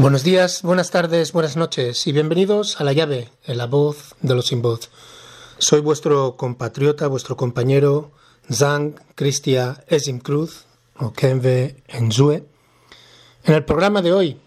Buenos 0.00 0.24
días, 0.24 0.62
buenas 0.62 0.90
tardes, 0.90 1.34
buenas 1.34 1.58
noches 1.58 2.06
y 2.06 2.12
bienvenidos 2.12 2.80
a 2.80 2.84
La 2.84 2.94
Llave, 2.94 3.28
en 3.44 3.58
la 3.58 3.66
voz 3.66 4.14
de 4.22 4.34
los 4.34 4.46
sin 4.46 4.62
voz. 4.62 4.88
Soy 5.58 5.82
vuestro 5.82 6.38
compatriota, 6.38 7.06
vuestro 7.06 7.36
compañero 7.36 8.10
Zhang 8.50 8.94
Cristia 9.14 9.84
Cruz 10.22 10.64
o 10.96 11.12
Kenve 11.12 11.82
Enzue. 11.86 12.46
En 13.44 13.52
el 13.52 13.62
programa 13.66 14.00
de 14.00 14.14
hoy 14.14 14.40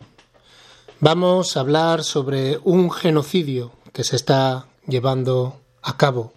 vamos 1.00 1.56
a 1.56 1.60
hablar 1.60 2.04
sobre 2.04 2.58
un 2.64 2.90
genocidio 2.90 3.74
que 3.94 4.04
se 4.04 4.16
está 4.16 4.66
llevando 4.88 5.62
a 5.84 5.98
cabo 5.98 6.34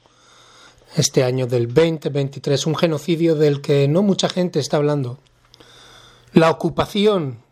este 0.94 1.24
año 1.24 1.46
del 1.46 1.68
2023, 1.68 2.66
un 2.66 2.76
genocidio 2.76 3.34
del 3.34 3.62
que 3.62 3.88
no 3.88 4.02
mucha 4.02 4.28
gente 4.28 4.60
está 4.60 4.76
hablando. 4.76 5.18
La 6.34 6.50
ocupación 6.50 7.45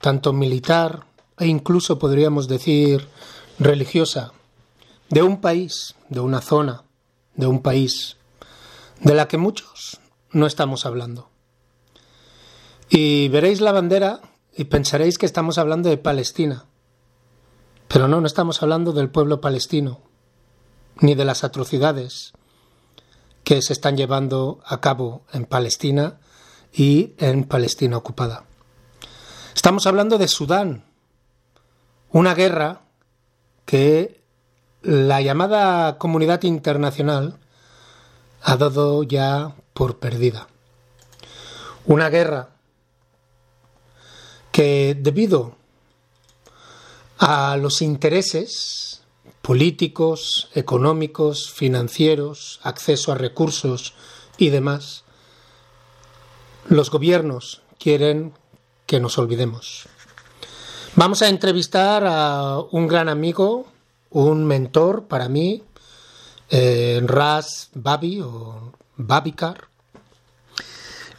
tanto 0.00 0.32
militar 0.32 1.06
e 1.38 1.46
incluso 1.46 1.98
podríamos 1.98 2.48
decir 2.48 3.08
religiosa, 3.58 4.32
de 5.08 5.22
un 5.22 5.40
país, 5.40 5.94
de 6.08 6.20
una 6.20 6.40
zona, 6.40 6.84
de 7.34 7.46
un 7.46 7.60
país, 7.62 8.16
de 9.00 9.14
la 9.14 9.28
que 9.28 9.38
muchos 9.38 10.00
no 10.30 10.46
estamos 10.46 10.86
hablando. 10.86 11.30
Y 12.88 13.28
veréis 13.28 13.60
la 13.60 13.72
bandera 13.72 14.20
y 14.56 14.64
pensaréis 14.64 15.18
que 15.18 15.26
estamos 15.26 15.58
hablando 15.58 15.88
de 15.88 15.96
Palestina. 15.96 16.66
Pero 17.88 18.08
no, 18.08 18.20
no 18.20 18.26
estamos 18.26 18.62
hablando 18.62 18.92
del 18.92 19.10
pueblo 19.10 19.40
palestino, 19.40 20.00
ni 21.00 21.14
de 21.14 21.24
las 21.24 21.44
atrocidades 21.44 22.32
que 23.44 23.62
se 23.62 23.72
están 23.72 23.96
llevando 23.96 24.60
a 24.64 24.80
cabo 24.80 25.22
en 25.32 25.44
Palestina 25.44 26.20
y 26.72 27.14
en 27.18 27.44
Palestina 27.44 27.96
ocupada. 27.96 28.44
Estamos 29.54 29.86
hablando 29.86 30.16
de 30.16 30.28
Sudán, 30.28 30.84
una 32.10 32.34
guerra 32.34 32.82
que 33.66 34.22
la 34.82 35.20
llamada 35.20 35.98
comunidad 35.98 36.44
internacional 36.44 37.38
ha 38.42 38.56
dado 38.56 39.02
ya 39.02 39.54
por 39.74 39.98
perdida. 39.98 40.46
Una 41.84 42.08
guerra 42.10 42.50
que 44.52 44.96
debido 44.98 45.56
a 47.18 47.56
los 47.56 47.82
intereses 47.82 49.02
políticos, 49.42 50.48
económicos, 50.54 51.50
financieros, 51.50 52.60
acceso 52.62 53.10
a 53.10 53.16
recursos 53.16 53.94
y 54.38 54.50
demás, 54.50 55.04
los 56.68 56.90
gobiernos 56.90 57.62
quieren 57.78 58.32
que 58.90 58.98
nos 58.98 59.18
olvidemos. 59.18 59.86
Vamos 60.96 61.22
a 61.22 61.28
entrevistar 61.28 62.02
a 62.04 62.58
un 62.72 62.88
gran 62.88 63.08
amigo, 63.08 63.68
un 64.10 64.44
mentor 64.44 65.04
para 65.04 65.28
mí, 65.28 65.62
eh, 66.50 67.00
Ras 67.04 67.70
Babi 67.72 68.20
o 68.20 68.72
Babikar. 68.96 69.68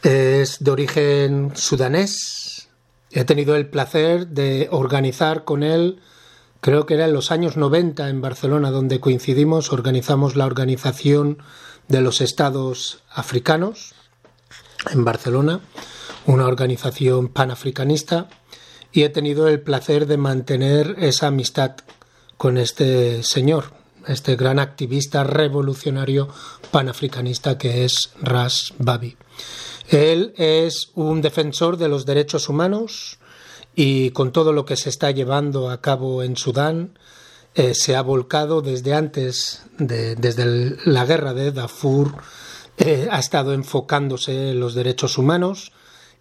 Es 0.02 0.62
de 0.62 0.70
origen 0.70 1.52
sudanés. 1.56 2.68
He 3.10 3.24
tenido 3.24 3.56
el 3.56 3.66
placer 3.70 4.26
de 4.26 4.68
organizar 4.70 5.44
con 5.44 5.62
él, 5.62 5.98
creo 6.60 6.84
que 6.84 6.92
era 6.92 7.06
en 7.06 7.14
los 7.14 7.30
años 7.30 7.56
90 7.56 8.10
en 8.10 8.20
Barcelona, 8.20 8.70
donde 8.70 9.00
coincidimos, 9.00 9.72
organizamos 9.72 10.36
la 10.36 10.44
organización 10.44 11.38
de 11.88 12.02
los 12.02 12.20
estados 12.20 13.02
africanos 13.14 13.94
en 14.90 15.06
Barcelona 15.06 15.60
una 16.26 16.46
organización 16.46 17.28
panafricanista 17.28 18.28
y 18.92 19.02
he 19.02 19.08
tenido 19.08 19.48
el 19.48 19.60
placer 19.60 20.06
de 20.06 20.16
mantener 20.16 20.96
esa 20.98 21.28
amistad 21.28 21.76
con 22.36 22.58
este 22.58 23.22
señor, 23.22 23.72
este 24.06 24.36
gran 24.36 24.58
activista 24.58 25.24
revolucionario 25.24 26.28
panafricanista 26.70 27.58
que 27.58 27.84
es 27.84 28.10
Ras 28.20 28.74
Babi. 28.78 29.16
Él 29.88 30.34
es 30.36 30.90
un 30.94 31.22
defensor 31.22 31.76
de 31.76 31.88
los 31.88 32.06
derechos 32.06 32.48
humanos 32.48 33.18
y 33.74 34.10
con 34.10 34.32
todo 34.32 34.52
lo 34.52 34.64
que 34.64 34.76
se 34.76 34.90
está 34.90 35.10
llevando 35.10 35.70
a 35.70 35.80
cabo 35.80 36.22
en 36.22 36.36
Sudán, 36.36 36.98
eh, 37.54 37.74
se 37.74 37.96
ha 37.96 38.02
volcado 38.02 38.62
desde 38.62 38.94
antes, 38.94 39.62
de, 39.78 40.14
desde 40.16 40.76
la 40.84 41.04
guerra 41.04 41.34
de 41.34 41.52
Darfur, 41.52 42.14
eh, 42.78 43.08
ha 43.10 43.18
estado 43.18 43.52
enfocándose 43.52 44.50
en 44.50 44.60
los 44.60 44.74
derechos 44.74 45.18
humanos, 45.18 45.72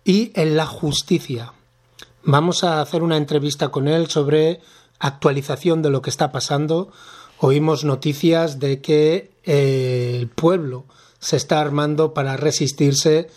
y 0.03 0.31
en 0.35 0.55
la 0.55 0.65
justicia. 0.65 1.53
Vamos 2.23 2.63
a 2.63 2.81
hacer 2.81 3.03
una 3.03 3.17
entrevista 3.17 3.69
con 3.69 3.87
él 3.87 4.07
sobre 4.07 4.61
actualización 4.99 5.81
de 5.81 5.89
lo 5.89 6.01
que 6.01 6.09
está 6.09 6.31
pasando. 6.31 6.91
Oímos 7.39 7.83
noticias 7.83 8.59
de 8.59 8.81
que 8.81 9.31
eh, 9.43 10.17
el 10.19 10.27
pueblo 10.27 10.85
se 11.19 11.37
está 11.37 11.59
armando 11.59 12.13
para 12.13 12.37
resistirse 12.37 13.29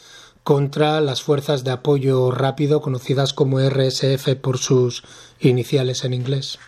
contra 0.42 1.00
las 1.00 1.22
fuerzas 1.22 1.64
de 1.64 1.70
apoyo 1.70 2.30
rápido 2.30 2.82
conocidas 2.82 3.32
como 3.32 3.60
RSF 3.60 4.34
por 4.40 4.58
sus 4.58 5.02
iniciales 5.40 6.04
en 6.04 6.12
inglés. 6.12 6.58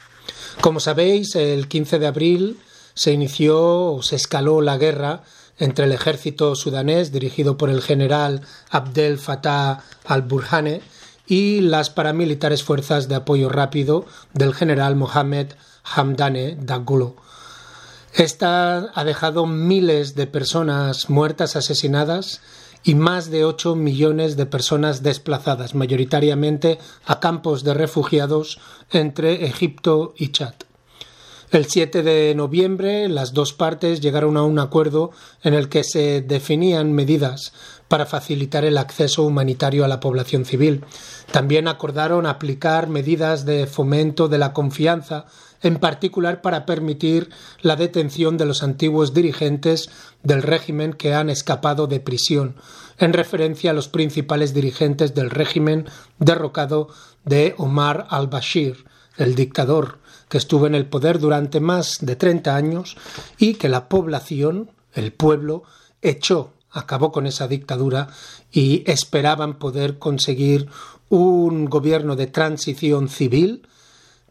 Como 0.62 0.80
sabéis, 0.80 1.34
el 1.36 1.68
15 1.68 1.98
de 1.98 2.06
abril 2.06 2.58
se 2.94 3.12
inició 3.12 3.92
o 3.92 4.02
se 4.02 4.16
escaló 4.16 4.62
la 4.62 4.78
guerra 4.78 5.22
entre 5.58 5.86
el 5.86 5.92
ejército 5.92 6.54
sudanés 6.54 7.12
dirigido 7.12 7.56
por 7.56 7.70
el 7.70 7.82
general 7.82 8.42
Abdel 8.70 9.18
Fattah 9.18 9.82
al-Burhane 10.04 10.82
y 11.26 11.60
las 11.60 11.90
paramilitares 11.90 12.62
fuerzas 12.62 13.08
de 13.08 13.16
apoyo 13.16 13.48
rápido 13.48 14.06
del 14.32 14.54
general 14.54 14.96
Mohamed 14.96 15.48
Hamdane 15.82 16.56
Daglo. 16.60 17.16
Esta 18.14 18.90
ha 18.94 19.04
dejado 19.04 19.46
miles 19.46 20.14
de 20.14 20.26
personas 20.26 21.10
muertas, 21.10 21.54
asesinadas 21.54 22.40
y 22.82 22.94
más 22.94 23.30
de 23.30 23.44
8 23.44 23.74
millones 23.74 24.36
de 24.36 24.46
personas 24.46 25.02
desplazadas, 25.02 25.74
mayoritariamente 25.74 26.78
a 27.04 27.20
campos 27.20 27.64
de 27.64 27.74
refugiados 27.74 28.58
entre 28.90 29.44
Egipto 29.44 30.14
y 30.16 30.28
Chad. 30.28 30.54
El 31.52 31.66
7 31.66 32.02
de 32.02 32.34
noviembre 32.34 33.08
las 33.08 33.32
dos 33.32 33.52
partes 33.52 34.00
llegaron 34.00 34.36
a 34.36 34.42
un 34.42 34.58
acuerdo 34.58 35.12
en 35.44 35.54
el 35.54 35.68
que 35.68 35.84
se 35.84 36.20
definían 36.20 36.92
medidas 36.92 37.52
para 37.86 38.04
facilitar 38.04 38.64
el 38.64 38.78
acceso 38.78 39.22
humanitario 39.22 39.84
a 39.84 39.88
la 39.88 40.00
población 40.00 40.44
civil. 40.44 40.84
También 41.30 41.68
acordaron 41.68 42.26
aplicar 42.26 42.88
medidas 42.88 43.44
de 43.44 43.68
fomento 43.68 44.26
de 44.26 44.38
la 44.38 44.52
confianza, 44.52 45.26
en 45.62 45.76
particular 45.76 46.42
para 46.42 46.66
permitir 46.66 47.30
la 47.62 47.76
detención 47.76 48.36
de 48.38 48.46
los 48.46 48.64
antiguos 48.64 49.14
dirigentes 49.14 49.88
del 50.24 50.42
régimen 50.42 50.94
que 50.94 51.14
han 51.14 51.30
escapado 51.30 51.86
de 51.86 52.00
prisión, 52.00 52.56
en 52.98 53.12
referencia 53.12 53.70
a 53.70 53.74
los 53.74 53.86
principales 53.86 54.52
dirigentes 54.52 55.14
del 55.14 55.30
régimen 55.30 55.86
derrocado 56.18 56.88
de 57.24 57.54
Omar 57.56 58.08
al-Bashir, 58.10 58.84
el 59.16 59.36
dictador, 59.36 60.00
que 60.28 60.38
estuvo 60.38 60.66
en 60.66 60.74
el 60.74 60.86
poder 60.86 61.18
durante 61.18 61.60
más 61.60 61.98
de 62.00 62.16
30 62.16 62.54
años 62.54 62.96
y 63.38 63.54
que 63.54 63.68
la 63.68 63.88
población, 63.88 64.70
el 64.92 65.12
pueblo, 65.12 65.62
echó, 66.02 66.52
acabó 66.70 67.12
con 67.12 67.26
esa 67.26 67.48
dictadura 67.48 68.08
y 68.52 68.82
esperaban 68.90 69.58
poder 69.58 69.98
conseguir 69.98 70.68
un 71.08 71.66
gobierno 71.66 72.16
de 72.16 72.26
transición 72.26 73.08
civil, 73.08 73.68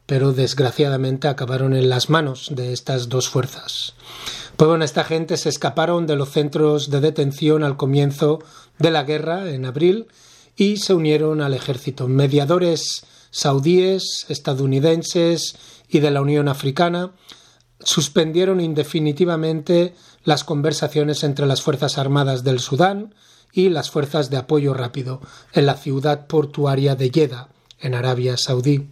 pero 0.06 0.34
desgraciadamente 0.34 1.28
acabaron 1.28 1.74
en 1.74 1.90
las 1.90 2.10
manos 2.10 2.50
de 2.52 2.74
estas 2.74 3.10
dos 3.10 3.30
fuerzas. 3.30 3.94
Pues 4.58 4.70
bueno, 4.70 4.86
esta 4.86 5.04
gente 5.04 5.38
se 5.38 5.50
escaparon 5.50 6.08
de 6.08 6.16
los 6.16 6.30
centros 6.30 6.90
de 6.90 7.02
detención 7.02 7.64
al 7.64 7.78
comienzo 7.78 8.40
de 8.80 8.92
la 8.92 9.04
guerra, 9.04 9.50
en 9.50 9.66
abril, 9.66 10.08
y 10.56 10.78
se 10.78 10.94
unieron 10.94 11.42
al 11.42 11.54
ejército. 11.54 12.08
Mediadores 12.08 13.06
saudíes, 13.32 14.26
estadounidenses 14.30 15.58
y 15.96 16.02
de 16.02 16.12
la 16.12 16.22
Unión 16.22 16.50
Africana 16.50 17.12
suspendieron 17.80 18.60
indefinitivamente 18.60 19.96
las 20.26 20.44
conversaciones 20.44 21.24
entre 21.24 21.46
las 21.46 21.62
Fuerzas 21.62 21.98
Armadas 21.98 22.44
del 22.44 22.60
Sudán 22.60 23.16
y 23.54 23.70
las 23.70 23.92
Fuerzas 23.92 24.30
de 24.30 24.36
Apoyo 24.36 24.74
Rápido 24.74 25.22
en 25.54 25.66
la 25.66 25.76
ciudad 25.76 26.28
portuaria 26.28 26.96
de 26.96 27.12
Jeddah, 27.12 27.48
en 27.80 27.96
Arabia 27.96 28.36
Saudí. 28.36 28.90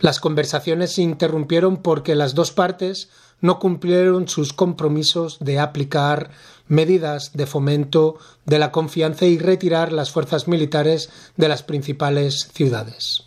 Las 0.00 0.18
conversaciones 0.18 0.94
se 0.94 1.02
interrumpieron 1.02 1.76
porque 1.76 2.16
las 2.16 2.34
dos 2.34 2.50
partes 2.50 3.10
no 3.40 3.60
cumplieron 3.60 4.26
sus 4.26 4.52
compromisos 4.52 5.38
de 5.38 5.60
aplicar 5.60 6.30
medidas 6.66 7.30
de 7.32 7.46
fomento 7.46 8.18
de 8.44 8.58
la 8.58 8.72
confianza 8.72 9.24
y 9.26 9.38
retirar 9.38 9.92
las 9.92 10.10
fuerzas 10.10 10.48
militares 10.48 11.10
de 11.36 11.48
las 11.48 11.62
principales 11.62 12.48
ciudades. 12.52 13.22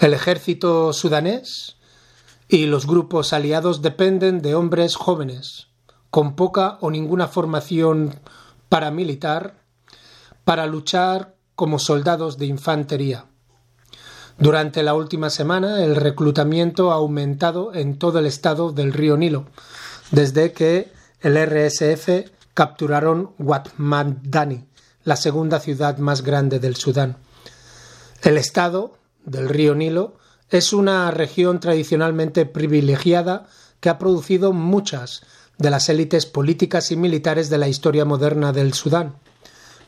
El 0.00 0.12
ejército 0.12 0.92
sudanés 0.92 1.76
y 2.52 2.66
los 2.66 2.86
grupos 2.86 3.32
aliados 3.32 3.80
dependen 3.80 4.42
de 4.42 4.54
hombres 4.54 4.94
jóvenes, 4.94 5.68
con 6.10 6.36
poca 6.36 6.76
o 6.82 6.90
ninguna 6.90 7.26
formación 7.26 8.14
paramilitar, 8.68 9.54
para 10.44 10.66
luchar 10.66 11.34
como 11.54 11.78
soldados 11.78 12.36
de 12.36 12.44
infantería. 12.44 13.24
Durante 14.36 14.82
la 14.82 14.92
última 14.92 15.30
semana, 15.30 15.82
el 15.82 15.96
reclutamiento 15.96 16.92
ha 16.92 16.96
aumentado 16.96 17.72
en 17.72 17.98
todo 17.98 18.18
el 18.18 18.26
estado 18.26 18.70
del 18.70 18.92
río 18.92 19.16
Nilo, 19.16 19.46
desde 20.10 20.52
que 20.52 20.92
el 21.22 21.38
RSF 21.38 22.32
capturaron 22.52 23.30
Watmadani, 23.38 24.66
la 25.04 25.16
segunda 25.16 25.58
ciudad 25.58 25.96
más 25.96 26.20
grande 26.20 26.58
del 26.58 26.76
Sudán. 26.76 27.16
El 28.22 28.36
estado 28.36 28.98
del 29.24 29.48
río 29.48 29.74
Nilo 29.74 30.18
es 30.52 30.74
una 30.74 31.10
región 31.10 31.60
tradicionalmente 31.60 32.44
privilegiada 32.44 33.46
que 33.80 33.88
ha 33.88 33.98
producido 33.98 34.52
muchas 34.52 35.22
de 35.56 35.70
las 35.70 35.88
élites 35.88 36.26
políticas 36.26 36.90
y 36.90 36.96
militares 36.96 37.48
de 37.48 37.56
la 37.56 37.68
historia 37.68 38.04
moderna 38.04 38.52
del 38.52 38.74
Sudán. 38.74 39.14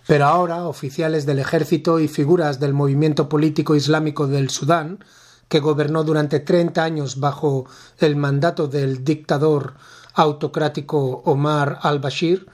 Pero 0.06 0.24
ahora 0.24 0.66
oficiales 0.66 1.26
del 1.26 1.38
ejército 1.38 2.00
y 2.00 2.08
figuras 2.08 2.60
del 2.60 2.72
movimiento 2.72 3.28
político 3.28 3.74
islámico 3.74 4.26
del 4.26 4.48
Sudán, 4.48 5.04
que 5.48 5.60
gobernó 5.60 6.02
durante 6.02 6.40
30 6.40 6.82
años 6.82 7.20
bajo 7.20 7.66
el 7.98 8.16
mandato 8.16 8.66
del 8.66 9.04
dictador 9.04 9.74
autocrático 10.14 11.22
Omar 11.26 11.78
al-Bashir, 11.82 12.46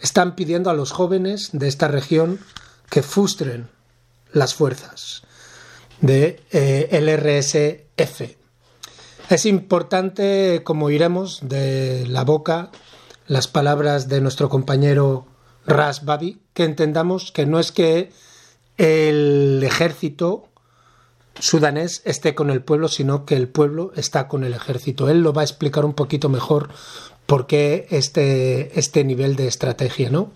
están 0.00 0.34
pidiendo 0.34 0.70
a 0.70 0.74
los 0.74 0.92
jóvenes 0.92 1.50
de 1.52 1.68
esta 1.68 1.88
región 1.88 2.38
que 2.88 3.02
frustren 3.02 3.68
las 4.32 4.54
fuerzas 4.54 5.24
de 6.00 6.40
eh, 6.50 7.86
RSF. 7.98 8.36
Es 9.30 9.46
importante, 9.46 10.62
como 10.64 10.90
iremos 10.90 11.40
de 11.42 12.06
la 12.08 12.24
boca, 12.24 12.70
las 13.26 13.46
palabras 13.46 14.08
de 14.08 14.20
nuestro 14.20 14.48
compañero 14.48 15.26
Ras 15.66 16.04
Babi, 16.04 16.40
que 16.52 16.64
entendamos 16.64 17.30
que 17.30 17.46
no 17.46 17.60
es 17.60 17.70
que 17.70 18.10
el 18.76 19.62
ejército 19.62 20.48
sudanés 21.38 22.02
esté 22.04 22.34
con 22.34 22.50
el 22.50 22.62
pueblo, 22.62 22.88
sino 22.88 23.24
que 23.24 23.36
el 23.36 23.48
pueblo 23.48 23.92
está 23.94 24.26
con 24.26 24.42
el 24.42 24.52
ejército. 24.54 25.08
Él 25.08 25.22
lo 25.22 25.32
va 25.32 25.42
a 25.42 25.44
explicar 25.44 25.84
un 25.84 25.94
poquito 25.94 26.28
mejor 26.28 26.70
por 27.26 27.46
qué 27.46 27.86
este, 27.90 28.78
este 28.78 29.04
nivel 29.04 29.36
de 29.36 29.46
estrategia, 29.46 30.10
¿no? 30.10 30.32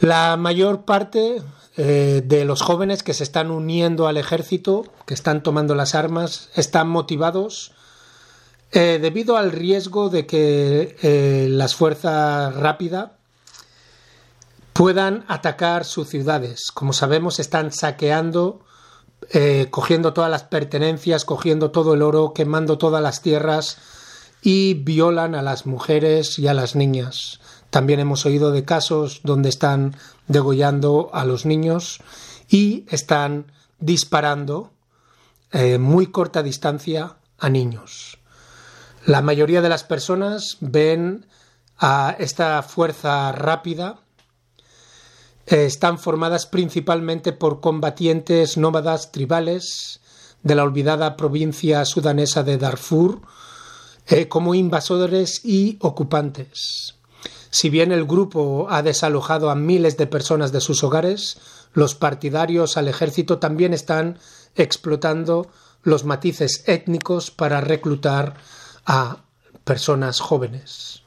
La 0.00 0.36
mayor 0.36 0.84
parte 0.84 1.42
eh, 1.76 2.22
de 2.24 2.44
los 2.44 2.60
jóvenes 2.60 3.02
que 3.02 3.14
se 3.14 3.24
están 3.24 3.50
uniendo 3.50 4.06
al 4.06 4.18
ejército, 4.18 4.84
que 5.06 5.14
están 5.14 5.42
tomando 5.42 5.74
las 5.74 5.94
armas, 5.94 6.50
están 6.54 6.88
motivados 6.88 7.72
eh, 8.72 8.98
debido 9.00 9.38
al 9.38 9.52
riesgo 9.52 10.10
de 10.10 10.26
que 10.26 10.96
eh, 11.02 11.46
las 11.48 11.74
fuerzas 11.74 12.54
rápidas 12.56 13.12
puedan 14.74 15.24
atacar 15.28 15.86
sus 15.86 16.08
ciudades. 16.08 16.70
Como 16.72 16.92
sabemos, 16.92 17.40
están 17.40 17.72
saqueando, 17.72 18.60
cogiendo 19.70 20.12
todas 20.12 20.30
las 20.30 20.42
pertenencias, 20.42 21.24
cogiendo 21.24 21.70
todo 21.70 21.94
el 21.94 22.02
oro, 22.02 22.32
quemando 22.34 22.76
todas 22.76 23.02
las 23.02 23.22
tierras 23.22 23.78
y 24.42 24.74
violan 24.74 25.34
a 25.34 25.42
las 25.42 25.64
mujeres 25.64 26.38
y 26.38 26.48
a 26.48 26.54
las 26.54 26.74
niñas. 26.74 27.38
También 27.72 28.00
hemos 28.00 28.26
oído 28.26 28.52
de 28.52 28.66
casos 28.66 29.22
donde 29.24 29.48
están 29.48 29.96
degollando 30.28 31.08
a 31.14 31.24
los 31.24 31.46
niños 31.46 32.00
y 32.46 32.84
están 32.90 33.50
disparando 33.80 34.72
eh, 35.52 35.78
muy 35.78 36.08
corta 36.08 36.42
distancia 36.42 37.16
a 37.38 37.48
niños. 37.48 38.18
La 39.06 39.22
mayoría 39.22 39.62
de 39.62 39.70
las 39.70 39.84
personas 39.84 40.58
ven 40.60 41.24
a 41.78 42.14
esta 42.18 42.62
fuerza 42.62 43.32
rápida. 43.32 44.00
Eh, 45.46 45.64
están 45.64 45.98
formadas 45.98 46.44
principalmente 46.44 47.32
por 47.32 47.62
combatientes 47.62 48.58
nómadas 48.58 49.12
tribales 49.12 50.02
de 50.42 50.54
la 50.56 50.64
olvidada 50.64 51.16
provincia 51.16 51.86
sudanesa 51.86 52.42
de 52.42 52.58
Darfur, 52.58 53.22
eh, 54.08 54.28
como 54.28 54.54
invasores 54.54 55.42
y 55.42 55.78
ocupantes. 55.80 56.96
Si 57.52 57.68
bien 57.68 57.92
el 57.92 58.06
grupo 58.06 58.66
ha 58.70 58.82
desalojado 58.82 59.50
a 59.50 59.54
miles 59.54 59.98
de 59.98 60.06
personas 60.06 60.52
de 60.52 60.62
sus 60.62 60.82
hogares, 60.82 61.36
los 61.74 61.94
partidarios 61.94 62.78
al 62.78 62.88
ejército 62.88 63.38
también 63.38 63.74
están 63.74 64.18
explotando 64.56 65.48
los 65.82 66.06
matices 66.06 66.64
étnicos 66.66 67.30
para 67.30 67.60
reclutar 67.60 68.36
a 68.86 69.18
personas 69.64 70.20
jóvenes. 70.20 71.02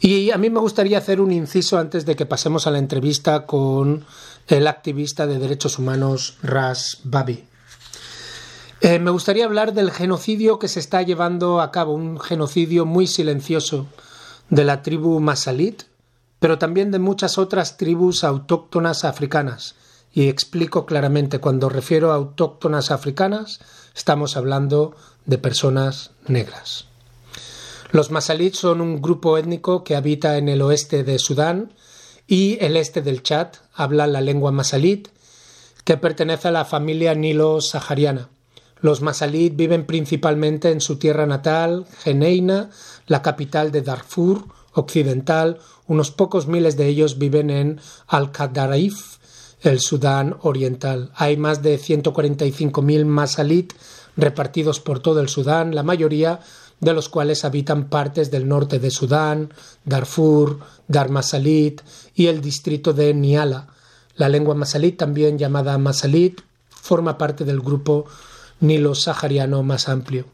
Y 0.00 0.30
a 0.30 0.38
mí 0.38 0.48
me 0.48 0.60
gustaría 0.60 0.96
hacer 0.96 1.20
un 1.20 1.30
inciso 1.30 1.76
antes 1.76 2.06
de 2.06 2.16
que 2.16 2.24
pasemos 2.24 2.66
a 2.66 2.70
la 2.70 2.78
entrevista 2.78 3.44
con 3.44 4.06
el 4.48 4.66
activista 4.66 5.26
de 5.26 5.38
derechos 5.38 5.78
humanos 5.78 6.38
Ras 6.42 7.00
Babi. 7.04 7.44
Eh, 8.80 8.98
me 8.98 9.10
gustaría 9.10 9.44
hablar 9.44 9.74
del 9.74 9.90
genocidio 9.90 10.58
que 10.58 10.68
se 10.68 10.80
está 10.80 11.02
llevando 11.02 11.60
a 11.60 11.70
cabo, 11.70 11.92
un 11.92 12.18
genocidio 12.18 12.86
muy 12.86 13.06
silencioso 13.06 13.86
de 14.50 14.64
la 14.64 14.82
tribu 14.82 15.20
Masalit, 15.20 15.84
pero 16.38 16.58
también 16.58 16.90
de 16.90 16.98
muchas 16.98 17.38
otras 17.38 17.76
tribus 17.76 18.24
autóctonas 18.24 19.04
africanas. 19.04 19.76
Y 20.12 20.28
explico 20.28 20.86
claramente, 20.86 21.38
cuando 21.38 21.68
refiero 21.68 22.10
a 22.10 22.16
autóctonas 22.16 22.90
africanas, 22.90 23.60
estamos 23.94 24.36
hablando 24.36 24.96
de 25.24 25.38
personas 25.38 26.10
negras. 26.26 26.86
Los 27.92 28.10
Masalit 28.10 28.54
son 28.54 28.80
un 28.80 29.00
grupo 29.00 29.38
étnico 29.38 29.84
que 29.84 29.96
habita 29.96 30.36
en 30.36 30.48
el 30.48 30.62
oeste 30.62 31.04
de 31.04 31.18
Sudán 31.18 31.72
y 32.26 32.58
el 32.60 32.76
este 32.76 33.02
del 33.02 33.22
Chad, 33.22 33.48
habla 33.74 34.06
la 34.06 34.20
lengua 34.20 34.52
Masalit, 34.52 35.08
que 35.84 35.96
pertenece 35.96 36.48
a 36.48 36.52
la 36.52 36.64
familia 36.64 37.14
nilo-sahariana. 37.14 38.28
Los 38.82 39.02
Masalit 39.02 39.56
viven 39.56 39.86
principalmente 39.86 40.70
en 40.70 40.80
su 40.80 40.96
tierra 40.96 41.26
natal, 41.26 41.86
Geneina, 42.02 42.70
la 43.06 43.22
capital 43.22 43.72
de 43.72 43.82
Darfur 43.82 44.44
occidental. 44.72 45.58
Unos 45.86 46.10
pocos 46.10 46.46
miles 46.46 46.76
de 46.76 46.86
ellos 46.86 47.18
viven 47.18 47.50
en 47.50 47.80
Al-Qadaraif, 48.06 49.18
el 49.62 49.80
Sudán 49.80 50.36
oriental. 50.42 51.10
Hay 51.14 51.36
más 51.36 51.62
de 51.62 51.78
145.000 51.78 53.04
Masalit 53.04 53.74
repartidos 54.16 54.80
por 54.80 55.00
todo 55.00 55.20
el 55.20 55.28
Sudán, 55.28 55.74
la 55.74 55.82
mayoría 55.82 56.40
de 56.80 56.94
los 56.94 57.08
cuales 57.08 57.44
habitan 57.44 57.88
partes 57.88 58.30
del 58.30 58.48
norte 58.48 58.78
de 58.78 58.90
Sudán, 58.90 59.52
Darfur, 59.84 60.60
Darmasalit 60.88 61.82
y 62.14 62.26
el 62.26 62.40
distrito 62.40 62.92
de 62.92 63.12
Niala. 63.12 63.68
La 64.16 64.28
lengua 64.28 64.54
masalit, 64.54 64.98
también 64.98 65.38
llamada 65.38 65.76
masalit, 65.78 66.40
forma 66.70 67.18
parte 67.18 67.44
del 67.44 67.60
grupo 67.60 68.06
nilo-sahariano 68.60 69.62
más 69.62 69.88
amplio. 69.88 70.26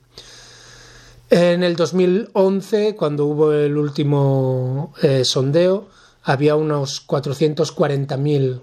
En 1.31 1.65
el 1.65 1.75
2011, 1.75 2.95
cuando 2.95 3.27
hubo 3.27 3.53
el 3.53 3.77
último 3.77 4.95
eh, 5.03 5.25
sondeo, 5.25 5.89
había 6.23 6.55
unos 6.55 7.05
440.000 7.07 8.61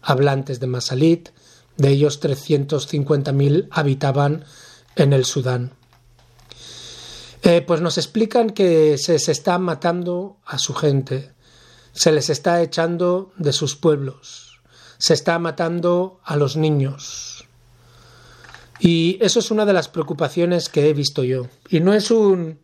hablantes 0.00 0.60
de 0.60 0.66
masalit, 0.66 1.28
de 1.76 1.88
ellos 1.90 2.22
350.000 2.22 3.68
habitaban 3.70 4.44
en 4.94 5.12
el 5.12 5.24
Sudán. 5.26 5.72
Eh, 7.42 7.60
pues 7.60 7.80
nos 7.80 7.98
explican 7.98 8.50
que 8.50 8.96
se, 8.98 9.18
se 9.18 9.32
está 9.32 9.58
matando 9.58 10.38
a 10.46 10.58
su 10.58 10.74
gente, 10.74 11.32
se 11.92 12.12
les 12.12 12.30
está 12.30 12.62
echando 12.62 13.32
de 13.36 13.52
sus 13.52 13.76
pueblos, 13.76 14.60
se 14.96 15.12
está 15.12 15.38
matando 15.38 16.20
a 16.24 16.36
los 16.36 16.56
niños, 16.56 17.35
y 18.80 19.18
eso 19.20 19.38
es 19.38 19.50
una 19.50 19.64
de 19.64 19.72
las 19.72 19.88
preocupaciones 19.88 20.68
que 20.68 20.88
he 20.88 20.92
visto 20.92 21.24
yo. 21.24 21.46
Y 21.68 21.80
no 21.80 21.94
es 21.94 22.10
un 22.10 22.58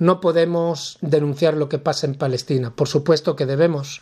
no 0.00 0.20
podemos 0.20 0.96
denunciar 1.02 1.54
lo 1.54 1.68
que 1.68 1.78
pasa 1.78 2.06
en 2.06 2.14
Palestina. 2.14 2.74
Por 2.74 2.88
supuesto 2.88 3.36
que 3.36 3.44
debemos. 3.44 4.00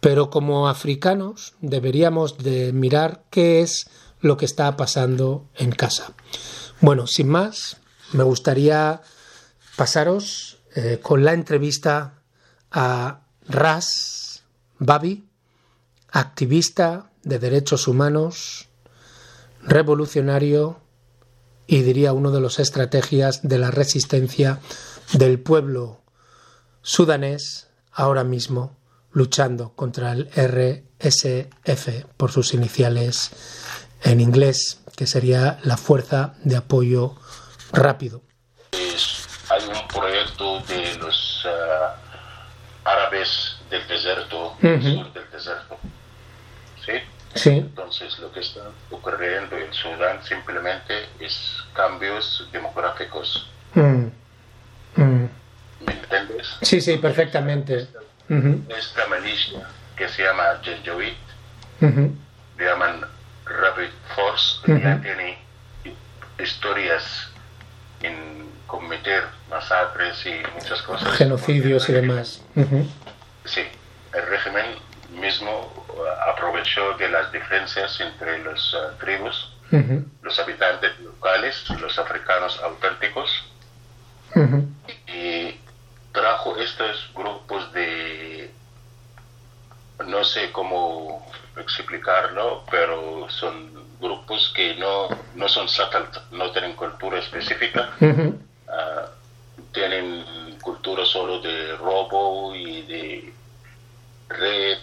Pero 0.00 0.30
como 0.30 0.68
africanos 0.68 1.52
deberíamos 1.60 2.38
de 2.38 2.72
mirar 2.72 3.22
qué 3.30 3.60
es 3.60 3.88
lo 4.20 4.38
que 4.38 4.46
está 4.46 4.74
pasando 4.76 5.46
en 5.54 5.70
casa. 5.70 6.12
Bueno, 6.80 7.06
sin 7.06 7.28
más, 7.28 7.76
me 8.12 8.24
gustaría 8.24 9.02
pasaros 9.76 10.58
eh, 10.74 10.98
con 11.02 11.24
la 11.24 11.34
entrevista 11.34 12.14
a 12.70 13.20
Ras 13.46 14.42
Babi, 14.78 15.28
activista 16.10 17.10
de 17.22 17.38
derechos 17.38 17.86
humanos, 17.86 18.68
revolucionario 19.62 20.80
y 21.66 21.82
diría 21.82 22.12
uno 22.12 22.30
de 22.30 22.40
los 22.40 22.58
estrategias 22.58 23.40
de 23.42 23.58
la 23.58 23.70
resistencia 23.70 24.60
del 25.12 25.40
pueblo 25.40 26.02
sudanés 26.82 27.68
ahora 27.92 28.24
mismo 28.24 28.76
luchando 29.12 29.74
contra 29.74 30.12
el 30.12 30.30
RSF 30.34 32.06
por 32.16 32.32
sus 32.32 32.54
iniciales 32.54 33.30
en 34.02 34.20
inglés, 34.20 34.82
que 34.96 35.06
sería 35.06 35.58
la 35.62 35.76
Fuerza 35.76 36.34
de 36.42 36.56
Apoyo 36.56 37.14
Rápido. 37.72 38.22
hay 38.72 39.62
un 39.68 39.88
proyecto 39.88 40.60
de 40.60 40.96
los 40.98 41.44
uh, 41.44 42.88
árabes 42.88 43.56
del 43.70 43.86
desierto, 43.86 44.56
del 44.60 44.82
sur 44.82 45.12
del 45.12 45.30
desierto, 45.30 45.78
¿sí? 46.84 46.92
Sí. 47.34 47.50
Entonces, 47.50 48.18
lo 48.18 48.30
que 48.32 48.40
está 48.40 48.60
ocurriendo 48.90 49.56
en 49.56 49.72
Sudán 49.72 50.22
simplemente 50.24 51.06
es 51.18 51.56
cambios 51.74 52.46
demográficos. 52.52 53.48
Mm. 53.74 54.06
Mm. 54.96 55.28
¿Me 55.86 55.92
entiendes? 55.92 56.48
Sí, 56.62 56.80
sí, 56.80 56.98
perfectamente. 56.98 57.88
Ujú, 58.28 58.62
Esta 58.76 59.06
milicia 59.08 59.66
que 59.96 60.08
se 60.08 60.22
llama 60.22 60.44
Janjaweed, 60.64 61.14
ujú, 61.80 62.16
le 62.58 62.64
llaman 62.64 63.00
Rapid 63.44 63.90
Force, 64.14 64.58
Ujú. 64.70 64.78
ya 64.80 65.00
tiene 65.02 65.38
historias 66.42 67.28
en 68.02 68.50
cometer 68.66 69.24
masacres 69.50 70.24
y 70.26 70.34
muchas 70.54 70.82
cosas. 70.82 71.16
Genocidios 71.16 71.88
y 71.88 71.92
demás. 71.92 72.42
Sí, 73.44 73.62
el 74.14 74.26
régimen 74.26 74.66
mismo 75.12 75.72
uh, 75.88 76.30
aprovechó 76.30 76.94
de 76.94 77.08
las 77.08 77.30
diferencias 77.32 78.00
entre 78.00 78.42
las 78.44 78.74
uh, 78.74 78.96
tribus, 78.98 79.48
los 80.22 80.38
habitantes 80.38 80.98
locales, 81.00 81.68
los 81.80 81.98
africanos 81.98 82.60
auténticos, 82.62 83.44
y 85.06 85.56
trajo 86.12 86.56
estos 86.58 87.10
grupos 87.14 87.72
de, 87.72 88.50
no 90.06 90.24
sé 90.24 90.52
cómo 90.52 91.26
explicarlo, 91.56 92.64
pero 92.70 93.28
son 93.30 93.70
grupos 94.00 94.52
que 94.54 94.74
no, 94.76 95.08
no 95.34 95.48
son 95.48 95.68
settled, 95.68 96.08
no 96.32 96.50
tienen 96.50 96.74
cultura 96.74 97.18
específica, 97.18 97.90
ah, 98.68 99.06
tienen 99.72 100.58
cultura 100.60 101.04
solo 101.04 101.40
de 101.40 101.76
robo 101.76 102.54
y 102.54 102.82
de 102.82 103.32
red. 104.28 104.78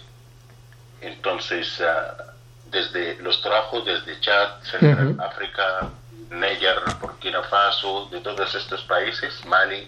Entonces, 1.00 1.80
ah, 1.80 2.34
desde 2.70 3.16
los 3.22 3.40
trajo 3.42 3.80
desde 3.80 4.20
Chad, 4.20 4.62
Central 4.62 5.12
Ujú. 5.12 5.22
África, 5.22 5.90
Níger, 6.30 6.76
Burkina 7.00 7.42
Faso, 7.42 8.08
de 8.10 8.20
todos 8.20 8.54
estos 8.54 8.82
países, 8.82 9.44
Mali, 9.46 9.86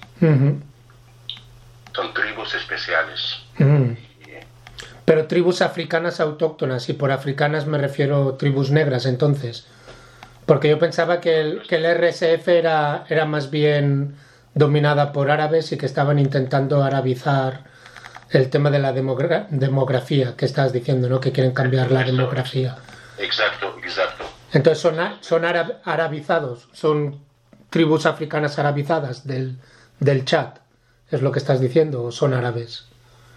son 1.94 2.14
tribus 2.14 2.54
especiales. 2.54 3.38
Y, 3.58 3.96
Pero 5.04 5.26
tribus 5.26 5.62
africanas 5.62 6.20
autóctonas, 6.20 6.88
y 6.88 6.94
por 6.94 7.12
africanas 7.12 7.66
me 7.66 7.78
refiero 7.78 8.34
tribus 8.34 8.70
negras 8.70 9.06
entonces. 9.06 9.66
Porque 10.46 10.68
yo 10.68 10.78
pensaba 10.78 11.20
que 11.20 11.40
el, 11.40 11.62
que 11.68 11.76
el 11.76 11.84
RSF 11.86 12.48
era, 12.48 13.04
era 13.08 13.24
más 13.26 13.50
bien 13.50 14.16
dominada 14.54 15.12
por 15.12 15.30
árabes 15.30 15.70
y 15.70 15.78
que 15.78 15.86
estaban 15.86 16.18
intentando 16.18 16.82
arabizar 16.82 17.64
el 18.32 18.50
tema 18.50 18.70
de 18.70 18.78
la 18.78 18.92
demogra- 18.92 19.46
demografía 19.50 20.36
que 20.36 20.44
estás 20.46 20.72
diciendo, 20.72 21.08
¿no? 21.08 21.20
Que 21.20 21.32
quieren 21.32 21.52
cambiar 21.52 21.90
la 21.90 22.02
demografía. 22.02 22.76
Exacto, 23.18 23.76
exacto. 23.84 24.24
Entonces 24.52 24.80
son, 24.82 24.96
son 25.20 25.44
ara- 25.44 25.80
arabizados, 25.84 26.68
son 26.72 27.22
tribus 27.70 28.06
africanas 28.06 28.58
arabizadas 28.58 29.26
del, 29.26 29.56
del 30.00 30.24
Chad, 30.24 30.54
es 31.10 31.22
lo 31.22 31.30
que 31.32 31.38
estás 31.38 31.60
diciendo, 31.60 32.02
o 32.04 32.12
son 32.12 32.34
árabes. 32.34 32.86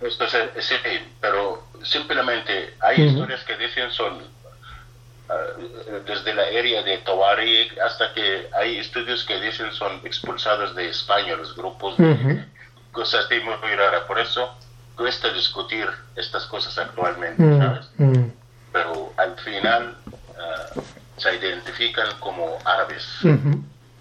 Entonces, 0.02 0.50
sí, 0.60 0.75
pero 1.22 1.64
simplemente 1.84 2.74
hay 2.80 3.02
Ujú. 3.02 3.10
historias 3.12 3.44
que 3.44 3.58
dicen 3.58 3.92
son 3.92 4.20
ah, 5.30 5.36
desde 6.06 6.34
la 6.34 6.44
área 6.44 6.84
de 6.84 6.98
Tawari 7.00 7.70
hasta 7.86 8.14
que 8.14 8.48
hay 8.54 8.78
estudios 8.78 9.24
que 9.25 9.40
dicen 9.42 9.72
son 9.72 10.02
expulsados 10.06 10.75
de 10.75 10.90
España 10.90 11.36
los 11.36 11.56
grupos 11.56 11.98
de 11.98 12.44
cosas 12.92 13.25
muy, 13.30 13.40
muy 13.62 13.75
raras. 13.75 14.04
Por 14.08 14.20
eso 14.20 14.54
cuesta 14.96 15.32
discutir 15.34 15.88
estas 16.16 16.46
cosas 16.46 16.78
actualmente, 16.78 17.42
Mm, 17.42 17.60
¿sabes? 17.60 17.90
mm, 17.98 18.24
Pero 18.72 19.14
al 19.18 19.38
final 19.40 19.96
ah, 20.40 20.82
se 21.18 21.36
identifican 21.36 22.08
como 22.20 22.58
árabes 22.66 23.06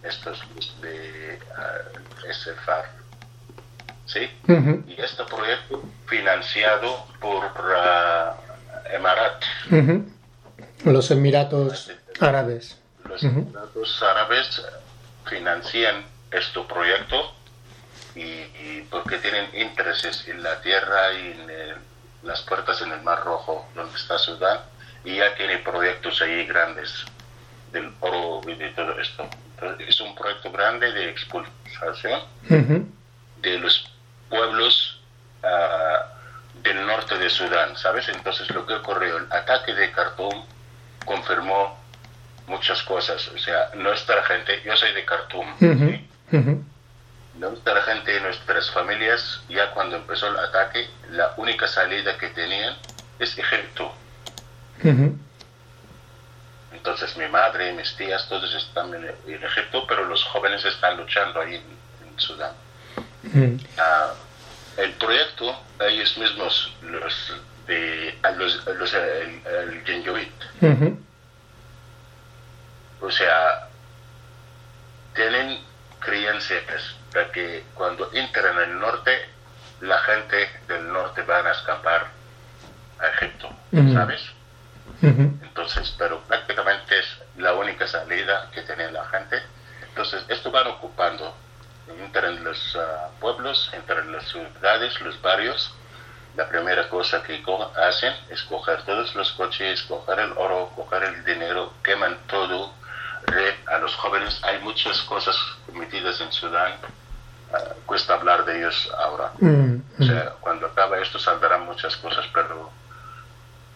estos 0.02 0.40
de 0.80 1.38
uh, 1.56 2.32
SFAR. 2.32 2.84
¿Sí? 4.06 4.20
Y 4.86 5.00
este 5.00 5.24
proyecto 5.24 5.82
financiado 6.06 7.06
por 7.20 7.44
ah, 7.76 8.34
Emarat, 8.92 9.42
ujú. 9.70 10.04
Los 10.84 11.10
Emiratos 11.10 11.90
Árabes. 12.20 12.78
los. 13.08 13.22
Emiratos 13.24 14.02
Árabes 14.02 14.62
financian 15.24 16.04
este 16.30 16.60
proyecto 16.64 17.32
y, 18.14 18.20
y 18.22 18.86
porque 18.90 19.18
tienen 19.18 19.48
intereses 19.54 20.26
en 20.28 20.42
la 20.42 20.60
tierra 20.60 21.12
y 21.14 21.32
en 21.32 21.50
el- 21.50 21.76
las 22.22 22.40
puertas 22.42 22.80
en 22.80 22.90
el 22.92 23.02
Mar 23.02 23.22
Rojo, 23.24 23.68
donde 23.74 23.94
está 23.96 24.16
Sudán, 24.18 24.60
y 25.04 25.16
ya 25.16 25.34
tiene 25.34 25.58
proyectos 25.58 26.22
ahí 26.22 26.46
grandes 26.46 27.04
del 27.72 27.92
oro 28.00 28.40
y 28.48 28.54
de 28.54 28.70
todo 28.70 28.98
esto. 28.98 29.28
Entonces, 29.60 29.88
es 29.88 30.00
un 30.00 30.14
proyecto 30.14 30.50
grande 30.50 30.90
de 30.92 31.10
expulsación 31.10 32.20
de 33.42 33.58
los 33.58 33.90
pueblos 34.30 35.00
ah, 35.42 36.06
del 36.62 36.86
norte 36.86 37.18
de 37.18 37.28
Sudán, 37.28 37.76
¿sabes? 37.76 38.08
Entonces 38.08 38.48
lo 38.50 38.64
que 38.66 38.72
ocurrió, 38.74 39.18
el 39.18 39.30
ataque 39.30 39.74
de 39.74 39.90
Khartoum 39.92 40.46
confirmó 41.04 41.78
muchas 42.46 42.82
cosas. 42.84 43.28
O 43.28 43.38
sea, 43.38 43.70
nuestra 43.74 44.22
gente, 44.24 44.62
yo 44.64 44.74
soy 44.76 44.92
de 44.94 45.04
Khartoum. 45.04 45.46
Nuestra 47.36 47.82
gente, 47.82 48.20
nuestras 48.20 48.70
familias, 48.70 49.42
ya 49.48 49.70
cuando 49.72 49.96
empezó 49.96 50.28
el 50.28 50.38
ataque, 50.38 50.88
la 51.10 51.34
única 51.36 51.66
salida 51.66 52.16
que 52.16 52.28
tenían 52.30 52.76
es 53.18 53.36
Egipto. 53.36 53.92
Entonces 56.72 57.16
mi 57.16 57.26
madre, 57.28 57.72
mis 57.72 57.96
tías, 57.96 58.28
todos 58.28 58.54
están 58.54 58.94
en, 58.94 59.04
en 59.26 59.44
Egipto, 59.44 59.86
pero 59.86 60.04
los 60.04 60.22
jóvenes 60.24 60.64
están 60.64 60.96
luchando 60.96 61.40
ahí 61.40 61.54
en, 61.54 62.08
en 62.08 62.20
Sudán. 62.20 62.52
Ah, 63.78 64.12
el 64.76 64.92
proyecto, 64.92 65.58
ellos 65.80 66.16
mismos, 66.18 66.72
los 66.82 67.32
de 67.66 68.18
los, 68.36 68.66
los 68.66 68.94
el, 68.94 69.42
el 69.46 70.28
Ujú, 70.60 70.98
o 73.00 73.10
sea, 73.10 73.68
tienen 75.14 75.60
creencias 76.00 76.62
de 77.14 77.30
que 77.30 77.64
cuando 77.74 78.10
entran 78.12 78.58
en 78.58 78.70
el 78.70 78.80
norte, 78.80 79.28
la 79.80 79.98
gente 80.00 80.50
del 80.66 80.92
norte 80.92 81.22
van 81.22 81.46
a 81.46 81.52
escapar 81.52 82.08
a 82.98 83.06
Egipto. 83.08 83.48
¿sabes? 83.92 84.22
Entonces, 85.02 85.94
pero 85.98 86.20
prácticamente 86.22 86.98
es 86.98 87.06
la 87.36 87.54
única 87.54 87.86
salida 87.86 88.50
que 88.52 88.62
tiene 88.62 88.90
la 88.90 89.04
gente. 89.06 89.42
Entonces, 89.88 90.24
esto 90.28 90.50
van 90.50 90.66
ocupando, 90.66 91.34
entran 91.98 92.42
los 92.42 92.76
ah, 92.76 93.10
pueblos, 93.20 93.70
entran 93.72 94.10
las 94.12 94.28
ciudades, 94.28 95.00
los 95.00 95.20
barrios. 95.20 95.74
La 96.36 96.48
primera 96.48 96.88
cosa 96.88 97.22
que 97.22 97.42
hacen 97.76 98.12
es 98.30 98.42
coger 98.42 98.82
todos 98.82 99.14
los 99.14 99.32
coches, 99.32 99.82
coger 99.82 100.18
el 100.18 100.32
oro, 100.32 100.72
coger 100.74 101.04
el 101.04 101.24
dinero, 101.24 101.72
queman 101.84 102.18
todo, 102.26 102.72
red 103.26 103.54
a 103.66 103.78
los 103.78 103.94
jóvenes. 103.96 104.42
Hay 104.42 104.58
muchas 104.60 105.00
cosas 105.02 105.36
metidas 105.72 106.20
en 106.20 106.32
Sudán. 106.32 106.72
Ah, 107.52 107.74
cuesta 107.86 108.14
hablar 108.14 108.44
de 108.44 108.58
ellos 108.58 108.90
ahora. 108.98 109.32
O 109.98 110.04
sea, 110.04 110.34
cuando 110.40 110.66
acaba 110.66 110.98
esto 110.98 111.18
saldrán 111.18 111.64
muchas 111.64 111.96
cosas, 111.96 112.26
pero 112.32 112.70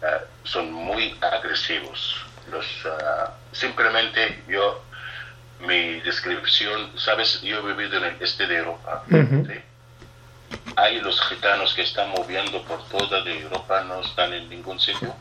eh, 0.03 0.25
son 0.45 0.73
muy 0.73 1.17
agresivos. 1.21 2.25
Los, 2.51 2.67
ah, 2.87 3.33
simplemente 3.53 4.43
yo, 4.49 4.83
mi 5.67 6.01
descripción, 6.01 6.93
sabes, 6.97 7.41
yo 7.43 7.59
he 7.59 7.75
vivido 7.75 7.99
en 7.99 8.05
el 8.05 8.23
este 8.23 8.47
de 8.47 8.59
Europa. 8.59 9.03
¿sí? 9.11 9.61
Hay 10.77 11.01
los 11.01 11.21
gitanos 11.29 11.75
que 11.75 11.83
están 11.83 12.11
moviendo 12.11 12.63
por 12.63 12.83
toda 12.89 13.23
de 13.23 13.41
Europa, 13.41 13.83
no 13.85 14.01
están 14.01 14.33
en 14.33 14.49
ningún 14.49 14.81
sitio. 14.81 15.15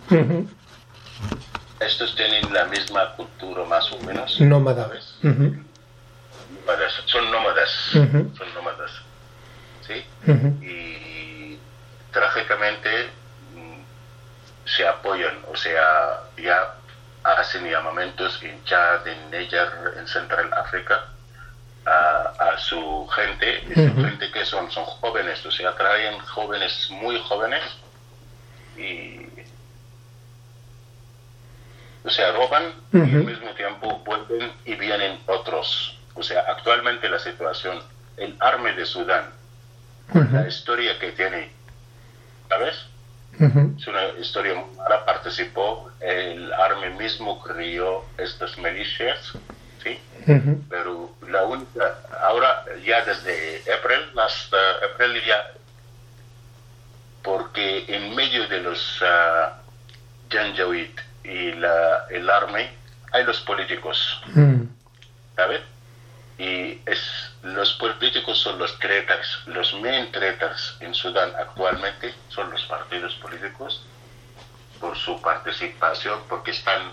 Estos 1.79 2.15
tienen 2.15 2.51
la 2.53 2.65
misma 2.65 3.13
cultura 3.15 3.63
más 3.65 3.91
o 3.91 3.99
menos. 3.99 4.39
Nómada. 4.39 4.89
Ujú, 5.23 5.63
Nómadas, 6.67 6.93
son 7.05 7.31
nómadas. 7.31 7.69
Son 7.91 8.53
nómadas. 8.53 8.91
¿sí? 9.87 10.05
y 10.61 11.57
trágicamente 12.11 13.09
mm, 13.55 13.79
se 14.65 14.85
apoyan, 14.85 15.37
o 15.49 15.55
sea, 15.55 16.23
ya 16.37 16.75
hacen 17.23 17.69
llamamientos 17.69 18.41
en 18.43 18.61
Chad, 18.65 19.07
en 19.07 19.31
Níger, 19.31 19.69
en 19.97 20.07
Central 20.07 20.51
África 20.53 21.05
a, 21.85 22.33
a 22.37 22.57
su 22.57 23.07
gente, 23.15 23.63
y 23.69 23.73
su 23.73 23.95
gente 23.95 24.29
que 24.31 24.43
son, 24.43 24.69
son 24.71 24.83
jóvenes, 24.83 25.45
o 25.45 25.51
sea, 25.51 25.73
traen 25.75 26.19
jóvenes 26.19 26.89
muy 26.91 27.17
jóvenes 27.21 27.63
y 28.75 29.25
o 32.03 32.09
sea, 32.09 32.31
roban 32.31 32.73
y 32.93 32.97
al 32.99 33.23
mismo 33.25 33.49
tiempo 33.51 34.01
vuelven 34.05 34.51
y 34.65 34.75
vienen 34.75 35.19
otros. 35.25 35.96
O 36.17 36.23
sea, 36.23 36.41
actualmente 36.47 37.07
la 37.09 37.19
situación, 37.19 37.79
el 38.17 38.35
arma 38.39 38.71
de 38.71 38.85
Sudán, 38.85 39.25
la 40.13 40.47
historia 40.47 40.97
que 40.99 41.11
tiene, 41.11 41.51
¿sabes? 42.49 42.75
Es 43.77 43.87
una 43.87 44.07
historia 44.19 44.55
mala, 44.75 45.05
participó, 45.05 45.91
el 45.99 46.51
Army 46.53 46.89
mismo 46.97 47.39
creó 47.39 48.03
estas 48.17 48.57
milicias, 48.57 49.33
¿sí? 49.83 49.99
Pero 50.69 51.11
la 51.29 51.43
única, 51.43 51.99
ahora 52.23 52.65
ya 52.83 53.05
desde 53.05 53.61
abril, 53.71 54.19
hasta 54.19 54.57
abril 54.91 55.21
ya, 55.23 55.51
porque 57.21 57.85
en 57.87 58.15
medio 58.15 58.47
de 58.47 58.61
los 58.61 59.01
uh, 59.01 59.51
Janjaweed 60.29 60.97
y 61.23 61.51
la, 61.53 62.05
el 62.09 62.27
Army 62.29 62.67
hay 63.11 63.23
los 63.23 63.39
políticos, 63.41 64.19
¿sabes? 65.35 65.61
Y 66.37 66.81
es, 66.85 67.31
los 67.41 67.73
políticos 67.73 68.37
son 68.39 68.59
los 68.59 68.77
traitors, 68.79 69.41
los 69.47 69.73
main 69.75 70.11
traitors 70.11 70.77
en 70.79 70.93
Sudán 70.93 71.31
actualmente 71.35 72.13
son 72.29 72.51
los 72.51 72.63
partidos 72.65 73.15
políticos 73.15 73.83
por 74.79 74.95
su 74.95 75.19
participación, 75.21 76.19
porque 76.29 76.51
están 76.51 76.91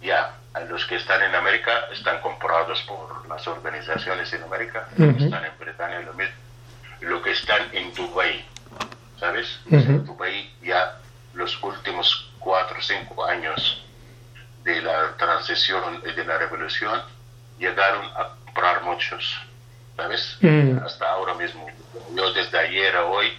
ya, 0.00 0.34
los 0.68 0.86
que 0.86 0.96
están 0.96 1.22
en 1.22 1.34
América 1.34 1.86
están 1.92 2.20
comprados 2.20 2.80
por 2.82 3.28
las 3.28 3.46
organizaciones 3.46 4.32
en 4.32 4.42
América, 4.42 4.88
los 4.96 5.16
que 5.16 5.24
están 5.24 5.44
en 5.44 5.58
Bretaña 5.58 6.00
lo 6.00 6.14
mismo, 6.14 6.34
lo 7.00 7.22
que 7.22 7.32
están 7.32 7.62
en 7.72 7.92
Dubái, 7.94 8.44
¿sabes? 9.18 9.58
En 9.70 10.04
Dubái 10.06 10.50
ya 10.62 10.98
los 11.34 11.62
últimos 11.62 12.30
cuatro 12.38 12.78
o 12.78 12.82
cinco 12.82 13.24
años 13.24 13.84
de 14.64 14.80
la 14.80 15.14
transición 15.16 16.02
y 16.06 16.12
de 16.12 16.24
la 16.24 16.38
revolución 16.38 17.02
llegaron 17.58 18.04
a 18.16 18.35
comprar 18.56 18.82
muchos, 18.82 19.38
¿sabes? 19.96 20.38
Mm. 20.40 20.78
Hasta 20.84 21.10
ahora 21.10 21.34
mismo. 21.34 21.66
Yo 22.14 22.32
desde 22.32 22.58
ayer 22.58 22.96
a 22.96 23.04
hoy 23.04 23.32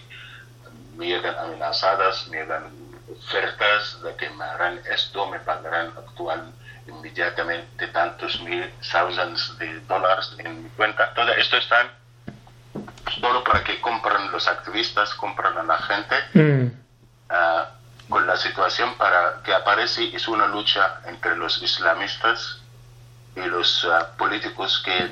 me 0.96 1.08
llegan 1.08 1.36
amenazadas, 1.38 2.28
me 2.28 2.38
llegan 2.38 2.72
ofertas 3.12 4.02
de 4.04 4.16
que 4.16 4.30
me 4.30 4.44
harán 4.44 4.80
esto, 4.92 5.26
me 5.28 5.40
pagarán 5.40 5.88
actual 5.98 6.52
inmediatamente 6.88 7.88
tantos 7.88 8.40
mil, 8.42 8.72
thousands 8.92 9.58
de 9.58 9.80
dólares 9.82 10.36
en 10.38 10.64
mi 10.64 10.70
cuenta. 10.70 11.14
Todo 11.16 11.32
esto 11.34 11.58
están 11.58 11.88
solo 13.20 13.44
para 13.44 13.64
que 13.64 13.82
compren 13.82 14.32
los 14.32 14.48
activistas, 14.48 15.14
compran 15.16 15.58
a 15.58 15.64
la 15.64 15.78
gente. 15.80 16.16
Mm. 16.34 16.72
Ah, 17.30 17.72
con 18.08 18.26
la 18.26 18.38
situación 18.38 18.96
para 18.98 19.42
que 19.44 19.54
aparece 19.54 20.16
es 20.16 20.28
una 20.30 20.48
lucha 20.48 21.02
entre 21.08 21.36
los 21.36 21.62
islamistas 21.62 22.62
y 23.38 23.48
los 23.48 23.86
ah, 23.86 24.12
políticos 24.18 24.82
que 24.84 25.12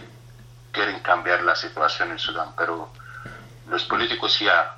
quieren 0.71 0.99
cambiar 0.99 1.43
la 1.43 1.55
situación 1.55 2.11
en 2.11 2.19
Sudán, 2.19 2.49
pero 2.57 2.89
los 3.69 3.83
políticos 3.85 4.39
ya 4.39 4.77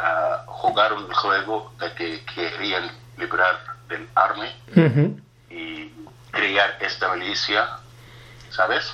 uh, 0.00 0.50
jugaron 0.50 1.04
el 1.04 1.14
juego 1.14 1.72
de 1.78 1.92
que 1.92 2.24
querían 2.24 2.90
librar 3.18 3.58
del 3.88 4.08
army 4.14 4.48
y 5.50 5.92
crear 6.30 6.76
esta 6.80 7.14
milicia, 7.14 7.68
¿sabes? 8.50 8.92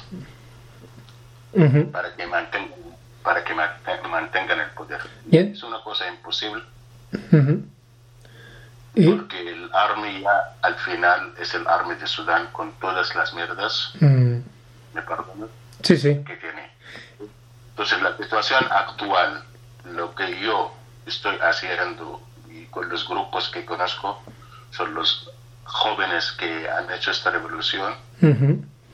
Para 1.93 2.15
que 2.17 2.27
mantengan 2.27 2.81
para 3.23 3.45
que 3.45 3.55
mantengan 3.55 4.61
el 4.61 4.71
poder. 4.71 5.01
Es 5.31 5.63
una 5.63 5.83
cosa 5.83 6.09
imposible. 6.09 6.63
Porque 8.95 9.49
el 9.49 9.71
Army 9.73 10.21
ya 10.21 10.57
al 10.63 10.75
final 10.77 11.33
es 11.39 11.55
el 11.55 11.67
Army 11.67 11.95
de 11.95 12.07
Sudán 12.07 12.49
con 12.53 12.73
todas 12.81 13.15
las 13.15 13.33
mierdas, 13.35 13.93
mm. 14.01 14.39
¿me 14.95 15.03
perdono? 15.03 15.49
Sí, 15.83 15.97
sí. 15.97 16.23
Que 16.25 16.37
tiene. 16.37 16.71
Entonces 17.71 18.03
la 18.03 18.17
situación 18.17 18.65
actual, 18.71 19.45
lo 19.85 20.15
que 20.15 20.41
yo 20.41 20.75
estoy 21.07 21.37
haciendo 21.41 22.21
y 22.49 22.65
con 22.67 22.89
los 22.89 23.09
grupos 23.09 23.49
que 23.51 23.65
conozco, 23.65 24.23
son 24.71 24.93
los 24.95 25.31
jóvenes 25.65 26.33
que 26.33 26.69
han 26.69 26.91
hecho 26.91 27.13
esta 27.13 27.31
revolución, 27.31 27.95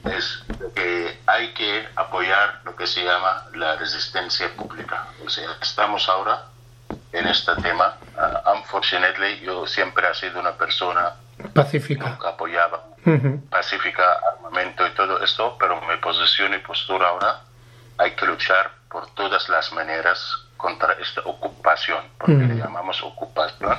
es 0.04 0.42
que 0.74 1.18
hay 1.26 1.52
que 1.54 1.88
apoyar 1.96 2.61
lo 2.64 2.76
que 2.76 2.87
se 2.87 3.02
llama 3.02 3.46
la 3.54 3.76
resistencia 3.76 4.54
pública. 4.54 5.06
O 5.24 5.30
sea, 5.30 5.48
estamos 5.61 6.09
ahora 6.09 6.44
en 7.12 7.27
este 7.27 7.55
tema. 7.57 7.97
Uh, 8.16 8.57
unfortunately, 8.57 9.40
yo 9.40 9.66
siempre 9.66 10.07
he 10.11 10.14
sido 10.14 10.40
una 10.40 10.53
persona 10.53 11.14
pacífica. 11.55 12.09
Nunca 12.09 12.29
apoyaba 12.31 12.83
pacífica, 13.51 14.03
armamento 14.35 14.85
y 14.87 14.90
todo 14.90 15.23
esto, 15.23 15.57
pero 15.61 15.81
mi 15.83 15.97
posición 15.99 16.55
y 16.55 16.59
postura 16.59 17.09
ahora 17.09 17.40
hay 17.99 18.12
que 18.16 18.27
luchar 18.27 18.71
por 18.90 19.07
todas 19.14 19.49
las 19.49 19.73
maneras 19.73 20.19
contra 20.57 20.95
esta 20.95 21.21
ocupación, 21.23 22.05
porque 22.19 22.35
le 22.35 22.55
llamamos 22.57 23.01
ocupación, 23.03 23.79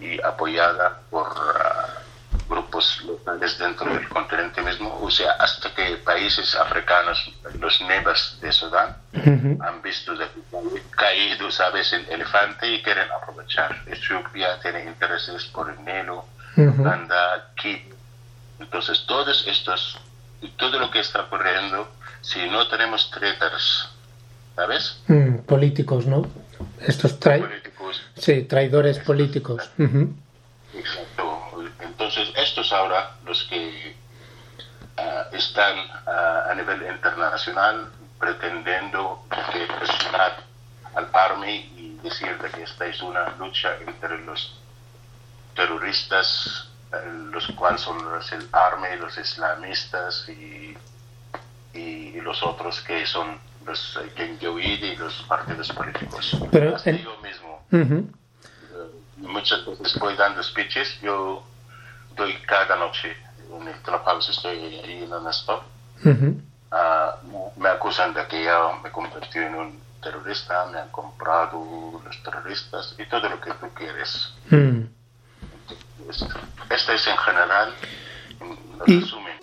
y 0.00 0.20
apoyada 0.22 1.00
por 1.10 1.26
uh, 1.26 1.77
grupos 2.78 3.04
locales 3.04 3.58
dentro 3.58 3.92
del 3.92 4.08
continente 4.08 4.62
mismo, 4.62 4.98
o 5.02 5.10
sea, 5.10 5.32
hasta 5.32 5.74
que 5.74 5.96
países 5.96 6.54
africanos, 6.54 7.32
los 7.58 7.80
nebas 7.82 8.38
de 8.40 8.52
Sudán, 8.52 8.96
han 9.14 9.82
visto 9.82 10.14
de 10.14 10.26
caído, 10.90 11.50
sabes, 11.50 11.92
el 11.92 12.08
elefante 12.08 12.72
y 12.72 12.82
quieren 12.82 13.10
aprovechar. 13.10 13.82
Etiopía 13.86 14.60
tiene 14.60 14.84
intereses 14.84 15.44
por 15.46 15.70
el 15.70 15.84
Nilo, 15.84 16.24
Uganda, 16.56 17.52
Kip. 17.56 17.92
Entonces, 18.60 19.04
todos 19.06 19.46
estos, 19.46 19.98
todo 20.56 20.78
lo 20.78 20.90
que 20.90 21.00
está 21.00 21.22
ocurriendo, 21.22 21.88
si 22.20 22.48
no 22.48 22.66
tenemos 22.68 23.10
traitors, 23.10 23.90
¿sabes? 24.56 25.00
Mm, 25.08 25.38
políticos, 25.38 26.06
¿no? 26.06 26.28
Estos 26.80 27.12
políticos. 27.12 28.02
Sí, 28.16 28.42
traidores 28.42 28.98
políticos. 28.98 29.70
Exacto 30.74 31.27
estos 32.68 32.72
ahora, 32.72 33.10
los 33.24 33.44
que 33.44 33.96
ah, 34.96 35.26
están 35.32 35.78
ah, 36.06 36.48
a 36.50 36.54
nivel 36.54 36.82
internacional 36.82 37.90
pretendiendo 38.18 39.24
presionar 39.28 40.42
al 40.94 41.08
Army 41.12 41.72
y 41.76 41.98
decir 42.02 42.36
que 42.38 42.62
esta 42.62 42.86
es 42.86 43.00
una 43.00 43.30
lucha 43.38 43.76
entre 43.86 44.18
los 44.24 44.58
terroristas, 45.54 46.68
eh, 46.92 46.96
los 47.32 47.46
cuales 47.48 47.80
son 47.80 47.96
los, 48.04 48.32
el 48.32 48.48
Army, 48.52 48.88
los 48.98 49.16
islamistas 49.16 50.28
y, 50.28 50.76
y, 51.74 52.20
los 52.20 52.42
otros 52.42 52.80
que 52.80 53.06
son 53.06 53.38
los 53.64 53.98
Genjoid 54.16 54.82
y 54.82 54.96
los 54.96 55.14
partidos 55.22 55.70
políticos. 55.72 56.36
Pero 56.50 56.76
yo 56.84 57.16
mismo, 57.22 57.62
eh, 57.72 58.02
muchas 59.16 59.64
veces 59.64 59.98
voy 59.98 60.16
dando 60.16 60.42
speeches, 60.42 61.00
yo 61.00 61.42
doy 62.18 62.34
cada 62.46 62.76
noche 62.76 63.16
en 63.50 63.66
el 63.66 63.76
Clubhouse, 63.76 64.28
estoy 64.28 64.58
ahí 64.58 65.04
en 65.04 65.12
un 65.12 65.28
stop. 65.28 65.62
Ah, 66.70 67.16
me 67.56 67.68
acusan 67.70 68.12
de 68.12 68.26
que 68.26 68.44
ya 68.44 68.58
me 68.82 68.90
convertí 68.90 69.38
en 69.38 69.54
un 69.54 69.80
terrorista, 70.02 70.66
me 70.66 70.78
han 70.78 70.90
comprado 70.90 71.58
los 72.04 72.22
terroristas 72.22 72.94
y 72.98 73.06
todo 73.06 73.28
lo 73.28 73.40
que 73.40 73.52
tú 73.54 73.68
quieres. 73.74 74.34
Esto 76.70 76.92
es 76.92 77.06
en 77.06 77.16
general, 77.16 77.74
en 78.40 79.00
resumen. 79.00 79.37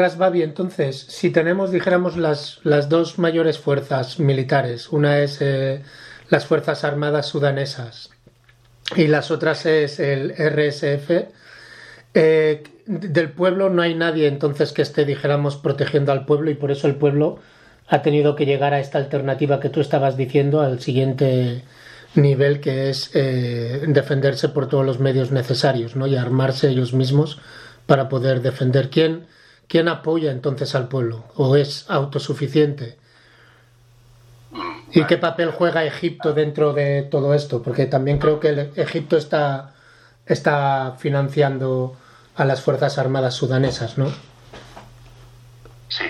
Rasbabi, 0.00 0.42
entonces, 0.42 0.98
si 1.08 1.30
tenemos, 1.30 1.70
dijéramos, 1.70 2.16
las, 2.16 2.60
las 2.64 2.88
dos 2.88 3.18
mayores 3.18 3.58
fuerzas 3.58 4.18
militares, 4.18 4.88
una 4.88 5.18
es 5.18 5.42
eh, 5.42 5.82
las 6.30 6.46
Fuerzas 6.46 6.84
Armadas 6.84 7.26
Sudanesas 7.26 8.10
y 8.96 9.08
las 9.08 9.30
otras 9.30 9.66
es 9.66 10.00
el 10.00 10.32
RSF, 10.32 11.10
eh, 12.14 12.62
del 12.86 13.30
pueblo 13.30 13.68
no 13.68 13.82
hay 13.82 13.94
nadie 13.94 14.26
entonces 14.26 14.72
que 14.72 14.82
esté, 14.82 15.04
dijéramos, 15.04 15.56
protegiendo 15.56 16.12
al 16.12 16.24
pueblo 16.24 16.50
y 16.50 16.54
por 16.54 16.70
eso 16.70 16.86
el 16.86 16.96
pueblo 16.96 17.38
ha 17.86 18.02
tenido 18.02 18.34
que 18.36 18.46
llegar 18.46 18.72
a 18.72 18.80
esta 18.80 18.98
alternativa 18.98 19.60
que 19.60 19.68
tú 19.68 19.80
estabas 19.80 20.16
diciendo, 20.16 20.60
al 20.60 20.80
siguiente 20.80 21.62
nivel 22.14 22.60
que 22.60 22.90
es 22.90 23.10
eh, 23.14 23.84
defenderse 23.86 24.48
por 24.48 24.68
todos 24.68 24.84
los 24.84 24.98
medios 24.98 25.30
necesarios 25.30 25.94
¿no? 25.94 26.06
y 26.06 26.16
armarse 26.16 26.68
ellos 26.70 26.92
mismos 26.92 27.38
para 27.86 28.08
poder 28.08 28.42
defender. 28.42 28.90
¿Quién, 28.90 29.26
¿Quién 29.70 29.86
apoya 29.86 30.32
entonces 30.32 30.74
al 30.74 30.88
pueblo? 30.88 31.24
¿O 31.36 31.54
es 31.54 31.88
autosuficiente? 31.88 32.98
¿Y 34.90 35.04
qué 35.04 35.16
papel 35.16 35.52
juega 35.52 35.84
Egipto 35.84 36.32
dentro 36.32 36.72
de 36.72 37.04
todo 37.04 37.34
esto? 37.34 37.62
Porque 37.62 37.86
también 37.86 38.18
creo 38.18 38.40
que 38.40 38.72
Egipto 38.74 39.16
está, 39.16 39.72
está 40.26 40.96
financiando 40.98 41.96
a 42.34 42.44
las 42.44 42.62
Fuerzas 42.62 42.98
Armadas 42.98 43.34
sudanesas, 43.34 43.96
¿no? 43.96 44.12
Sí, 45.88 46.06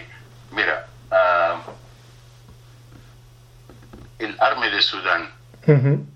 mira, 0.53 0.87
uh, 1.11 1.61
el 4.21 4.41
arme 4.41 4.71
de 4.71 4.81
Sudán, 4.81 5.29
um, 5.67 6.07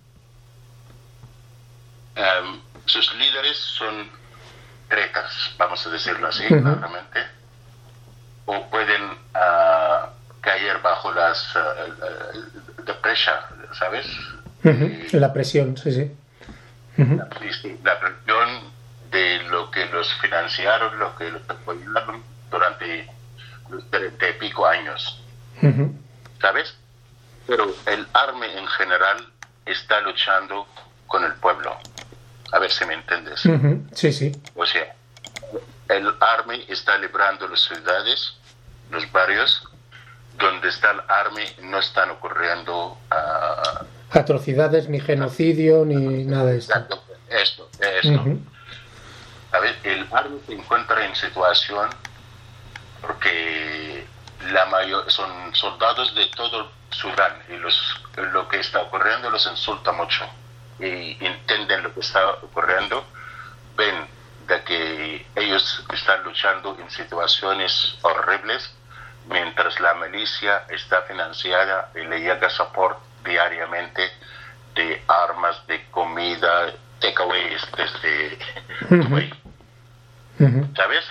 sus 2.86 3.14
líderes 3.16 3.58
son 3.58 4.23
tretas, 4.94 5.54
vamos 5.58 5.84
a 5.86 5.90
decirlo 5.90 6.28
así, 6.28 6.46
claramente, 6.46 7.20
o 8.46 8.70
pueden 8.70 9.02
uh, 9.02 10.06
caer 10.40 10.78
bajo 10.82 11.12
las 11.12 11.56
uh, 11.56 12.84
the 12.84 12.94
pressure, 12.94 13.40
¿sabes? 13.72 14.06
La 15.12 15.32
presión, 15.32 15.76
sí, 15.76 15.90
sí. 15.92 16.12
La, 16.96 17.28
la 17.84 17.98
presión 17.98 18.72
de 19.10 19.42
lo 19.50 19.70
que 19.70 19.84
los 19.86 20.12
financiaron, 20.20 20.96
lo 20.98 21.16
que 21.16 21.30
los 21.30 21.42
apoyaron 21.48 22.22
durante 22.50 23.10
los 23.68 23.90
treinta 23.90 24.28
y 24.28 24.32
pico 24.34 24.64
años. 24.66 25.20
¿Sabes? 26.40 26.76
Pero 27.46 27.74
el 27.86 28.06
ARME 28.12 28.58
en 28.58 28.66
general 28.68 29.26
está 29.66 30.00
luchando 30.02 30.66
con 31.06 31.24
el 31.24 31.34
pueblo. 31.34 31.78
A 32.54 32.60
ver 32.60 32.70
si 32.70 32.84
me 32.84 32.94
entiendes. 32.94 33.42
Sí, 33.94 34.12
sí. 34.12 34.30
O 34.54 34.64
sea, 34.64 34.94
el 35.88 36.14
ARME 36.20 36.64
está 36.68 36.96
librando 36.98 37.48
las 37.48 37.64
ciudades, 37.64 38.36
los 38.92 39.10
barrios, 39.10 39.68
donde 40.38 40.68
está 40.68 40.92
el 40.92 41.00
ARME 41.08 41.44
no 41.62 41.80
están 41.80 42.10
ocurriendo 42.10 42.96
uh, 43.10 43.84
atrocidades, 44.16 44.88
ni 44.88 45.00
genocidio, 45.00 45.84
ni 45.84 46.22
nada 46.24 46.52
de 46.52 46.58
esto. 46.58 46.74
Esto, 47.28 47.68
esto. 47.80 48.24
El 49.82 50.06
ARME 50.12 50.38
se 50.46 50.52
encuentra 50.52 51.04
en 51.06 51.16
situación 51.16 51.90
porque 53.00 54.06
la 54.52 54.64
mayor, 54.66 55.10
son 55.10 55.52
soldados 55.56 56.14
de 56.14 56.26
todo 56.26 56.70
Sudán 56.90 57.32
y 57.48 57.56
los, 57.56 58.00
lo 58.32 58.46
que 58.46 58.60
está 58.60 58.82
ocurriendo 58.82 59.28
los 59.28 59.44
insulta 59.44 59.90
mucho 59.90 60.24
y 60.78 61.24
entienden 61.24 61.82
lo 61.82 61.94
que 61.94 62.00
está 62.00 62.30
ocurriendo, 62.42 63.04
ven 63.76 64.06
de 64.46 64.62
que 64.64 65.26
ellos 65.36 65.84
están 65.92 66.22
luchando 66.24 66.76
en 66.78 66.90
situaciones 66.90 67.96
horribles 68.02 68.74
mientras 69.26 69.80
la 69.80 69.94
milicia 69.94 70.64
está 70.68 71.02
financiada 71.02 71.90
y 71.94 72.00
le 72.00 72.20
llega 72.20 72.50
soporte 72.50 73.00
diariamente 73.24 74.10
de 74.74 75.02
armas, 75.08 75.66
de 75.66 75.82
comida, 75.90 76.72
takeaways 77.00 77.66
desde 77.76 78.38
¿Sabes? 80.76 81.04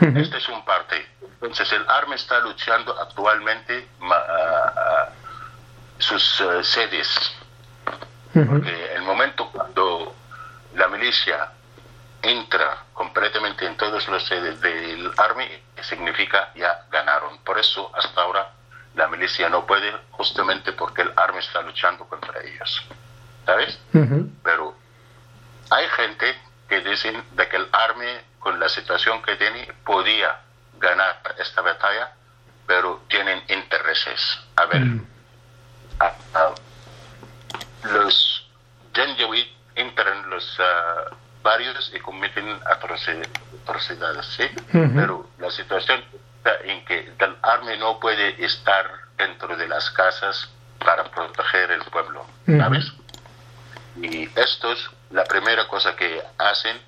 Este 0.00 0.38
es 0.38 0.48
un 0.48 0.64
parte. 0.64 1.06
Entonces 1.20 1.72
el 1.72 1.88
ARME 1.88 2.16
está 2.16 2.38
luchando 2.40 2.98
actualmente 3.00 3.86
sus 5.98 6.40
eh, 6.40 6.62
sedes. 6.62 7.32
Porque 8.32 8.94
el 8.94 9.02
momento 9.02 9.50
cuando 9.50 10.14
la 10.74 10.88
milicia 10.88 11.50
entra 12.22 12.84
completamente 12.92 13.66
en 13.66 13.76
todas 13.76 14.06
las 14.08 14.24
sedes 14.24 14.60
del 14.60 15.10
ARME, 15.16 15.62
significa 15.82 16.50
ya 16.54 16.84
ganaron. 16.90 17.38
Por 17.38 17.58
eso 17.58 17.90
hasta 17.96 18.20
ahora 18.20 18.50
la 18.94 19.08
milicia 19.08 19.48
no 19.48 19.66
puede, 19.66 19.92
justamente 20.10 20.72
porque 20.72 21.02
el 21.02 21.12
ARME 21.16 21.40
está 21.40 21.62
luchando 21.62 22.04
contra 22.04 22.40
ellos. 22.42 22.84
¿Sabes? 23.46 23.78
Pero 24.44 24.74
hay 25.70 25.86
gente 25.88 26.38
que 26.68 26.80
dicen 26.80 27.24
de 27.32 27.48
que 27.48 27.56
el 27.56 27.68
ARME, 27.72 28.20
con 28.38 28.60
la 28.60 28.68
situación 28.68 29.22
que 29.22 29.36
tiene, 29.36 29.72
podía 29.84 30.38
ganar 30.78 31.20
esta 31.38 31.62
batalla, 31.62 32.12
pero 32.66 33.02
tienen 33.08 33.42
intereses. 33.48 34.40
A 34.56 34.66
ver, 34.66 34.80
mm. 34.80 35.06
Los 37.84 38.48
Janjaweed 38.94 39.46
entran 39.74 40.28
los 40.30 40.58
uh, 40.58 41.14
barrios 41.42 41.90
y 41.94 42.00
cometen 42.00 42.60
atrocidades, 42.66 44.26
¿sí? 44.26 44.44
Pero 44.72 45.28
la 45.38 45.50
situación 45.50 46.04
está 46.38 46.56
en 46.64 46.84
que 46.84 47.12
el 47.18 47.36
ARME 47.42 47.76
no 47.78 47.98
puede 47.98 48.44
estar 48.44 48.90
dentro 49.16 49.56
de 49.56 49.68
las 49.68 49.90
casas 49.90 50.48
para 50.78 51.04
proteger 51.04 51.70
el 51.70 51.82
pueblo, 51.84 52.26
¿sabes? 52.46 52.92
Y 53.96 54.28
estos 54.38 54.90
la 55.10 55.24
primera 55.24 55.66
cosa 55.68 55.96
que 55.96 56.22
hacen 56.38 56.80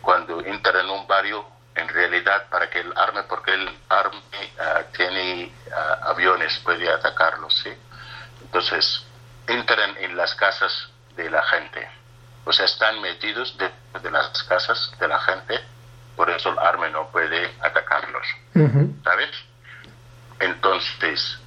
cuando 0.00 0.40
entran 0.44 0.84
en 0.84 0.90
un 0.90 1.06
barrio, 1.06 1.44
en 1.74 1.88
realidad 1.88 2.48
para 2.48 2.70
que 2.70 2.80
el 2.80 2.92
arme, 2.96 3.22
porque 3.24 3.52
el 3.52 3.68
arme 3.88 4.52
ah, 4.60 4.82
tiene 4.96 5.52
ah, 5.74 6.10
aviones, 6.10 6.58
puede 6.60 6.90
atacarlos, 6.90 7.54
¿sí? 7.54 7.70
Entonces, 8.42 9.04
entran 9.48 9.96
en 9.98 10.16
las 10.16 10.34
casas 10.34 10.88
de 11.16 11.28
la 11.30 11.42
gente. 11.42 11.88
O 12.44 12.52
sea, 12.52 12.66
están 12.66 13.00
metidos 13.00 13.56
dentro 13.58 14.00
de 14.00 14.10
las 14.10 14.42
casas 14.44 14.92
de 15.00 15.08
la 15.08 15.18
gente, 15.20 15.60
por 16.16 16.30
eso 16.30 16.50
el 16.50 16.58
arme 16.58 16.90
no 16.90 17.08
puede 17.08 17.54
atacarlos. 17.60 18.26
¿Sabes? 19.04 19.30
Entonces, 20.40 21.38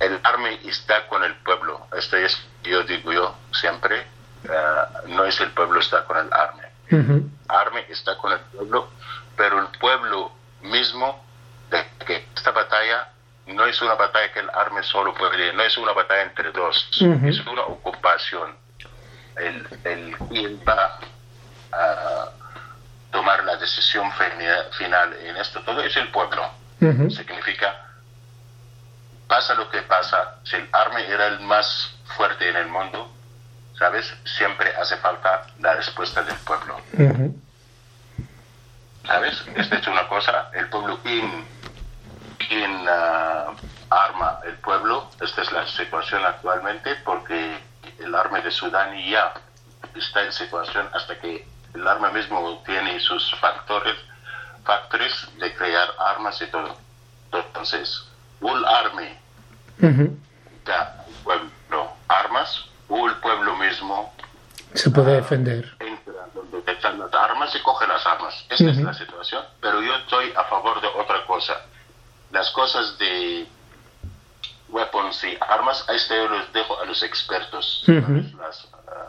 el 0.00 0.20
arme 0.22 0.60
está 0.64 1.06
con 1.08 1.24
el 1.24 1.34
pueblo. 1.36 1.86
Esto 1.96 2.16
es, 2.16 2.36
yo 2.62 2.82
digo 2.82 3.12
yo 3.12 3.36
siempre, 3.52 4.00
eh, 4.44 4.82
no 5.08 5.24
es 5.24 5.40
el 5.40 5.50
pueblo 5.52 5.80
está 5.80 6.04
con 6.04 6.18
el 6.18 6.32
arme. 6.32 6.66
Arme 7.48 7.86
está 7.88 8.16
con 8.18 8.32
el 8.32 8.40
pueblo, 8.40 8.90
pero 9.36 9.60
el 9.60 9.68
pueblo 9.78 10.32
mismo, 10.62 11.24
de 11.70 11.84
que 12.04 12.28
esta 12.34 12.50
batalla 12.50 13.08
no 13.46 13.64
es 13.66 13.80
una 13.80 13.94
batalla 13.94 14.32
que 14.32 14.40
el 14.40 14.50
arme 14.50 14.82
solo 14.82 15.14
puede, 15.14 15.52
no 15.52 15.62
es 15.62 15.76
una 15.78 15.92
batalla 15.92 16.22
entre 16.22 16.50
dos, 16.52 16.88
es 16.92 17.46
una 17.46 17.62
ocupación. 17.62 18.56
El, 19.36 19.66
el 19.84 20.16
quien 20.30 20.60
va 20.66 20.98
a 21.72 22.30
tomar 23.12 23.44
la 23.44 23.56
decisión 23.56 24.10
final 24.12 25.14
en 25.20 25.36
esto 25.36 25.60
todo 25.60 25.82
es 25.82 25.96
el 25.96 26.08
pueblo. 26.10 26.50
Significa, 27.10 27.86
pasa 29.26 29.54
lo 29.54 29.68
que 29.70 29.82
pasa, 29.82 30.36
si 30.44 30.56
el 30.56 30.68
arme 30.72 31.06
era 31.06 31.26
el 31.28 31.40
más 31.40 31.94
fuerte 32.16 32.48
en 32.48 32.56
el 32.56 32.68
mundo, 32.68 33.10
¿sabes? 33.78 34.12
Siempre 34.24 34.74
hace 34.76 34.96
falta 34.96 35.46
la 35.60 35.74
respuesta 35.74 36.22
del 36.22 36.36
pueblo. 36.38 36.80
¿Sabes? 39.06 39.44
Esta 39.54 39.76
es 39.76 39.86
una 39.86 40.08
cosa, 40.08 40.50
el 40.52 40.68
pueblo, 40.68 40.98
¿quién, 42.48 42.84
ah, 42.88 43.54
arma 43.90 44.40
el 44.44 44.54
pueblo? 44.56 45.10
Esta 45.20 45.42
es 45.42 45.52
la 45.52 45.66
situación 45.66 46.24
actualmente 46.24 46.94
porque 47.04 47.58
el 47.98 48.14
arma 48.14 48.40
de 48.40 48.50
Sudán 48.50 48.96
ya 49.08 49.32
está 49.94 50.22
en 50.22 50.32
situación 50.32 50.88
hasta 50.92 51.18
que 51.18 51.46
el 51.74 51.86
arma 51.86 52.10
mismo 52.10 52.62
tiene 52.64 52.98
sus 53.00 53.34
factores, 53.40 53.96
factores 54.64 55.12
de 55.38 55.54
crear 55.54 55.88
armas 55.98 56.40
y 56.40 56.46
todo. 56.46 56.76
Entonces, 57.32 58.04
un 58.40 58.64
arme 58.64 59.18
da 60.64 61.04
al 61.04 61.12
pueblo 61.22 61.92
armas 62.08 62.64
o 62.88 63.08
el 63.08 63.14
pueblo 63.16 63.56
mismo 63.56 64.12
se 64.76 64.90
puede 64.90 65.12
ah, 65.12 65.16
defender. 65.16 65.74
Entra 65.80 66.28
donde 66.34 66.70
están 66.70 66.98
las 66.98 67.12
armas 67.14 67.54
y 67.54 67.60
coge 67.60 67.86
las 67.86 68.06
armas. 68.06 68.44
Esta 68.50 68.70
es 68.70 68.76
la 68.76 68.92
situación. 68.92 69.42
Pero 69.60 69.80
yo 69.80 69.94
estoy 69.96 70.32
a 70.36 70.44
favor 70.44 70.80
de 70.80 70.88
otra 70.88 71.24
cosa. 71.26 71.54
Las 72.36 72.50
cosas 72.50 72.98
de 72.98 73.46
weapons 74.68 75.24
y 75.24 75.38
armas, 75.40 75.86
ahí 75.88 75.96
yo 76.10 76.28
los 76.28 76.52
dejo 76.52 76.78
a 76.78 76.84
los 76.84 77.02
expertos. 77.02 77.82
Ah, 77.88 79.08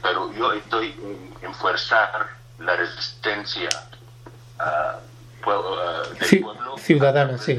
pero 0.00 0.32
yo 0.32 0.52
estoy 0.52 0.94
en, 1.42 1.54
forzar 1.56 2.28
la 2.60 2.76
resistencia 2.76 3.68
ah, 4.60 5.00
pueblo. 5.42 6.78
Ciudadana, 6.78 7.36
sí. 7.36 7.58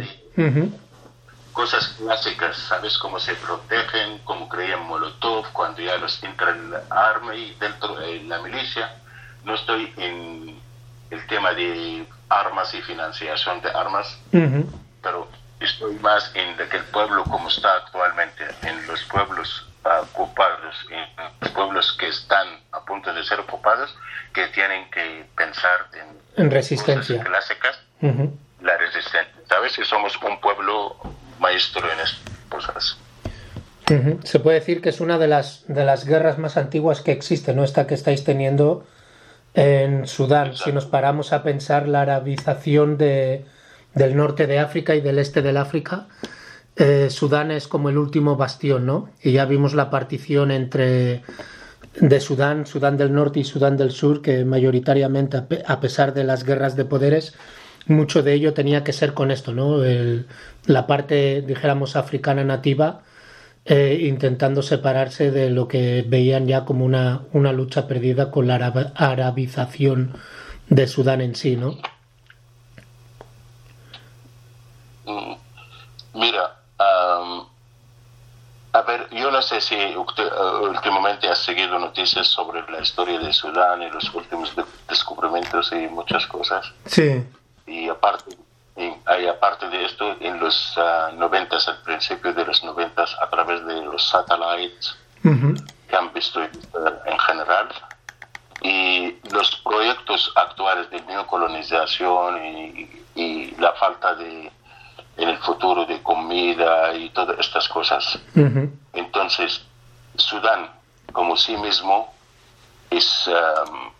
Cosas 1.51 1.89
clásicas, 1.99 2.55
¿sabes? 2.55 2.97
Cómo 2.97 3.19
se 3.19 3.35
protegen, 3.35 4.19
cómo 4.19 4.47
creían 4.47 4.85
Molotov 4.85 5.51
cuando 5.51 5.81
ya 5.81 5.97
los 5.97 6.23
entra 6.23 6.51
el 6.51 6.73
army 6.89 7.57
dentro 7.59 7.93
de 7.95 8.23
la 8.23 8.41
milicia. 8.41 8.95
No 9.43 9.53
estoy 9.55 9.91
en 9.97 10.61
el 11.09 11.27
tema 11.27 11.53
de 11.53 12.07
armas 12.29 12.73
y 12.73 12.81
financiación 12.81 13.61
de 13.61 13.69
armas, 13.69 14.17
pero 15.01 15.27
estoy 15.59 15.95
más 15.99 16.31
en 16.35 16.55
que 16.69 16.77
el 16.77 16.83
pueblo 16.85 17.23
como 17.23 17.47
está 17.49 17.75
actualmente, 17.75 18.43
en 18.63 18.85
los 18.87 19.03
pueblos 19.05 19.67
ocupados, 20.01 20.75
en 20.89 21.25
los 21.39 21.51
pueblos 21.51 21.95
que 21.99 22.07
están 22.07 22.47
a 22.71 22.81
punto 22.81 23.13
de 23.13 23.23
ser 23.23 23.39
ocupados, 23.39 23.95
que 24.33 24.47
tienen 24.47 24.89
que 24.91 25.25
pensar 25.35 25.87
en, 26.35 26.51
resistencia 26.51 27.23
clásicas, 27.23 27.79
la 28.61 28.77
resistencia. 28.77 29.33
¿Sabes? 29.47 29.73
Si 29.73 29.83
somos 29.85 30.17
un 30.21 30.39
pueblo 30.41 30.97
maestro 31.39 31.89
en 31.91 31.99
estas 31.99 32.33
cosas. 32.49 32.97
Se 34.25 34.39
puede 34.39 34.59
decir 34.59 34.81
que 34.81 34.89
es 34.89 34.99
una 34.99 35.17
de 35.17 35.27
las, 35.27 35.63
de 35.67 35.85
las 35.85 36.05
guerras 36.05 36.37
más 36.37 36.57
antiguas 36.57 36.99
que 36.99 37.13
existe, 37.13 37.53
¿no? 37.53 37.63
Esta 37.63 37.87
que 37.87 37.93
estáis 37.93 38.25
teniendo 38.25 38.85
en 39.57 40.05
Sudán. 40.05 40.55
Si 40.55 40.71
nos 40.71 40.85
paramos 40.85 41.33
a 41.33 41.41
pensar 41.41 41.87
la 41.87 42.01
arabización 42.01 42.95
de, 42.95 43.43
del 43.95 44.15
norte 44.15 44.45
de 44.45 44.59
África 44.59 44.95
y 44.95 45.01
del 45.01 45.17
este 45.17 45.41
del 45.41 45.57
África, 45.57 46.07
eh, 46.75 47.07
Sudán 47.09 47.49
es 47.49 47.67
como 47.67 47.89
el 47.89 47.97
último 47.97 48.35
bastión, 48.35 48.85
¿no? 48.85 49.09
Y 49.21 49.31
ya 49.31 49.45
vimos 49.45 49.73
la 49.73 49.89
partición 49.89 50.51
entre 50.51 51.23
de 51.99 52.19
Sudán, 52.19 52.67
Sudán 52.67 52.97
del 52.97 53.11
Norte 53.11 53.39
y 53.39 53.43
Sudán 53.43 53.77
del 53.77 53.89
Sur, 53.89 54.21
que 54.21 54.45
mayoritariamente, 54.45 55.41
a 55.65 55.79
pesar 55.79 56.13
de 56.13 56.23
las 56.23 56.43
guerras 56.43 56.75
de 56.75 56.85
poderes, 56.85 57.33
mucho 57.87 58.21
de 58.21 58.33
ello 58.33 58.53
tenía 58.53 58.83
que 58.83 58.93
ser 58.93 59.15
con 59.15 59.31
esto, 59.31 59.53
¿no? 59.53 59.81
la 60.65 60.85
parte, 60.85 61.41
dijéramos, 61.41 61.95
africana 61.95 62.43
nativa 62.43 63.01
eh, 63.67 63.97
intentando 64.01 64.61
separarse 64.61 65.31
de 65.31 65.49
lo 65.49 65.67
que 65.67 66.03
veían 66.07 66.47
ya 66.47 66.65
como 66.65 66.85
una, 66.85 67.21
una 67.33 67.51
lucha 67.51 67.87
perdida 67.87 68.31
con 68.31 68.47
la 68.47 68.55
arabización 68.95 70.13
de 70.69 70.87
Sudán 70.87 71.21
en 71.21 71.35
sí, 71.35 71.55
¿no? 71.57 71.77
Mm, 75.05 75.35
mira, 76.13 76.57
a 78.77 78.81
ver, 78.83 79.09
yo 79.11 79.31
no 79.31 79.41
sé 79.41 79.59
si 79.59 79.75
usted, 79.97 80.31
uh, 80.31 80.69
últimamente 80.69 81.27
ha 81.27 81.35
seguido 81.35 81.79
noticias 81.79 82.27
sobre 82.27 82.61
la 82.71 82.79
historia 82.79 83.19
de 83.19 83.33
Sudán 83.33 83.81
y 83.81 83.89
los 83.89 84.13
últimos 84.13 84.53
descubrimientos 84.87 85.71
y 85.71 85.87
muchas 85.87 86.27
cosas. 86.27 86.71
Sí. 86.85 87.23
Y 87.65 87.89
aparte, 87.89 88.37
y, 88.77 89.27
aparte 89.27 89.67
de 89.69 89.85
esto, 89.85 90.15
en 90.19 90.39
los 90.39 90.73
ah, 90.77 91.11
noventas, 91.15 91.67
al 91.67 91.81
principio 91.81 92.33
de 92.33 92.45
los 92.45 92.63
noventas, 92.63 93.15
a 93.19 93.29
través 93.29 93.65
de 93.65 93.81
los 93.81 94.07
satellites 94.07 94.95
que 95.23 95.95
han 95.95 96.13
visto 96.13 96.41
en 96.41 97.19
general, 97.19 97.67
y 98.61 99.15
los 99.31 99.55
proyectos 99.57 100.31
actuales 100.35 100.89
de 100.89 101.01
neocolonización 101.01 102.45
y, 102.45 103.03
y 103.15 103.55
la 103.57 103.73
falta 103.73 104.15
de 104.15 104.51
en 105.17 105.29
el 105.29 105.37
futuro 105.39 105.85
de 105.85 106.01
comida 106.03 106.93
y 106.93 107.09
todas 107.09 107.39
estas 107.39 107.67
cosas. 107.67 108.19
Entonces, 108.93 109.65
Sudán 110.15 110.69
como 111.11 111.35
sí 111.35 111.57
mismo 111.57 112.13
es 112.89 113.27
um, 113.27 113.91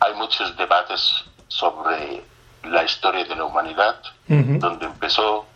hay 0.00 0.14
muchos 0.14 0.56
debates 0.56 1.24
sobre 1.48 2.22
la 2.64 2.84
historia 2.84 3.24
de 3.24 3.36
la 3.36 3.44
humanidad, 3.44 3.96
donde 4.26 4.86
empezó 4.86 5.46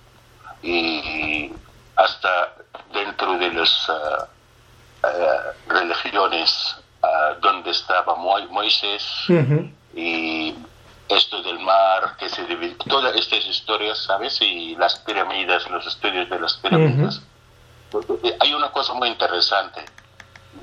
y 0.63 1.53
hasta 1.97 2.55
dentro 2.93 3.39
de 3.39 3.53
las 3.53 3.89
uh, 3.89 3.93
uh, 5.07 5.73
religiones 5.73 6.77
uh, 7.03 7.41
donde 7.41 7.71
estaba 7.71 8.15
Moisés 8.17 9.05
y 9.95 10.55
esto 11.09 11.43
del 11.43 11.59
mar, 11.59 12.17
que 12.19 12.29
se 12.29 12.45
divide, 12.47 12.75
todas 12.89 13.15
estas 13.17 13.45
historias, 13.45 13.99
¿sabes? 13.99 14.41
Y 14.41 14.75
las 14.77 14.99
pirámides, 15.01 15.69
los 15.69 15.87
estudios 15.87 16.31
de 16.31 16.41
las 16.41 16.55
pirámides. 16.55 17.21
Hay 18.41 18.55
una 18.55 18.71
cosa 18.71 18.95
muy 18.95 19.09
interesante, 19.09 19.85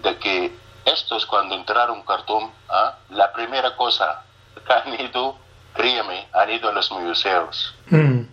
de 0.01 0.17
que 0.17 0.51
estos 0.85 1.25
cuando 1.27 1.53
entraron 1.53 2.01
Khartoum, 2.03 2.49
¿ah? 2.69 2.95
la 3.11 3.31
primera 3.31 3.75
cosa 3.75 4.23
que 4.65 4.73
han 4.73 4.99
ido 4.99 5.37
Créeme, 5.79 6.27
han 6.33 6.51
ido 6.51 6.67
a 6.67 6.73
los 6.73 6.91
museos. 6.91 7.73
Mm. 7.89 8.23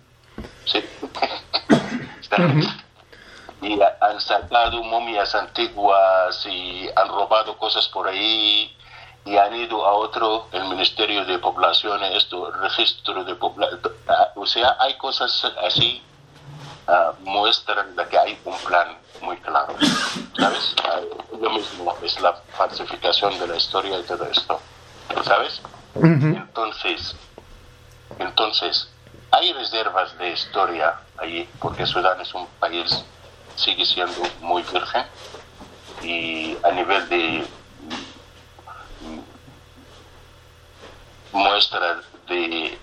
Sí. 0.65 0.85
Y 3.63 3.81
han 3.83 4.21
sacado 4.21 4.83
momias 4.83 5.35
antiguas 5.35 6.45
y 6.47 6.89
han 6.95 7.09
robado 7.09 7.57
cosas 7.57 7.89
por 7.89 8.07
ahí 8.07 8.77
y 9.25 9.37
han 9.37 9.57
ido 9.57 9.85
a 9.85 9.95
otro, 9.95 10.47
el 10.53 10.65
Ministerio 10.65 11.25
de 11.25 11.39
Población, 11.39 12.05
esto, 12.05 12.51
registro 12.51 13.25
de 13.25 13.35
población. 13.35 13.81
Ah, 14.07 14.29
o 14.37 14.47
sea, 14.47 14.77
hay 14.79 14.97
cosas 14.99 15.43
así, 15.65 16.03
uh, 16.87 17.13
muestran 17.25 17.97
que 18.11 18.19
hay 18.19 18.39
un 18.45 18.59
plan 18.59 18.99
muy 19.23 19.37
claro. 19.39 19.75
¿Sabes? 20.37 20.77
Ah, 20.85 21.01
lo 21.41 21.51
mismo 21.51 21.97
es 22.03 22.21
la 22.21 22.35
falsificación 22.57 23.39
de 23.39 23.49
la 23.49 23.57
historia 23.57 23.99
y 23.99 24.03
todo 24.03 24.27
esto. 24.27 24.61
¿Sabes? 25.25 25.63
Entonces, 25.95 27.17
entonces, 28.19 28.89
hay 29.31 29.53
reservas 29.53 30.17
de 30.19 30.31
historia 30.31 31.01
allí, 31.19 31.49
porque 31.61 31.87
Sudán 31.87 32.21
es 32.21 32.33
un 32.35 32.47
país, 32.59 33.05
sigue 33.55 33.85
siendo 33.85 34.23
muy 34.41 34.63
virgen, 34.63 35.05
y 36.03 36.57
a 36.63 36.71
nivel 36.71 37.09
de 37.09 37.47
muestra 41.33 42.01
de 42.29 42.79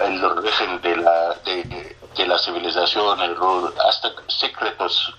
el 0.00 0.24
origen 0.24 0.80
de 0.80 0.96
la, 0.96 1.34
de, 1.44 2.26
la 2.26 2.38
civilización, 2.38 3.20
el 3.20 3.36
rol, 3.36 3.74
hasta 3.88 4.12
secretos 4.28 5.14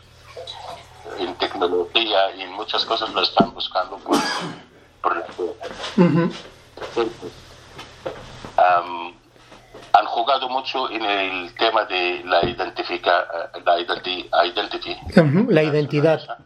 en 1.18 1.36
tecnología 1.36 2.36
y 2.36 2.44
en 2.44 2.52
muchas 2.54 2.86
cosas 2.86 3.14
lo 3.14 3.22
están 3.22 3.54
buscando 3.54 3.98
por, 3.98 4.18
por 5.02 5.18
la 5.18 5.26
han 9.94 10.06
jugado 10.06 10.50
mucho 10.50 10.90
en 10.90 11.04
el 11.04 11.54
tema 11.56 11.86
de 11.86 12.22
la 12.26 12.46
identifica, 12.46 13.28
la, 13.66 13.80
identity, 13.80 14.30
la 14.32 15.64
identidad. 15.64 16.38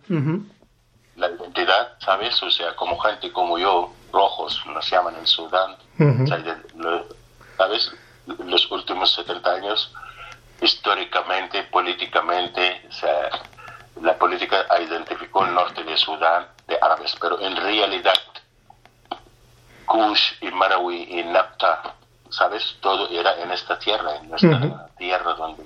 La 1.15 1.29
identidad, 1.29 1.93
¿sabes? 1.99 2.41
O 2.41 2.49
sea, 2.49 2.75
como 2.75 2.97
gente 2.99 3.31
como 3.31 3.57
yo, 3.57 3.93
rojos, 4.11 4.61
nos 4.67 4.89
llaman 4.89 5.15
en 5.15 5.27
Sudán, 5.27 5.75
¿sabes? 7.57 7.91
Los 8.25 8.71
últimos 8.71 9.13
70 9.13 9.53
años, 9.53 9.93
históricamente, 10.61 11.63
políticamente, 11.63 12.85
o 12.89 12.91
sea, 12.91 13.29
la 14.01 14.17
política 14.17 14.65
identificó 14.81 15.45
el 15.45 15.53
norte 15.53 15.83
de 15.83 15.95
Sudán 15.97 16.47
de 16.67 16.77
árabes, 16.81 17.15
pero 17.19 17.39
en 17.41 17.55
realidad 17.55 18.13
Kush 19.85 20.33
y 20.41 20.49
Marawi 20.49 21.19
y 21.19 21.23
Napta 21.25 21.93
¿sabes? 22.33 22.75
Todo 22.81 23.07
era 23.09 23.39
en 23.41 23.51
esta 23.51 23.77
tierra, 23.77 24.15
en 24.15 24.29
nuestra 24.29 24.87
tierra 24.97 25.33
donde 25.35 25.63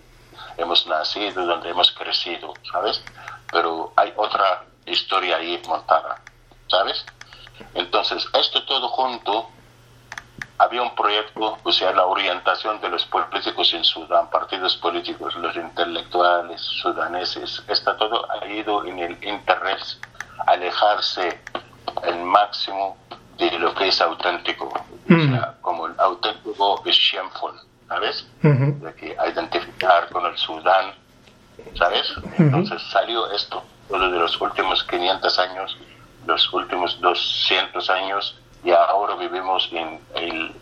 hemos 0.57 0.85
nacido, 0.87 1.45
donde 1.45 1.69
hemos 1.69 1.91
crecido, 1.93 2.53
¿sabes? 2.71 3.01
Pero 3.51 3.93
hay 3.95 4.13
otra 4.15 4.63
historia 4.85 5.37
ahí 5.37 5.61
montada, 5.67 6.21
¿sabes? 6.67 7.05
Entonces, 7.73 8.27
esto 8.33 8.63
todo 8.65 8.89
junto, 8.89 9.49
había 10.57 10.81
un 10.81 10.93
proyecto, 10.95 11.57
o 11.63 11.71
sea, 11.71 11.91
la 11.93 12.05
orientación 12.05 12.81
de 12.81 12.89
los 12.89 13.05
políticos 13.05 13.73
en 13.73 13.83
Sudán, 13.83 14.29
partidos 14.29 14.75
políticos, 14.77 15.35
los 15.35 15.55
intelectuales 15.55 16.61
sudaneses, 16.61 17.63
está 17.67 17.95
todo 17.95 18.27
ha 18.31 18.45
ido 18.47 18.83
en 18.85 18.99
el 18.99 19.23
interés 19.23 19.99
alejarse 20.47 21.41
el 22.03 22.17
máximo 22.23 22.97
de 23.37 23.59
lo 23.59 23.73
que 23.75 23.87
es 23.87 24.01
auténtico. 24.01 24.71
como 25.61 25.87
el 25.87 25.93
auténtico 25.99 26.81
es 26.85 26.95
shameful, 26.95 27.53
¿sabes? 27.87 28.27
De 28.41 28.93
que 28.95 29.15
identificar 29.31 30.09
con 30.09 30.25
el 30.25 30.37
Sudán, 30.37 30.93
¿sabes? 31.75 32.13
Entonces 32.37 32.81
salió 32.91 33.29
esto, 33.31 33.63
todo 33.87 34.11
de 34.11 34.19
los 34.19 34.39
últimos 34.41 34.83
500 34.83 35.39
años, 35.39 35.77
los 36.25 36.53
últimos 36.53 36.99
200 36.99 37.89
años, 37.89 38.37
y 38.63 38.71
ahora 38.71 39.15
vivimos 39.15 39.69
en 39.71 39.99
el, 40.15 40.53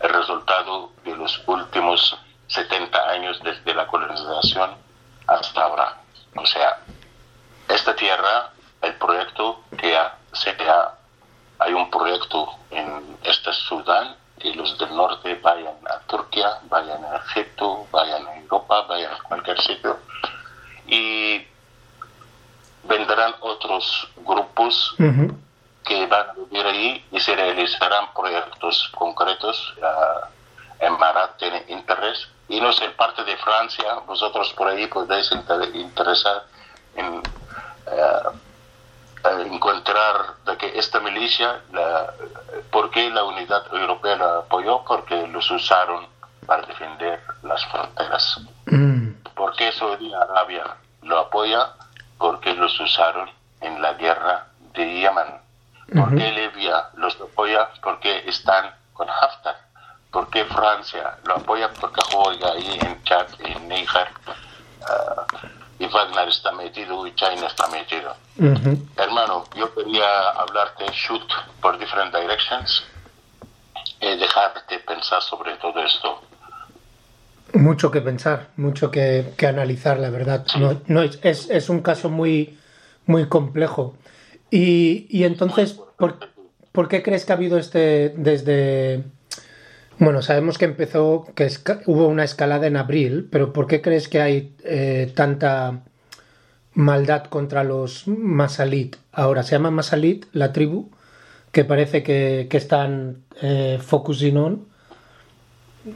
el 0.00 0.08
resultado 0.08 0.90
de 1.04 1.14
los 1.16 1.40
últimos 1.46 2.18
70 2.48 3.10
años 3.10 3.40
desde 3.44 3.74
la 3.74 3.86
colonización 3.86 4.70
hasta 5.26 5.62
ahora. 5.62 5.96
O 6.36 6.46
sea, 6.46 6.78
esta 7.68 7.94
tierra, 7.94 8.50
el 8.82 8.94
proyecto 8.94 9.62
que 9.78 9.96
se 10.32 10.50
ha 10.50 10.94
hay 11.64 11.72
un 11.72 11.90
proyecto 11.90 12.46
en 12.70 13.16
este 13.22 13.52
Sudán 13.52 14.16
que 14.38 14.52
los 14.54 14.76
del 14.78 14.94
norte 14.94 15.34
vayan 15.42 15.76
a 15.88 15.98
Turquía, 16.00 16.58
vayan 16.64 17.02
a 17.04 17.16
Egipto, 17.16 17.86
vayan 17.90 18.26
a 18.26 18.36
Europa, 18.36 18.82
vayan 18.82 19.14
a 19.14 19.22
cualquier 19.22 19.58
sitio. 19.60 19.98
Y 20.86 21.46
vendrán 22.82 23.34
otros 23.40 24.08
grupos 24.16 24.94
que 25.84 26.06
van 26.06 26.28
a 26.28 26.32
vivir 26.34 26.66
ahí 26.66 27.04
y 27.10 27.20
se 27.20 27.34
realizarán 27.34 28.12
proyectos 28.12 28.90
concretos. 28.94 29.74
en 30.80 30.98
Marat 30.98 31.38
tiene 31.38 31.64
interés. 31.68 32.28
Y 32.48 32.60
no 32.60 32.72
sé, 32.72 32.90
parte 32.90 33.24
de 33.24 33.38
Francia, 33.38 33.94
vosotros 34.06 34.52
por 34.52 34.68
ahí 34.68 34.86
podéis 34.86 35.30
interesar 35.72 36.44
en 36.96 37.22
eh, 37.86 38.38
encontrar 39.46 40.36
de 40.46 40.56
que 40.56 40.78
esta 40.78 41.00
milicia, 41.00 41.60
la, 41.72 42.12
¿por 42.70 42.90
qué 42.90 43.10
la 43.10 43.24
unidad 43.24 43.62
europea 43.72 44.16
la 44.16 44.38
apoyó? 44.38 44.84
Porque 44.84 45.26
los 45.28 45.50
usaron 45.50 46.06
para 46.46 46.66
defender 46.66 47.20
las 47.42 47.64
fronteras. 47.66 48.40
Mm. 48.66 49.10
¿Por 49.34 49.54
qué 49.56 49.72
Saudi 49.72 50.12
Arabia 50.12 50.64
lo 51.02 51.18
apoya? 51.18 51.70
Porque 52.18 52.54
los 52.54 52.78
usaron 52.80 53.30
en 53.60 53.80
la 53.80 53.94
guerra 53.94 54.46
de 54.74 55.00
Yemen. 55.00 55.44
¿Por 55.92 56.16
qué 56.16 56.32
Libia 56.32 56.88
los 56.94 57.20
apoya? 57.20 57.68
Porque 57.82 58.28
están 58.28 58.74
con 58.94 59.08
Haftar. 59.08 59.56
¿Por 60.10 60.30
qué 60.30 60.44
Francia 60.44 61.18
lo 61.24 61.36
apoya? 61.36 61.70
Porque 61.80 62.00
juega 62.12 62.52
ahí 62.52 62.78
en 62.80 63.02
Chad, 63.04 63.26
en 63.40 63.68
Níger. 63.68 64.08
Ah, 64.88 65.26
y 65.78 65.86
Wagner 65.86 66.28
está 66.28 66.52
metido 66.52 67.06
y 67.06 67.14
China 67.14 67.46
está 67.46 67.66
metido. 67.68 68.14
Hermano, 68.96 69.44
yo 69.56 69.74
quería 69.74 70.30
hablarte 70.30 70.84
shoot 70.92 71.22
por 71.60 71.78
different 71.78 72.14
directions 72.14 72.84
y 74.00 74.16
dejarte 74.16 74.78
pensar 74.80 75.22
sobre 75.22 75.56
todo 75.56 75.80
esto. 75.82 76.20
Mucho 77.54 77.90
que 77.90 78.00
pensar, 78.00 78.48
mucho 78.56 78.90
que, 78.90 79.34
analizar, 79.46 79.98
la 79.98 80.10
verdad. 80.10 80.44
No, 80.58 80.80
no 80.86 81.02
es, 81.02 81.20
es, 81.22 81.68
un 81.68 81.82
caso 81.82 82.10
muy, 82.10 82.58
muy 83.06 83.28
complejo. 83.28 83.96
Y, 84.50 85.06
y 85.08 85.24
entonces, 85.24 85.80
¿por, 85.96 86.18
¿por, 86.72 86.88
qué 86.88 87.02
crees 87.02 87.24
que 87.24 87.32
ha 87.32 87.36
habido 87.36 87.58
este 87.58 88.12
desde... 88.16 89.04
Bueno, 89.98 90.22
sabemos 90.22 90.58
que 90.58 90.64
empezó, 90.64 91.26
que 91.34 91.48
hubo 91.86 92.08
una 92.08 92.24
escalada 92.24 92.66
en 92.66 92.76
abril, 92.76 93.28
pero 93.30 93.52
¿por 93.52 93.66
qué 93.66 93.80
crees 93.80 94.08
que 94.08 94.20
hay 94.20 94.54
eh, 94.64 95.12
tanta 95.14 95.82
maldad 96.74 97.24
contra 97.26 97.62
los 97.62 98.08
Masalit? 98.08 98.96
Ahora, 99.12 99.44
se 99.44 99.52
llama 99.52 99.70
Masalit 99.70 100.26
la 100.32 100.52
tribu, 100.52 100.90
que 101.52 101.64
parece 101.64 102.02
que, 102.02 102.48
que 102.50 102.56
están 102.56 103.22
eh, 103.40 103.78
focusing 103.80 104.66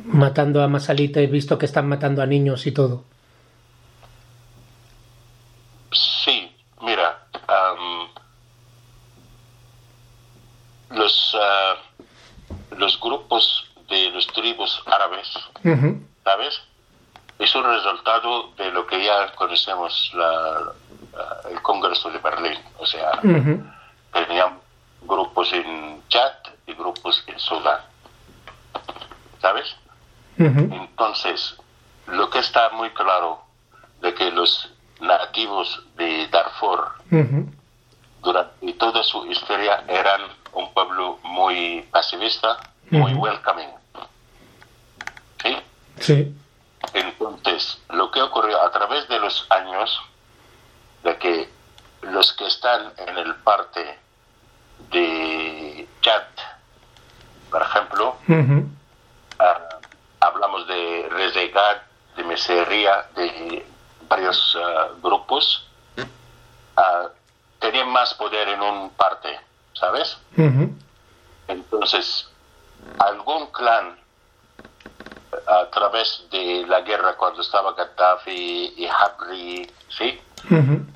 matando 0.04 0.62
a 0.62 0.68
Masalita, 0.68 1.20
he 1.20 1.26
visto 1.26 1.58
que 1.58 1.66
están 1.66 1.88
matando 1.88 2.22
a 2.22 2.26
niños 2.26 2.66
y 2.66 2.72
todo. 2.72 3.04
Sí, 5.90 6.52
mira, 6.82 7.26
los, 10.90 11.36
ah, 11.40 11.74
los 12.76 13.00
grupos 13.00 13.67
de 13.88 14.10
los 14.10 14.26
tribus 14.28 14.82
árabes, 14.86 15.28
¿sabes? 16.24 16.60
Es 17.38 17.54
un 17.54 17.64
resultado 17.64 18.50
de 18.56 18.70
lo 18.72 18.86
que 18.86 19.04
ya 19.04 19.32
conocemos 19.34 20.10
la, 20.14 20.72
el 21.50 21.62
Congreso 21.62 22.10
de 22.10 22.18
Berlín. 22.18 22.58
O 22.78 22.86
sea, 22.86 23.12
tenían 24.12 24.58
grupos 25.02 25.52
en 25.52 26.02
Chad 26.08 26.32
y 26.66 26.74
grupos 26.74 27.22
en 27.26 27.38
Sudán. 27.38 27.80
¿sabes? 29.40 29.76
Entonces, 30.38 31.56
lo 32.06 32.30
que 32.30 32.38
está 32.38 32.70
muy 32.70 32.90
claro 32.90 33.40
de 34.00 34.14
que 34.14 34.30
los 34.30 34.70
nativos 35.00 35.82
de 35.96 36.28
Darfur 36.28 36.92
durante 38.22 38.72
toda 38.74 39.02
su 39.02 39.26
historia 39.26 39.82
eran 39.88 40.22
un 40.52 40.72
pueblo 40.72 41.18
muy 41.24 41.86
pacifista, 41.90 42.56
muy 42.90 43.14
welcoming. 43.14 43.68
¿Sí? 46.00 46.34
Entonces, 46.94 47.80
lo 47.90 48.10
que 48.10 48.22
ocurrió 48.22 48.60
a 48.62 48.70
través 48.70 49.08
de 49.08 49.18
los 49.18 49.46
años, 49.50 50.00
de 51.02 51.16
que 51.18 51.48
los 52.02 52.32
que 52.34 52.46
están 52.46 52.92
en 52.96 53.18
el 53.18 53.34
parte 53.36 53.98
de 54.90 55.88
Chad, 56.00 56.22
por 57.50 57.62
ejemplo, 57.62 58.16
Ah, 59.38 59.68
hablamos 60.20 60.66
de 60.66 61.08
Rezegat, 61.10 61.82
de 62.16 62.24
Mesería, 62.24 63.06
de 63.14 63.64
varios 64.08 64.56
ah, 64.60 64.88
grupos, 65.00 65.68
uh, 65.96 67.08
tenían 67.60 67.88
más 67.90 68.14
poder 68.14 68.48
en 68.48 68.60
un 68.60 68.90
parte, 68.90 69.38
¿sabes? 69.74 70.18
Entonces, 71.46 72.28
algún 72.98 73.46
clan 73.52 73.96
a 75.48 75.70
través 75.70 76.24
de 76.30 76.66
la 76.68 76.82
guerra 76.82 77.16
cuando 77.16 77.40
estaba 77.40 77.72
Gaddafi 77.72 78.74
y 78.76 78.86
Habri, 78.86 79.70
¿sí? 79.88 80.20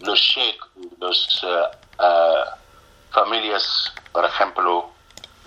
Los 0.00 0.18
sheikh, 0.18 0.62
los 1.00 1.46
familias, 3.10 3.92
por 4.12 4.24
ejemplo, 4.24 4.90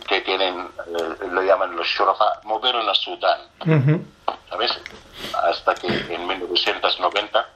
que 0.08 0.22
tienen, 0.22 0.70
eh, 0.88 1.28
lo 1.32 1.42
llaman 1.44 1.76
los 1.76 1.88
Shurafa, 1.88 2.42
movieron 2.44 2.88
a 2.90 2.96
Sudán. 2.96 3.40
¿Sabes? 4.50 4.72
Hasta 5.34 5.76
que 5.76 5.88
en 5.88 6.28
1990 6.28 7.50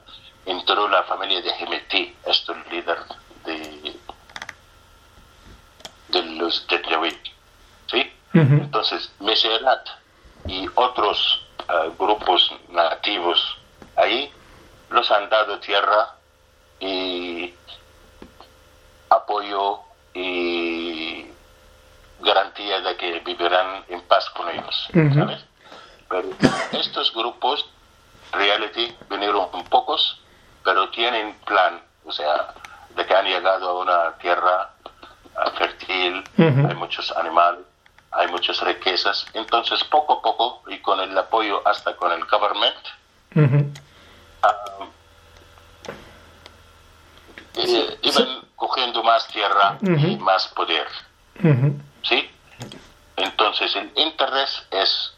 entró 0.46 0.88
la 0.88 1.02
familia 1.04 1.40
de 1.40 1.50
Hemeti, 1.50 2.16
esto 2.26 2.52
el 2.52 2.62
líder 2.70 2.98
de, 3.44 3.96
de 6.08 6.22
los 6.22 6.64
Janjaweed. 6.68 7.16
¿Sí? 7.86 8.12
Entonces, 8.34 9.10
Meserat 9.20 9.99
y 10.46 10.68
otros 10.74 11.46
eh, 11.60 11.90
grupos 11.98 12.52
nativos 12.70 13.58
ahí 13.96 14.32
los 14.90 15.10
han 15.10 15.28
dado 15.28 15.58
tierra 15.60 16.14
y 16.80 17.54
apoyo 19.08 19.80
y 20.14 21.26
garantía 22.20 22.80
de 22.80 22.96
que 22.96 23.20
vivirán 23.20 23.84
en 23.88 24.00
paz 24.02 24.28
con 24.30 24.48
ellos, 24.48 24.88
¿sabes? 24.92 25.44
Pero 26.08 26.28
estos 26.72 27.12
grupos, 27.14 27.68
reality, 28.32 28.94
vinieron 29.08 29.48
pocos, 29.68 30.20
pero 30.64 30.88
tienen 30.90 31.34
plan, 31.46 31.80
o 32.04 32.12
sea, 32.12 32.54
de 32.96 33.06
que 33.06 33.14
han 33.14 33.26
llegado 33.26 33.70
a 33.70 33.80
una 33.80 34.18
tierra 34.18 34.70
ah, 35.36 35.50
fértil, 35.56 36.24
hay 36.36 36.74
muchos 36.74 37.10
animales, 37.12 37.64
hay 38.12 38.28
muchas 38.28 38.60
riquezas, 38.60 39.26
entonces 39.34 39.82
poco 39.84 40.14
a 40.14 40.22
poco 40.22 40.62
y 40.68 40.78
con 40.78 41.00
el 41.00 41.16
apoyo 41.16 41.62
hasta 41.66 41.96
con 41.96 42.12
el 42.12 42.24
government, 42.24 42.76
eh, 47.54 47.98
iban 48.02 48.40
cogiendo 48.56 49.02
más 49.02 49.26
tierra 49.28 49.78
y 49.82 50.16
más 50.16 50.48
poder. 50.48 50.86
¿Sí? 52.02 52.30
Entonces, 53.16 53.74
el 53.76 53.90
interés 53.96 54.62
es 54.70 55.12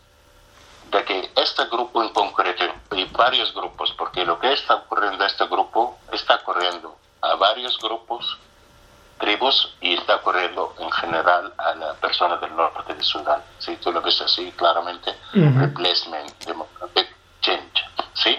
de 0.91 1.05
que 1.05 1.31
este 1.37 1.65
grupo 1.67 2.03
en 2.03 2.11
concreto 2.11 2.65
y 2.93 3.05
varios 3.07 3.55
grupos, 3.55 3.93
porque 3.97 4.25
lo 4.25 4.39
que 4.39 4.53
está 4.53 4.75
ocurriendo 4.75 5.25
a 5.25 5.27
este 5.27 5.47
grupo 5.47 5.99
está 6.13 6.37
ocurriendo 6.37 6.97
a 7.23 7.35
varios 7.37 7.79
grupos, 7.79 8.39
tribus 9.23 9.73
y 9.81 9.95
está 9.95 10.17
ocurriendo 10.17 10.75
en 10.81 10.91
general 10.91 11.53
a 11.57 11.75
la 11.77 11.95
persona 11.95 12.37
del 12.39 12.55
norte 12.57 12.93
de 12.93 13.03
Sudán. 13.03 13.41
Si 13.61 13.77
tú 13.77 13.93
lo 13.93 14.03
ves 14.03 14.21
así 14.21 14.53
claramente, 14.57 15.15
replacement, 15.33 16.45
democratic 16.45 17.09
change, 17.41 17.85
¿sí? 18.15 18.37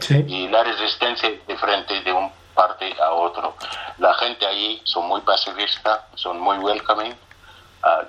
¿sí? 0.00 0.24
Y 0.26 0.48
la 0.48 0.64
resistencia 0.64 1.28
es 1.28 1.46
diferente 1.46 2.02
de 2.02 2.12
un 2.12 2.30
parte 2.54 2.92
a 3.00 3.12
otro. 3.12 3.54
La 3.98 4.14
gente 4.14 4.44
ahí 4.46 4.80
son 4.84 5.06
muy 5.06 5.20
pacifistas, 5.20 6.00
son 6.16 6.40
muy 6.40 6.58
welcoming, 6.58 7.14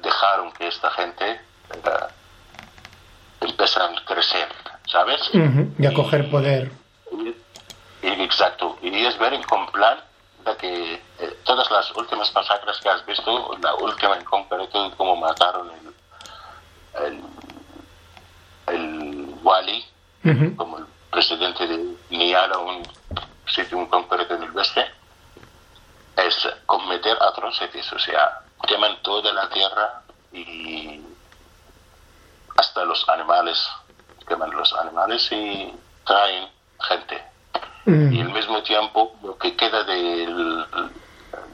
dejaron 0.02 0.52
que 0.54 0.68
esta 0.68 0.90
gente 0.92 1.40
uh, 1.86 2.08
a 3.42 4.06
crecer, 4.06 4.48
¿sabes? 4.92 5.22
Y 5.78 5.86
a 5.86 5.94
coger 5.94 6.32
poder. 6.32 6.72
exacto. 8.02 8.78
Y 8.82 9.06
es 9.06 9.20
ver 9.20 9.34
en 9.34 9.44
plan 9.44 10.00
que 10.56 10.94
eh, 11.20 11.40
todas 11.44 11.70
las 11.72 11.92
últimas 11.96 12.34
masacres 12.34 12.78
que 12.78 12.90
has 12.90 13.06
visto, 13.06 13.58
la 13.62 13.76
última 13.76 14.16
en 14.16 14.24
concreto, 14.24 14.92
cómo 14.96 15.16
mataron 15.16 15.72
el, 16.96 17.24
el, 18.68 19.36
Wali, 19.44 19.86
como 20.56 20.80
el 20.80 20.86
presidente 21.12 21.68
de 21.68 21.96
Niala, 22.10 22.58
un 22.60 22.84
sitio 23.48 23.78
en 23.80 23.88
concreto 23.88 24.36
en 24.36 24.44
el 24.44 24.58
oeste, 24.58 24.86
es 26.18 26.48
cometer 26.66 27.18
atrocidades, 27.22 27.92
o 27.94 28.00
sea, 28.00 28.42
queman 28.68 29.02
toda 29.02 29.32
la 29.34 29.50
tierra 29.50 30.02
y 30.34 31.02
hasta 32.58 32.86
los 32.86 33.08
animales, 33.10 33.68
queman 34.28 34.52
los 34.52 34.74
animales 34.74 35.32
y 35.32 35.74
traen 36.06 36.50
gente. 36.82 37.37
Mm. 37.88 38.14
Y 38.14 38.22
al 38.22 38.32
mismo 38.34 38.62
tiempo 38.64 39.16
lo 39.24 39.38
que 39.38 39.56
queda 39.56 39.84
del 39.84 40.66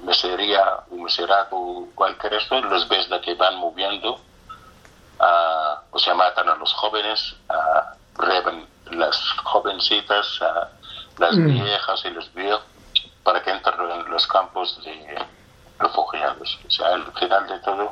mesería, 0.03 0.79
un 0.89 1.03
meserato, 1.03 1.87
cualquier 1.95 2.33
esto, 2.33 2.59
los 2.61 2.87
ves 2.89 3.09
de 3.09 3.21
que 3.21 3.35
van 3.35 3.55
moviendo, 3.57 4.19
o 5.91 5.99
sea, 5.99 6.13
matan 6.15 6.49
a 6.49 6.55
los 6.55 6.73
jóvenes, 6.73 7.35
uh, 7.49 8.21
reben 8.21 8.67
las 8.91 9.17
jovencitas, 9.43 10.39
ah, 10.41 10.67
las 11.17 11.35
Mm. 11.37 11.63
viejas 11.63 12.03
y 12.05 12.09
los 12.09 12.33
viejos, 12.33 12.63
para 13.23 13.41
que 13.41 13.51
entren 13.51 13.91
en 13.91 14.11
los 14.11 14.27
campos 14.27 14.83
de 14.83 15.15
refugiados. 15.79 16.59
O 16.67 16.69
sea, 16.71 16.87
al 16.87 17.05
final 17.13 17.47
de 17.47 17.59
todo, 17.59 17.91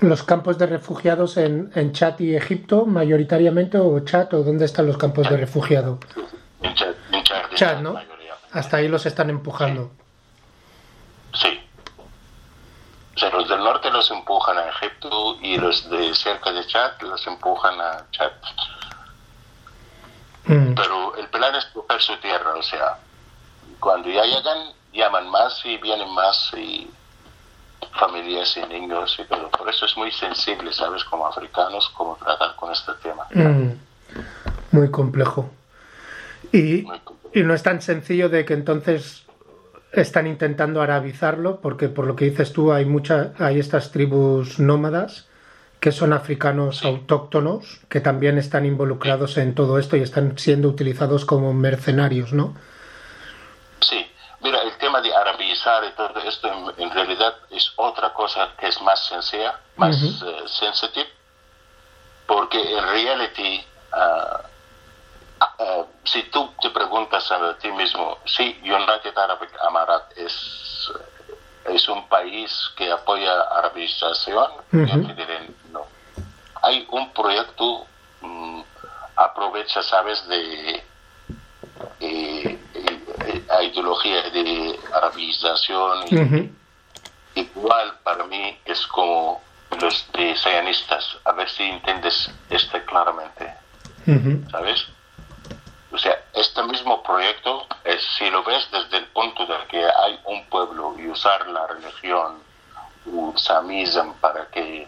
¿Los 0.00 0.22
campos 0.22 0.58
de 0.58 0.66
refugiados 0.66 1.36
en, 1.36 1.70
en 1.74 1.92
Chad 1.92 2.18
y 2.18 2.34
Egipto 2.34 2.84
mayoritariamente 2.84 3.78
o 3.78 3.98
Chad 4.00 4.32
o 4.34 4.42
dónde 4.42 4.64
están 4.64 4.86
los 4.86 4.96
campos 4.98 5.28
de 5.30 5.36
refugiados? 5.36 5.98
en 6.62 6.74
Chad, 6.74 6.94
en 7.12 7.22
Chad, 7.22 7.50
en 7.50 7.56
Chad, 7.56 7.74
la 7.74 7.80
¿no? 7.80 7.92
mayoría. 7.94 8.34
Hasta 8.52 8.76
ahí 8.78 8.88
los 8.88 9.06
están 9.06 9.30
empujando. 9.30 9.90
Sí. 11.32 11.60
O 13.14 13.18
sea, 13.18 13.30
los 13.30 13.48
del 13.48 13.58
norte 13.60 13.90
los 13.90 14.10
empujan 14.10 14.58
a 14.58 14.68
Egipto 14.68 15.38
y 15.40 15.56
los 15.56 15.88
de 15.88 16.14
cerca 16.14 16.52
de 16.52 16.66
Chad 16.66 17.00
los 17.02 17.26
empujan 17.26 17.80
a 17.80 18.06
Chad. 18.10 18.32
Mm. 20.46 20.74
Pero 20.74 21.16
el 21.16 21.28
plan 21.28 21.54
es 21.54 21.64
coger 21.66 22.02
su 22.02 22.16
tierra, 22.18 22.54
o 22.54 22.62
sea, 22.62 22.98
cuando 23.80 24.08
ya 24.10 24.24
llegan, 24.24 24.72
llaman 24.92 25.28
más 25.30 25.64
y 25.64 25.76
vienen 25.78 26.10
más 26.10 26.52
y 26.56 26.90
familias 27.98 28.56
y 28.56 28.66
niños 28.66 29.16
y 29.18 29.24
todo. 29.24 29.50
Por 29.50 29.68
eso 29.68 29.86
es 29.86 29.96
muy 29.96 30.10
sensible, 30.12 30.72
¿sabes? 30.72 31.04
Como 31.04 31.26
africanos, 31.26 31.90
cómo 31.96 32.16
tratar 32.16 32.54
con 32.56 32.72
este 32.72 32.92
tema. 33.02 33.26
Mm. 33.32 33.72
Muy 34.72 34.90
complejo. 34.90 35.50
Y, 36.52 36.82
Muy 36.82 36.98
complejo. 37.00 37.30
y 37.38 37.42
no 37.42 37.54
es 37.54 37.62
tan 37.62 37.82
sencillo 37.82 38.28
de 38.28 38.44
que 38.44 38.54
entonces 38.54 39.24
están 39.92 40.26
intentando 40.26 40.82
arabizarlo, 40.82 41.60
porque 41.60 41.88
por 41.88 42.06
lo 42.06 42.16
que 42.16 42.26
dices 42.26 42.52
tú 42.52 42.72
hay 42.72 42.84
muchas, 42.84 43.40
hay 43.40 43.58
estas 43.58 43.92
tribus 43.92 44.58
nómadas 44.58 45.26
que 45.80 45.92
son 45.92 46.14
africanos 46.14 46.82
autóctonos 46.82 47.80
que 47.90 48.00
también 48.00 48.38
están 48.38 48.64
involucrados 48.64 49.36
en 49.36 49.54
todo 49.54 49.78
esto 49.78 49.98
y 49.98 50.00
están 50.00 50.38
siendo 50.38 50.68
utilizados 50.68 51.26
como 51.26 51.52
mercenarios, 51.52 52.32
¿no? 52.32 52.54
Sí, 53.80 54.06
mira, 54.44 54.60
el 54.60 54.76
tema 54.76 55.00
de 55.00 55.12
arabizar 55.14 55.82
y 55.84 55.92
todo 55.92 56.20
esto 56.20 56.46
en, 56.48 56.82
en 56.82 56.90
realidad 56.90 57.34
es 57.50 57.72
otra 57.76 58.12
cosa 58.12 58.50
que 58.58 58.68
es 58.68 58.80
más 58.82 59.06
sencilla, 59.06 59.58
más 59.76 59.96
eh, 59.96 60.44
sensitive, 60.46 61.08
porque 62.26 62.60
en 62.60 62.86
reality, 62.86 63.66
ah, 63.92 64.42
si 66.04 66.22
tú 66.24 66.52
te 66.60 66.68
preguntas 66.70 67.32
a 67.32 67.56
ti 67.58 67.72
mismo, 67.72 68.18
si 68.26 68.60
United 68.62 69.16
Arab 69.16 69.38
Emirates 69.66 70.18
es, 70.18 70.92
es 71.64 71.88
un 71.88 72.06
país 72.08 72.70
que 72.76 72.92
apoya 72.92 73.40
arabización, 73.50 74.50
yo 74.72 74.78
Ujú. 74.78 75.06
te 75.06 75.14
diré 75.14 75.50
no. 75.70 75.86
Hay 76.62 76.86
un 76.90 77.12
proyecto, 77.14 77.86
mm, 78.20 78.62
aprovecha, 79.16 79.82
sabes, 79.82 80.26
de 80.28 80.84
eh, 82.00 82.53
ideología 83.74 84.30
de 84.30 84.78
arabización 84.92 86.48
igual 87.34 87.98
para 88.04 88.24
mí 88.24 88.56
es 88.64 88.86
como 88.86 89.42
los 89.80 90.06
de 90.12 90.36
sionistas 90.36 91.16
a 91.24 91.32
ver 91.32 91.48
si 91.50 91.64
entiendes 91.64 92.30
esto 92.50 92.78
claramente. 92.86 93.52
¿sabes? 94.50 94.86
o 95.92 95.98
sea 95.98 96.22
este 96.34 96.62
mismo 96.64 97.02
proyecto 97.02 97.66
es, 97.84 98.02
si 98.18 98.30
lo 98.30 98.44
ves 98.44 98.68
desde 98.70 98.98
el 98.98 99.06
punto 99.06 99.46
de 99.46 99.54
que 99.68 99.84
hay 99.84 100.20
un 100.26 100.44
pueblo 100.46 100.94
y 100.98 101.08
usar 101.08 101.46
la 101.48 101.66
religión 101.66 102.38
un 103.06 103.36
samism 103.38 104.12
para 104.20 104.46
que 104.48 104.86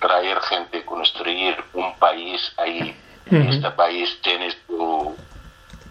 traer 0.00 0.40
gente 0.42 0.84
construir 0.84 1.62
un 1.72 1.96
país 1.98 2.52
ahí 2.58 3.00
Ujú. 3.26 3.36
este 3.36 3.70
país 3.70 4.20
tiene 4.20 4.54
su 4.66 5.16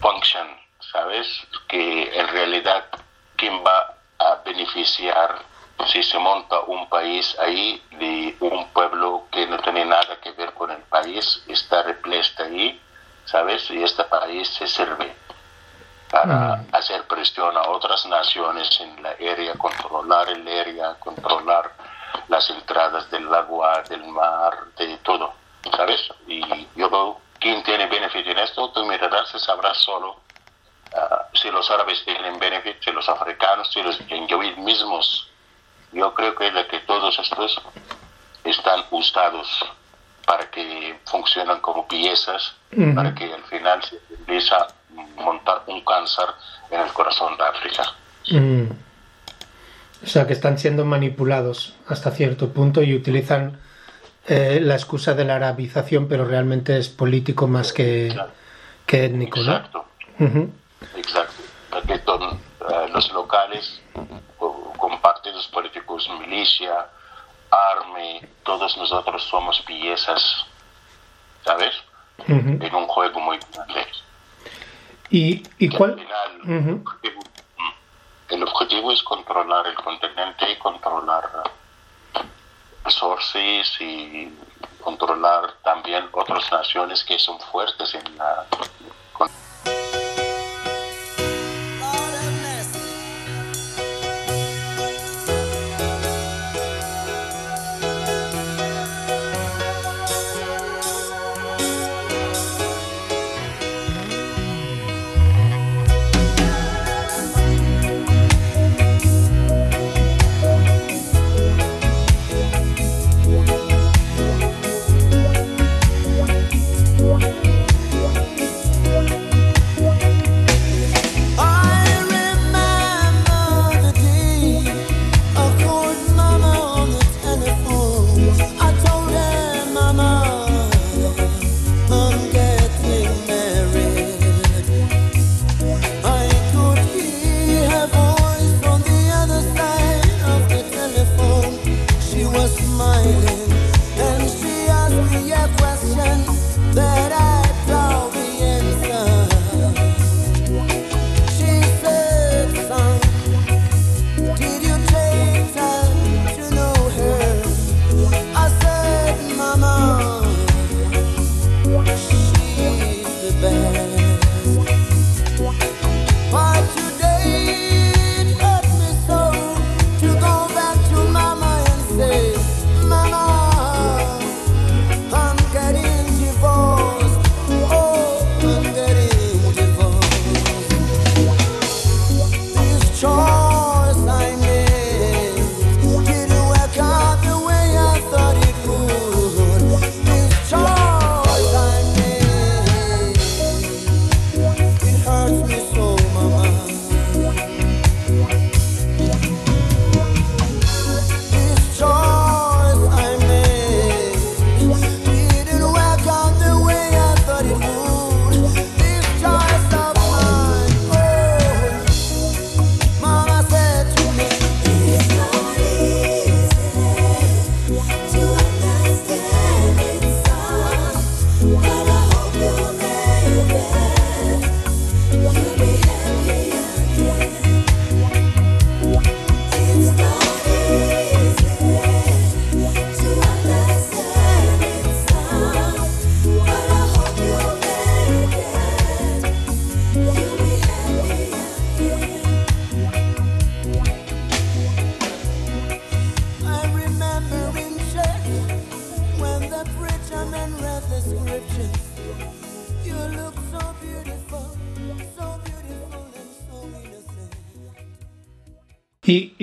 function, 0.00 0.46
¿sabes? 0.94 1.26
Que 1.66 2.18
en 2.18 2.28
realidad, 2.28 2.84
¿quién 3.36 3.62
va 3.66 3.96
a 4.20 4.36
beneficiar 4.44 5.42
si 5.88 6.02
se 6.04 6.18
monta 6.20 6.60
un 6.60 6.88
país 6.88 7.36
ahí 7.40 7.82
de 7.98 8.36
un 8.40 8.68
pueblo 8.68 9.26
que 9.32 9.44
no 9.48 9.58
tiene 9.58 9.84
nada 9.84 10.20
que 10.22 10.30
ver 10.32 10.54
con 10.54 10.70
el 10.70 10.80
país, 10.82 11.42
está 11.48 11.82
replesto 11.82 12.44
ahí, 12.44 12.80
¿sabes? 13.24 13.68
Y 13.70 13.82
este 13.82 14.04
país 14.04 14.48
se 14.48 14.68
sirve 14.68 15.16
para 16.12 16.56
Mm. 16.56 16.68
hacer 16.76 17.02
presión 17.08 17.56
a 17.56 17.68
otras 17.70 18.06
naciones 18.06 18.80
en 18.80 19.02
la 19.02 19.10
área, 19.10 19.54
controlar 19.58 20.28
el 20.30 20.46
área, 20.46 20.94
controlar 21.00 21.72
las 22.28 22.48
entradas 22.50 23.10
del 23.10 23.34
agua, 23.34 23.82
del 23.88 24.04
mar, 24.04 24.66
de 24.78 24.96
todo, 24.98 25.34
¿sabes? 25.76 26.08
Y 26.28 26.68
yo 26.76 26.88
veo 26.88 27.20
quién 27.40 27.64
tiene 27.64 27.86
beneficio 27.86 28.30
en 28.30 28.38
esto, 28.38 28.70
tú 28.70 28.86
mirarás 28.86 29.34
y 29.34 29.40
sabrás 29.40 29.76
solo 29.78 30.23
ah, 30.96 31.28
si 31.32 31.50
los 31.50 31.70
árabes 31.70 32.04
tienen 32.04 32.38
beneficio, 32.38 32.80
si 32.82 32.92
los 32.92 33.08
africanos, 33.08 33.70
si 33.72 33.82
los 33.82 33.98
yenguid 34.06 34.56
mismos. 34.56 35.28
Yo 35.92 36.12
creo 36.14 36.34
que, 36.34 36.50
de 36.50 36.66
que 36.66 36.80
todos 36.80 37.18
estos 37.18 37.62
están 38.44 38.84
usados 38.90 39.64
para 40.26 40.50
que 40.50 40.98
funcionen 41.04 41.60
como 41.60 41.86
piezas, 41.86 42.54
para 42.94 43.14
que 43.14 43.32
al 43.32 43.44
final 43.44 43.82
se 43.82 44.00
empieza 44.10 44.56
a 44.56 44.68
montar 45.22 45.62
un 45.66 45.84
cáncer 45.84 46.26
en 46.70 46.80
el 46.80 46.92
corazón 46.92 47.36
de 47.36 47.44
África. 47.44 47.82
Mm. 48.30 48.70
O 50.02 50.06
sea, 50.06 50.26
que 50.26 50.32
están 50.32 50.58
siendo 50.58 50.84
manipulados 50.84 51.74
hasta 51.88 52.10
cierto 52.10 52.52
punto 52.52 52.82
y 52.82 52.94
utilizan 52.94 53.58
eh, 54.26 54.58
la 54.62 54.74
excusa 54.74 55.14
de 55.14 55.24
la 55.24 55.36
arabización, 55.36 56.08
pero 56.08 56.24
realmente 56.24 56.78
es 56.78 56.88
político 56.88 57.46
más 57.46 57.72
que, 57.72 58.14
que 58.86 59.04
étnico, 59.04 59.40
¿no? 59.40 59.56
Exacto. 59.56 59.84
Ujú. 60.18 60.50
Exacto, 60.94 61.42
porque 61.70 62.00
son 62.04 62.22
eh, 62.60 62.88
los 62.90 63.12
locales 63.12 63.80
con 64.38 65.00
partidos 65.00 65.48
políticos, 65.48 66.08
milicia, 66.20 66.86
army, 67.50 68.20
todos 68.42 68.76
nosotros 68.76 69.22
somos 69.24 69.60
piezas, 69.62 70.46
¿sabes? 71.44 71.74
En 72.26 72.74
un 72.74 72.86
juego 72.86 73.20
muy 73.20 73.40
grande. 73.52 73.86
¿Y, 75.10 75.50
y 75.58 75.68
Que 75.68 75.76
cuál? 75.76 75.90
Al 75.92 76.00
final, 76.00 76.40
Ujú. 76.42 76.70
el, 76.70 76.80
objetivo, 76.80 77.24
mm, 77.56 78.34
el 78.34 78.42
objetivo 78.42 78.92
es 78.92 79.02
controlar 79.02 79.66
el 79.66 79.74
continente 79.74 80.50
y 80.50 80.56
controlar 80.56 81.30
resources 82.84 83.80
y 83.80 84.32
controlar 84.82 85.54
también 85.62 86.08
otras 86.12 86.50
naciones 86.52 87.04
que 87.04 87.18
son 87.18 87.40
fuertes 87.40 87.94
en 87.94 88.18
la 88.18 88.46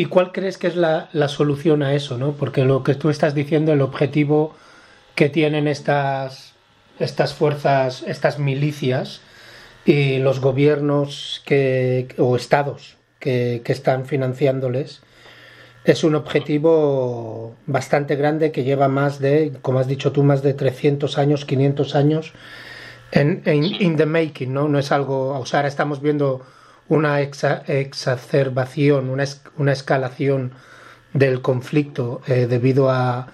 ¿Y, 0.01 0.05
cuál 0.05 0.31
crees 0.31 0.57
que 0.57 0.65
es 0.65 0.75
la, 0.75 1.09
solución 1.27 1.83
a 1.83 1.93
eso? 1.93 2.17
¿no? 2.17 2.31
Porque 2.31 2.65
lo 2.65 2.83
que 2.83 2.95
tú 2.95 3.11
estás 3.11 3.35
diciendo, 3.35 3.71
el 3.71 3.81
objetivo 3.81 4.55
que 5.13 5.29
tienen 5.29 5.67
estas, 5.67 6.53
estas 6.97 7.35
fuerzas, 7.35 8.03
estas 8.07 8.39
milicias 8.39 9.21
y 9.85 10.17
los 10.17 10.39
gobiernos 10.39 11.43
que, 11.45 12.07
o 12.17 12.35
estados 12.35 12.97
que, 13.19 13.61
están 13.67 14.07
financiándoles, 14.07 15.03
es 15.85 16.03
un 16.03 16.15
objetivo 16.15 17.55
bastante 17.67 18.15
grande 18.15 18.51
que 18.51 18.63
lleva 18.63 18.87
más 18.87 19.19
de, 19.19 19.53
como 19.61 19.77
has 19.77 19.87
dicho 19.87 20.11
tú, 20.11 20.23
más 20.23 20.41
de 20.41 20.55
300 20.55 21.19
años, 21.19 21.45
500 21.45 21.93
años 21.95 22.33
en, 23.11 23.43
en 23.45 23.63
in 23.63 23.97
the 23.97 24.07
making, 24.07 24.51
¿no? 24.51 24.67
No 24.67 24.79
es 24.79 24.91
algo, 24.91 25.39
o 25.39 25.45
sea, 25.45 25.67
estamos 25.67 26.01
viendo 26.01 26.41
una 26.87 27.21
exacerbación, 27.21 29.09
una, 29.09 29.23
una, 29.57 29.71
escalación 29.71 30.51
del 31.13 31.41
conflicto 31.41 32.21
eh, 32.27 32.47
debido 32.47 32.89
a, 32.89 33.27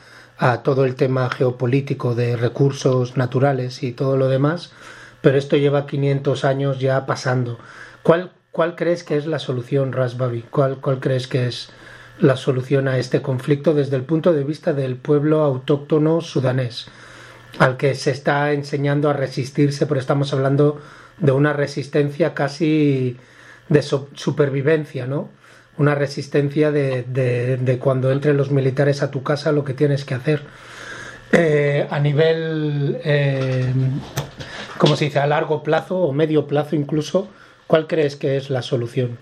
todo 0.63 0.85
el 0.85 0.93
tema 0.93 1.31
geopolítico 1.31 2.13
de 2.13 2.37
recursos 2.37 3.17
naturales 3.17 3.81
y 3.81 3.91
todo 3.91 4.17
lo 4.17 4.29
demás, 4.29 4.71
pero 5.21 5.35
esto 5.35 5.57
lleva 5.57 5.87
500 5.87 6.45
años 6.45 6.79
ya 6.79 7.07
pasando. 7.07 7.57
¿Cuál, 8.03 8.31
crees 8.75 9.03
que 9.03 9.17
es 9.17 9.25
la 9.25 9.39
solución, 9.39 9.93
Rasbabi? 9.93 10.43
¿Cuál, 10.43 10.77
¿Cuál 10.79 10.99
crees 10.99 11.27
que 11.27 11.47
es 11.47 11.71
la 12.19 12.35
solución 12.37 12.87
a 12.87 12.99
este 12.99 13.23
conflicto 13.23 13.73
desde 13.73 13.95
el 13.95 14.03
punto 14.03 14.31
de 14.31 14.43
vista 14.43 14.73
del 14.73 14.95
pueblo 14.95 15.41
autóctono 15.41 16.21
sudanés, 16.21 16.87
al 17.57 17.77
que 17.77 17.95
se 17.95 18.11
está 18.11 18.53
enseñando 18.53 19.09
a 19.09 19.13
resistirse, 19.13 19.87
pero 19.87 19.99
estamos 19.99 20.33
hablando 20.33 20.79
de 21.17 21.31
una 21.31 21.53
resistencia 21.53 22.33
casi 22.33 23.17
de 23.69 23.81
supervivencia, 23.81 25.05
¿no? 25.05 25.29
Una 25.77 25.93
resistencia 25.93 26.71
de, 26.71 27.03
de, 27.03 27.79
cuando 27.79 28.11
entren 28.11 28.37
los 28.37 28.49
militares 28.49 29.03
a 29.03 29.11
tu 29.11 29.23
casa 29.23 29.51
lo 29.51 29.63
que 29.63 29.73
tienes 29.73 30.05
que 30.05 30.15
hacer. 30.15 30.43
Eh, 31.31 31.87
a 31.91 31.99
nivel, 31.99 32.99
eh, 33.03 33.73
¿cómo 34.77 34.95
se 34.95 35.05
dice?, 35.05 35.19
a 35.19 35.27
largo 35.27 35.61
plazo 35.61 35.97
o 35.97 36.13
medio 36.13 36.47
plazo 36.47 36.75
incluso, 36.75 37.29
¿cuál 37.67 37.85
crees 37.85 38.15
que 38.15 38.37
es 38.37 38.49
la 38.49 38.61
solución? 38.61 39.19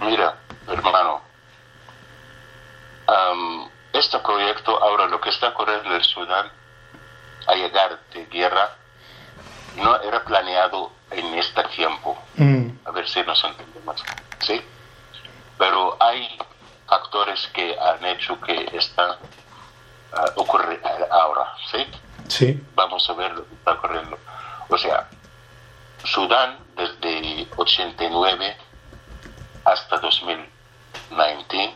Mira, 0.00 0.34
hermano, 0.66 1.20
este 3.92 4.18
proyecto, 4.18 4.82
ahora 4.82 5.06
lo 5.06 5.20
que 5.20 5.30
está 5.30 5.50
ocurriendo 5.50 5.94
en 5.94 6.02
Sudán, 6.02 6.50
a 7.46 7.54
llegar 7.54 7.98
de 8.12 8.26
guerra, 8.26 8.70
no 9.76 10.00
era 10.02 10.24
planeado 10.24 10.90
en 11.12 11.34
este 11.34 11.62
tiempo. 11.64 12.18
Mm. 12.36 12.70
A 12.84 12.90
ver 12.90 13.08
si 13.08 13.22
nos 13.22 13.42
entendemos. 13.44 14.02
¿Sí? 14.40 14.60
Pero 15.58 15.96
hay 16.00 16.38
factores 16.86 17.48
que 17.48 17.76
han 17.78 18.04
hecho 18.04 18.40
que 18.40 18.68
esta 18.72 19.12
uh, 19.12 20.40
ocurre 20.40 20.80
ahora. 21.10 21.54
¿Sí? 21.70 21.86
Sí. 22.28 22.62
Vamos 22.74 23.08
a 23.08 23.12
ver 23.14 23.32
lo 23.32 23.46
que 23.46 23.54
está 23.54 23.72
ocurriendo. 23.72 24.18
O 24.68 24.78
sea, 24.78 25.08
Sudán 26.04 26.58
desde 26.76 27.46
89 27.56 28.56
hasta 29.64 29.98
2019 29.98 31.74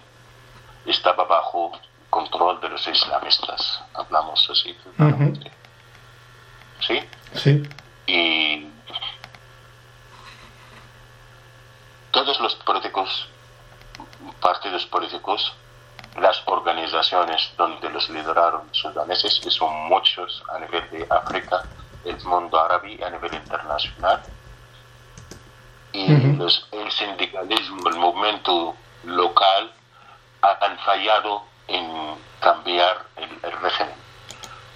estaba 0.87 1.25
bajo 1.25 1.73
control 2.11 2.61
de 2.61 2.69
los 2.71 2.87
islamistas. 2.87 3.83
Hablamos 3.95 4.49
así. 4.51 4.77
¿Sí? 6.81 7.01
Sí. 7.35 7.63
Y 8.07 8.69
todos 12.11 12.41
los 12.41 12.55
políticos, 12.57 13.29
partidos 14.41 14.87
políticos, 14.87 15.53
las 16.17 16.41
donde 17.57 17.91
los 17.91 18.09
lideraron 18.11 18.69
sudaneses, 18.73 19.41
que 19.43 19.51
son 19.51 19.75
muchos 19.89 20.43
a 20.53 20.59
nivel 20.59 20.89
de 20.91 21.07
África, 21.11 21.63
el 22.05 22.21
mundo 22.25 22.61
árabe 22.61 22.93
y 22.93 23.03
a 23.03 23.11
nivel 23.11 23.35
internacional, 23.35 24.23
y 25.93 26.07
el 26.11 26.91
sindicalismo, 26.91 27.89
el 27.89 27.97
movimiento 27.97 28.75
local, 29.05 29.73
han 30.43 30.79
fallado 30.81 31.45
en 31.69 32.17
cambiar 32.41 33.07
el 33.17 33.53
régimen. 33.61 33.95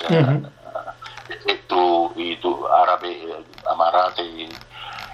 Eh, 1.28 1.64
tú 1.68 2.12
y 2.16 2.36
tu 2.36 2.66
árabe, 2.66 3.44
amarate, 3.70 4.48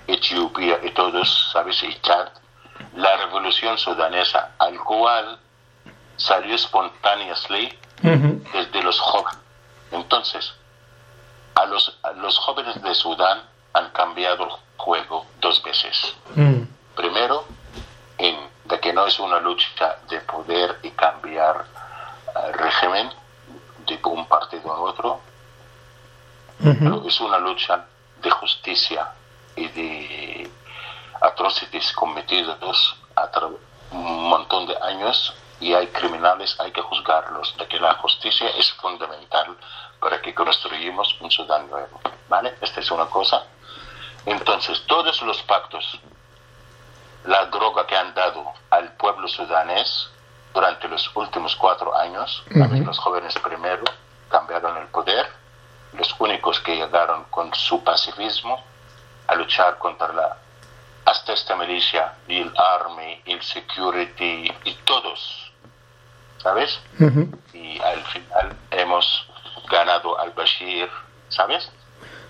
Etiopía 0.07 0.79
y 0.83 0.93
todos, 0.93 1.51
¿sabes? 1.53 1.83
Y 1.83 1.93
Chad, 2.01 2.29
la 2.95 3.17
revolución 3.17 3.77
sudanesa, 3.77 4.53
al 4.59 4.79
cual 4.79 5.41
salió 6.17 6.55
espontáneamente 6.55 7.79
desde 8.53 8.83
los 8.83 8.99
jóvenes. 9.01 9.39
Entonces, 9.93 10.55
a 11.55 11.65
los, 11.67 11.99
los 12.17 12.39
jóvenes 12.39 12.83
de 12.83 12.95
Sudán 12.95 13.43
han 13.73 13.91
cambiado 13.91 14.45
el 14.45 14.51
juego 14.77 15.27
dos 15.41 15.63
veces. 15.63 16.17
Mm. 16.35 16.63
Primero, 16.95 17.45
en, 18.19 18.37
de 18.65 18.81
que 18.81 18.93
no 18.93 19.07
es 19.07 19.19
una 19.19 19.41
lucha 19.41 19.97
de 20.09 20.21
poder 20.21 20.79
y 20.83 20.91
cambiar 20.91 21.65
el 22.47 22.53
régimen 22.55 23.11
de 23.87 24.01
un 24.05 24.27
partido 24.27 24.73
a 24.73 24.81
otro, 24.81 25.21
es 27.07 27.21
una 27.21 27.39
lucha 27.39 27.85
de 28.23 28.31
justicia 28.31 29.13
y 29.55 29.69
de 29.69 30.51
atrocidades 31.21 31.93
cometidos 31.93 32.97
a 33.15 33.29
un 33.93 34.29
montón 34.29 34.67
de 34.67 34.77
años 34.83 35.35
y 35.61 35.73
hay 35.75 35.87
criminales, 35.89 36.59
hay 36.61 36.71
que 36.73 36.83
juzgarlos, 36.83 37.57
de 37.57 37.67
que 37.67 37.81
la 37.81 37.95
justicia 37.95 38.49
es 38.51 38.73
fundamental 38.73 39.57
para 40.01 40.21
que 40.21 40.35
construyamos 40.35 41.17
un 41.21 41.31
Sudán 41.31 41.69
nuevo. 41.71 42.01
¿Vale? 42.29 42.55
Esta 42.61 42.81
es 42.81 42.91
una 42.91 43.07
cosa. 43.07 43.45
Entonces, 44.27 44.83
todos 44.87 45.23
los 45.23 45.43
pactos, 45.43 45.99
la 47.25 47.47
droga 47.47 47.87
que 47.87 47.97
han 47.97 48.13
dado 48.15 48.53
al 48.71 48.93
pueblo 48.97 49.29
sudanés 49.29 50.11
durante 50.53 50.89
los 50.89 51.15
últimos 51.15 51.55
cuatro 51.57 51.97
años, 51.97 52.43
los 52.51 52.99
jóvenes 52.99 53.35
primero 53.39 53.85
cambiaron 54.29 54.77
el 54.79 54.89
poder, 54.89 55.31
los 55.93 56.15
únicos 56.19 56.61
que 56.61 56.77
llegaron 56.77 57.25
con 57.25 57.55
su 57.55 57.83
pacifismo 57.85 58.63
a 59.29 59.35
luchar 59.35 59.79
contra 59.79 60.13
la 60.13 60.37
hasta 61.05 61.35
esta 61.35 61.55
milicia 61.55 62.15
el 62.27 62.53
army 62.57 63.23
el 63.27 63.41
security 63.41 64.53
y 64.65 64.75
todos 64.85 65.46
¿sabes? 66.47 66.81
y 67.53 67.81
al 67.81 68.05
final 68.05 68.57
hemos 68.71 69.27
ganado 69.69 70.17
al 70.21 70.31
Bashir 70.31 70.89
¿sabes? 71.29 71.73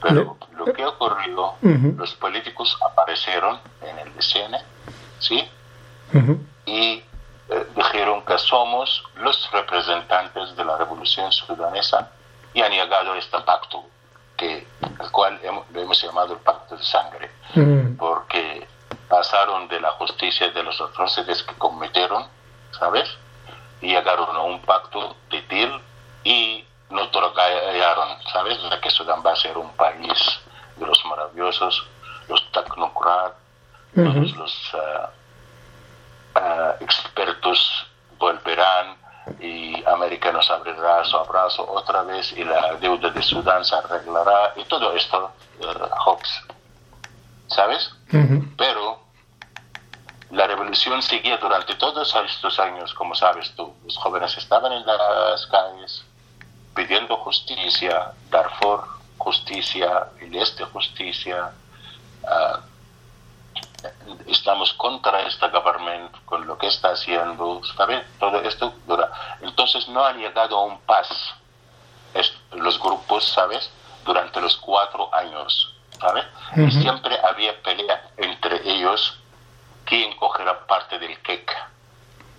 pero 0.01 0.39
lo 0.57 0.65
que 0.73 0.87
ocurrió 0.87 1.55
los 1.61 2.15
políticos 2.15 2.79
aparecieron 2.91 3.59
en 3.83 3.99
el 3.99 4.15
DCN 4.15 4.57
¿sí? 5.19 5.47
y 6.65 7.05
eh, 7.51 7.67
dijeron 7.77 8.25
que 8.25 8.39
somos 8.39 9.05
los 9.17 9.51
representantes 9.53 10.57
de 10.57 10.65
la 10.65 10.79
revolución 10.79 11.31
sudanesa 11.31 12.11
y 12.55 12.63
han 12.63 12.73
llegado 12.73 13.13
a 13.13 13.19
este 13.19 13.39
pacto, 13.41 13.85
que, 14.35 14.67
el 14.81 15.11
cual 15.13 15.39
hemos, 15.43 15.71
lo 15.71 15.81
hemos 15.83 16.03
llamado 16.03 16.33
el 16.33 16.41
pacto 16.41 16.75
de 16.77 16.83
sangre, 16.83 17.31
mm. 17.55 17.97
porque 17.97 18.67
pasaron 19.09 19.69
de 19.69 19.79
la 19.81 19.93
justicia 19.93 20.51
de 20.51 20.63
los 20.63 20.81
atrocidades 20.81 21.43
que 21.43 21.55
cometieron, 21.55 22.25
¿sabes? 22.73 23.09
Y 23.81 23.89
llegaron 23.89 24.35
a 24.35 24.41
un 24.41 24.61
pacto 24.63 25.17
de 25.31 25.43
deal 25.43 25.81
y 26.25 26.65
nos 26.91 27.11
trocaron, 27.11 28.09
¿sabes? 28.33 28.59
Que 28.83 28.91
Sudán 28.91 29.23
va 29.25 29.33
a 29.33 29.37
ser 29.37 29.57
un 29.59 29.71
país 29.73 30.41
de 30.77 30.87
los 30.87 31.05
maravillosos, 31.05 31.87
los 32.29 32.53
tecnocratas, 32.53 33.35
los, 33.95 34.75
uh, 34.75 34.79
uh, 36.39 36.75
expertos 36.81 37.87
volverán 38.19 38.97
y 39.41 39.83
América 39.87 40.31
nos 40.33 40.51
abrirá 40.51 41.05
su 41.05 41.17
abrazo 41.17 41.67
otra 41.69 42.03
vez 42.03 42.33
y 42.33 42.45
la 42.45 42.75
deuda 42.75 43.11
de 43.11 43.23
Sudán 43.23 43.65
se 43.65 43.75
arreglará 43.75 44.53
y 44.57 44.65
todo 44.65 44.93
esto, 44.93 45.33
uh, 45.61 46.17
¿sabes? 47.49 47.91
Pero 48.57 49.06
la 50.31 50.47
revolución 50.47 51.03
seguía 51.03 51.37
durante 51.39 51.75
todos 51.77 52.15
estos 52.15 52.59
años, 52.59 52.93
como 52.95 53.15
sabes 53.15 53.55
tú. 53.55 53.73
Los 53.85 53.97
jóvenes 53.97 54.37
estaban 54.37 54.73
en 54.73 54.85
las 54.85 55.47
calles 55.47 56.05
pidiendo 56.75 57.17
justicia, 57.19 58.13
Darfur 58.31 58.85
justicia, 59.19 60.09
el 60.21 60.35
este 60.37 60.65
justicia. 60.65 61.51
Uh, 62.23 62.59
estamos 64.27 64.73
contra 64.75 65.23
este 65.23 65.49
gobierno 65.49 66.11
con 66.25 66.47
lo 66.47 66.59
que 66.59 66.67
está 66.67 66.91
haciendo, 66.91 67.63
¿sabes? 67.77 68.05
Todo 68.19 68.41
esto 68.43 68.75
dura. 68.87 69.11
Entonces 69.41 69.89
no 69.89 70.05
han 70.05 70.19
llegado 70.19 70.57
a 70.59 70.65
un 70.65 70.79
paz 70.81 71.09
los 72.53 72.81
grupos, 72.81 73.25
¿sabes? 73.25 73.71
Durante 74.05 74.41
los 74.41 74.57
cuatro 74.57 75.13
años, 75.15 75.75
¿sabes? 76.01 76.25
Y 76.57 76.71
siempre 76.71 77.19
había 77.21 77.61
pelea 77.63 78.11
entre 78.17 78.69
ellos 78.69 79.19
quién 79.87 80.15
cogerá 80.17 80.67
parte 80.67 80.99
del 80.99 81.19
cake, 81.23 81.57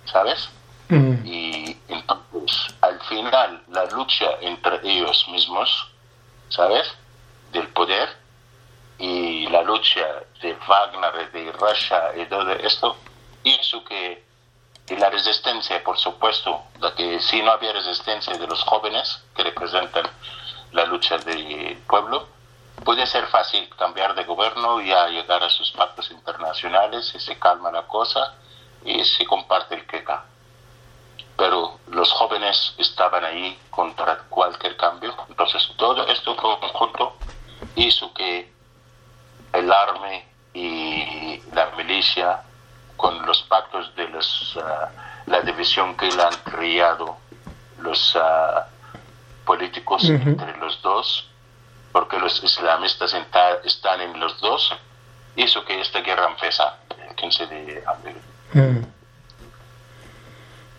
¿sabes? 0.06 0.50
Y 0.90 1.76
entonces, 1.90 2.76
al 2.82 3.02
final, 3.02 3.64
la 3.70 3.86
lucha 3.86 4.30
entre 4.42 4.80
ellos 4.84 5.28
mismos, 5.30 5.92
¿sabes? 6.50 6.94
Del 7.52 7.68
poder, 7.70 8.08
y 9.00 9.48
la 9.48 9.62
lucha 9.64 10.06
de 10.42 10.54
Wagner, 10.68 11.32
de 11.32 11.52
Russia 11.52 12.12
y 12.16 12.26
todo 12.26 12.52
esto 12.54 12.98
hizo 13.44 13.84
que 13.84 14.26
y 14.90 14.96
la 14.96 15.10
resistencia, 15.10 15.84
por 15.84 15.98
supuesto, 15.98 16.64
de 16.80 16.94
que 16.94 17.20
si 17.20 17.42
no 17.42 17.52
había 17.52 17.74
resistencia 17.74 18.34
de 18.38 18.48
los 18.48 18.64
jóvenes 18.64 19.22
que 19.36 19.44
representan 19.44 20.08
la 20.72 20.86
lucha 20.86 21.18
del 21.18 21.78
pueblo, 21.88 22.28
puede 22.88 23.06
ser 23.06 23.28
fácil 23.28 23.68
cambiar 23.78 24.16
de 24.16 24.24
gobierno 24.24 24.80
y 24.80 24.94
a 24.94 25.10
llegar 25.10 25.44
a 25.44 25.50
sus 25.50 25.74
pactos 25.74 26.10
internacionales 26.10 27.14
y 27.14 27.20
se 27.20 27.38
calma 27.38 27.70
la 27.70 27.86
cosa 27.86 28.36
y 28.86 29.04
se 29.04 29.26
comparte 29.26 29.76
el 29.76 29.86
queca. 29.86 30.24
Pero 31.36 31.82
los 31.88 32.10
jóvenes 32.14 32.76
estaban 32.78 33.26
ahí 33.26 33.60
contra 33.72 34.20
cualquier 34.30 34.78
cambio. 34.78 35.14
Entonces 35.28 35.70
todo 35.76 36.08
esto 36.08 36.34
conjunto 36.38 37.18
hizo 37.76 38.14
que 38.14 38.54
el 39.52 39.70
arme 39.70 40.26
y 40.54 41.42
la 41.52 41.70
milicia 41.76 42.42
con 42.96 43.26
los 43.26 43.44
pactos 43.44 43.94
de 43.98 44.08
los, 44.08 44.58
ah, 44.64 44.92
la 45.26 45.42
división 45.42 45.98
que 45.98 46.10
le 46.10 46.24
han 46.24 46.36
creado 46.46 47.18
los 47.80 48.16
ah, 48.16 48.66
políticos 49.44 50.06
entre 50.06 50.56
los 50.56 50.82
dos, 50.82 51.28
porque 51.92 52.20
los 52.20 52.44
islamistas 52.44 53.16
están 53.64 54.02
en 54.02 54.20
los 54.20 54.40
dos, 54.40 54.74
hizo 55.36 55.64
que 55.66 55.80
esta 55.80 56.02
guerra 56.02 56.28
empiece 56.28 56.64
el 57.08 57.16
15 57.16 57.48
de 57.48 57.84
abril. 57.86 58.18
Mm. 58.54 58.84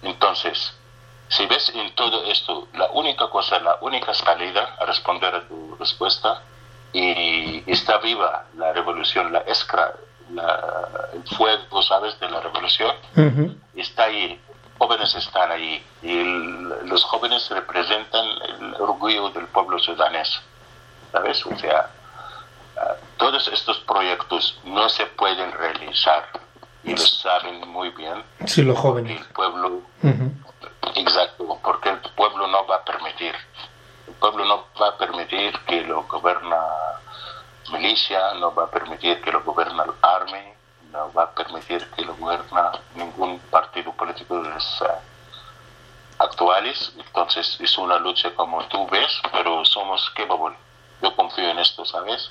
Entonces, 0.02 0.74
si 1.28 1.46
ves 1.46 1.70
en 1.74 1.94
todo 1.94 2.24
esto, 2.24 2.68
la 2.74 2.88
única 2.90 3.28
cosa, 3.28 3.58
la 3.60 3.76
única 3.80 4.14
salida 4.14 4.76
a 4.80 4.86
responder 4.86 5.34
a 5.34 5.46
tu 5.46 5.76
respuesta 5.78 6.42
y 6.92 7.70
está 7.70 7.98
viva 7.98 8.44
la 8.56 8.72
revolución, 8.72 9.32
la 9.32 9.40
escra, 9.40 9.94
el 11.12 11.36
fuego, 11.36 11.82
¿sabes?, 11.82 12.18
de 12.20 12.30
la 12.30 12.40
revolución, 12.40 12.94
está 13.74 14.04
ahí, 14.04 14.40
jóvenes 14.78 15.14
están 15.14 15.50
ahí, 15.52 15.84
y 16.02 16.22
los 16.86 17.04
jóvenes 17.04 17.48
representan 17.50 18.26
el 18.42 18.74
orgullo 18.80 19.28
del 19.30 19.46
pueblo 19.48 19.78
sudanés, 19.78 20.40
¿sabes? 21.12 21.44
O 21.46 21.56
sea, 21.56 21.90
ah, 22.76 22.94
todos 23.16 23.48
estos 23.48 23.78
proyectos 23.80 24.58
no 24.64 24.88
se 24.88 25.06
pueden 25.06 25.52
realizar, 25.52 26.28
y 26.84 26.90
lo 26.92 26.98
saben 26.98 27.68
muy 27.68 27.90
bien. 27.90 28.22
Sí, 28.46 28.62
los 28.62 28.78
jóvenes. 28.78 29.20
El 29.20 29.26
pueblo, 29.28 29.82
exacto, 30.94 31.58
porque 31.62 31.90
el 31.90 32.00
pueblo 32.16 32.46
no 32.46 32.66
va 32.66 32.76
a 32.76 32.84
permitir 32.84 33.34
el 34.08 34.14
pueblo 34.14 34.44
no 34.46 34.64
va 34.80 34.88
a 34.88 34.96
permitir 34.96 35.52
que 35.66 35.82
lo 35.82 36.02
gobierna 36.04 36.58
milicia, 37.70 38.34
no 38.34 38.54
va 38.54 38.64
a 38.64 38.70
permitir 38.70 39.20
que 39.20 39.30
lo 39.30 39.42
gobierna 39.42 39.84
el 39.84 39.92
army, 40.00 40.52
no 40.90 41.12
va 41.12 41.24
a 41.24 41.30
permitir 41.30 41.86
que 41.90 42.02
lo 42.02 42.16
gobierna 42.16 42.72
ningún 42.94 43.38
partido 43.50 43.92
político 43.92 44.42
de 44.42 44.48
los 44.48 44.82
eh, 44.82 44.86
actuales. 46.18 46.92
Entonces 46.96 47.58
es 47.60 47.76
una 47.76 47.98
lucha 47.98 48.34
como 48.34 48.64
tú 48.68 48.86
ves, 48.88 49.20
pero 49.30 49.64
somos 49.66 50.10
capable. 50.10 50.56
Yo 51.02 51.14
confío 51.14 51.50
en 51.50 51.58
esto, 51.58 51.84
¿sabes? 51.84 52.30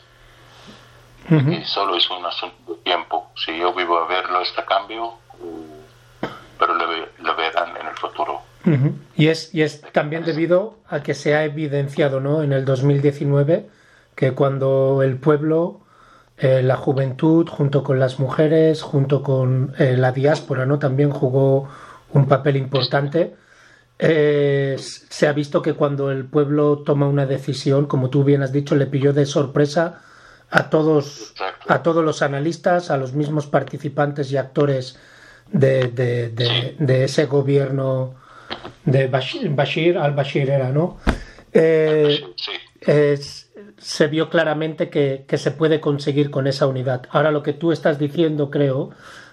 Y 1.30 1.64
solo 1.66 1.98
es 1.98 2.10
un 2.10 2.26
asunto 2.26 2.74
de 2.74 2.76
tiempo. 2.84 3.30
Si 3.36 3.58
yo 3.58 3.74
vivo 3.74 3.98
a 3.98 4.08
verlo, 4.08 4.42
este 4.42 4.64
cambio, 4.64 5.16
uh, 5.40 6.28
pero 6.58 6.74
lo, 6.74 6.86
lo 7.20 7.36
verán 7.36 7.76
en 7.76 7.88
el 7.88 7.96
futuro. 7.98 8.42
Y 9.16 9.28
es, 9.30 9.54
y 9.54 9.62
es 9.62 9.82
también 9.94 10.26
debido 10.26 10.78
a 10.90 11.02
que 11.02 11.14
se 11.14 11.36
ha 11.36 11.46
evidenciado 11.46 12.20
¿no? 12.20 12.44
en 12.44 12.52
el 12.52 12.66
2019 12.66 13.70
que 14.16 14.34
cuando 14.34 15.04
el 15.04 15.18
pueblo, 15.18 15.82
eh, 16.38 16.62
la 16.64 16.76
juventud, 16.76 17.48
junto 17.48 17.84
con 17.84 18.00
las 18.00 18.20
mujeres, 18.20 18.82
junto 18.82 19.24
con 19.24 19.74
eh, 19.78 19.96
la 19.96 20.12
diáspora, 20.12 20.66
¿no? 20.66 20.80
también 20.80 21.12
jugó 21.12 21.70
un 22.12 22.28
papel 22.28 22.58
importante. 22.58 23.36
Eh, 24.00 24.76
se 24.80 25.28
ha 25.28 25.34
visto 25.34 25.62
que 25.62 25.74
cuando 25.74 26.12
el 26.12 26.26
pueblo 26.26 26.80
toma 26.80 27.08
una 27.08 27.26
decisión, 27.26 27.88
como 27.88 28.10
tú 28.10 28.24
bien 28.24 28.44
has 28.44 28.52
dicho, 28.52 28.76
le 28.76 28.86
pilló 28.86 29.14
de 29.14 29.26
sorpresa 29.26 30.02
a 30.50 30.70
todos, 30.70 31.34
a 31.68 31.82
todos 31.82 32.06
los 32.06 32.22
analistas, 32.22 32.92
a 32.92 32.98
los 32.98 33.14
mismos 33.14 33.48
participantes 33.48 34.32
y 34.32 34.38
actores 34.38 34.98
de, 35.52 35.88
de 36.78 37.04
ese 37.04 37.26
gobierno 37.26 38.16
de 38.86 39.08
Bashir, 39.08 39.98
al-Bashir 39.98 40.50
era, 40.50 40.72
¿no? 40.72 40.98
Eh, 41.54 42.20
se 43.78 44.08
vio 44.08 44.30
claramente 44.30 44.90
que, 44.90 45.26
se 45.38 45.52
puede 45.52 45.80
conseguir 45.82 46.32
con 46.32 46.48
esa 46.48 46.68
unidad. 46.68 47.04
Ahora 47.10 47.32
lo 47.32 47.44
que 47.44 47.54
tú 47.54 47.72
estás 47.72 48.00
diciendo, 48.00 48.50
creo, 48.50 48.92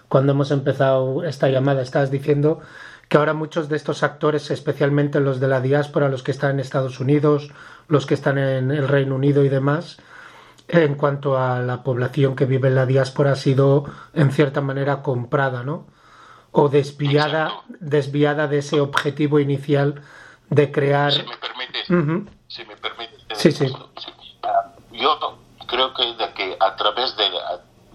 cuando 0.09 0.33
hemos 0.33 0.51
empezado 0.51 1.25
esta 1.25 1.49
llamada, 1.49 1.83
estás 1.83 2.11
diciendo 2.11 2.61
que 3.09 3.17
ahora 3.17 3.35
muchos 3.35 3.69
de 3.69 3.77
estos 3.77 4.03
actores, 4.03 4.51
especialmente 4.51 5.21
los 5.21 5.41
de 5.41 5.49
la 5.49 5.61
diáspora, 5.61 6.09
los 6.09 6.23
que 6.23 6.31
están 6.31 6.53
en 6.53 6.61
Estados 6.61 7.01
Unidos, 7.01 7.51
los 7.89 8.07
que 8.07 8.15
están 8.15 8.39
en 8.39 8.71
el 8.71 8.89
Reino 8.89 9.15
Unido 9.15 9.45
y 9.45 9.49
demás, 9.49 9.99
en 10.69 10.95
cuanto 10.95 11.39
a 11.39 11.61
la 11.61 11.83
población 11.83 12.37
que 12.37 12.47
vive 12.47 12.69
en 12.69 12.75
la 12.75 12.87
diáspora, 12.87 13.33
ha 13.33 13.37
sido 13.37 13.85
en 14.15 14.33
cierta 14.33 14.61
manera 14.61 15.03
comprada, 15.03 15.63
¿no? 15.63 15.87
o 16.55 16.69
desviada, 16.69 17.63
desviada 17.81 18.47
de 18.47 18.59
ese 18.59 18.81
objetivo 18.81 19.41
inicial 19.41 20.01
de 20.51 20.71
crear. 20.71 21.13
Si 21.13 21.23
me 21.25 21.37
permite, 21.37 21.85
si 22.47 22.65
me 22.65 22.77
permite 22.77 23.15
sí, 23.35 23.51
sí. 23.51 23.67
Yo 24.93 25.39
creo 25.67 25.93
que, 25.95 26.15
de 26.15 26.33
que 26.33 26.57
a 26.61 26.77
través 26.77 27.17
de 27.17 27.25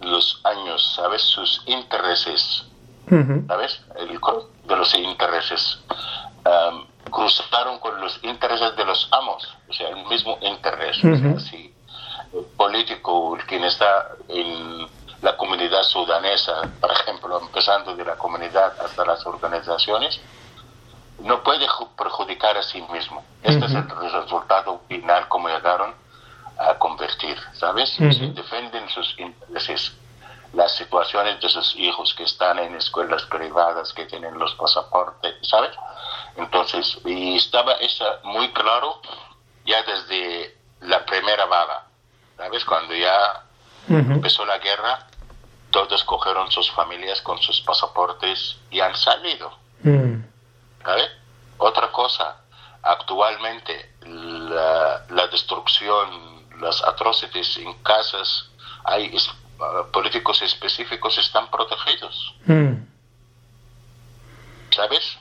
los 0.01 0.41
años, 0.43 0.93
¿sabes? 0.93 1.21
Sus 1.21 1.63
intereses, 1.67 2.65
¿sabes? 3.47 3.81
El, 3.95 4.19
de 4.67 4.75
los 4.75 4.93
intereses. 4.95 5.79
cruzaron 7.09 7.79
con 7.79 7.99
los 7.99 8.23
intereses 8.23 8.75
de 8.75 8.85
los 8.85 9.07
amos, 9.11 9.57
o 9.67 9.73
sea, 9.73 9.89
el 9.89 10.05
mismo 10.05 10.37
interés. 10.41 11.03
el 11.03 12.45
político, 12.55 13.37
quien 13.47 13.63
está 13.63 14.09
en 14.27 14.87
la 15.21 15.35
comunidad 15.35 15.83
sudanesa, 15.83 16.61
por 16.79 16.91
ejemplo, 16.91 17.39
empezando 17.41 17.95
de 17.95 18.05
la 18.05 18.15
comunidad 18.15 18.79
hasta 18.79 19.05
las 19.05 19.25
organizaciones, 19.25 20.21
no 21.23 21.43
puede 21.43 21.65
perjudicar 21.97 22.57
a 22.57 22.63
sí 22.63 22.81
mismo. 22.93 23.23
Este 23.43 23.65
es 23.65 23.73
el 23.73 23.89
resultado 23.89 24.81
final 24.87 25.27
como 25.27 25.49
llegaron 25.49 25.93
a 26.57 26.75
convertir, 26.75 27.37
¿sabes? 27.53 27.95
defienden 27.97 28.89
sus 28.89 29.17
intereses, 29.17 29.93
las 30.53 30.75
situaciones 30.75 31.39
de 31.41 31.49
sus 31.49 31.75
hijos 31.75 32.13
que 32.13 32.23
están 32.23 32.59
en 32.59 32.75
escuelas 32.75 33.23
privadas, 33.23 33.93
que 33.93 34.05
tienen 34.05 34.37
los 34.39 34.55
pasaportes, 34.55 35.35
¿sabes? 35.47 35.71
Entonces, 36.35 36.97
y 37.05 37.37
estaba 37.37 37.73
eso 37.73 38.05
muy 38.23 38.51
claro 38.53 39.01
ya 39.65 39.83
desde 39.83 40.57
la 40.81 41.05
primera 41.05 41.45
bala, 41.45 41.85
¿sabes? 42.37 42.65
Cuando 42.65 42.95
ya 42.95 43.43
empezó 43.87 44.45
la 44.45 44.57
guerra, 44.57 45.07
todos 45.71 46.03
cogieron 46.03 46.51
sus 46.51 46.69
familias 46.71 47.21
con 47.21 47.39
sus 47.41 47.61
pasaportes 47.61 48.57
y 48.71 48.79
han 48.79 48.95
salido. 48.95 49.51
Mm. 49.83 50.23
Otra 51.57 51.91
cosa, 51.91 52.37
actualmente 52.81 53.93
la, 54.01 55.27
destrucción, 55.31 56.47
las 56.59 56.81
atrocidades 56.83 57.57
en 57.57 57.73
casas, 57.83 58.49
hay 58.85 59.15
políticos 59.91 60.41
específicos 60.41 61.17
están 61.17 61.49
protegidos. 61.49 62.35
Mm. 62.45 62.73
¿Sabes? 64.71 65.17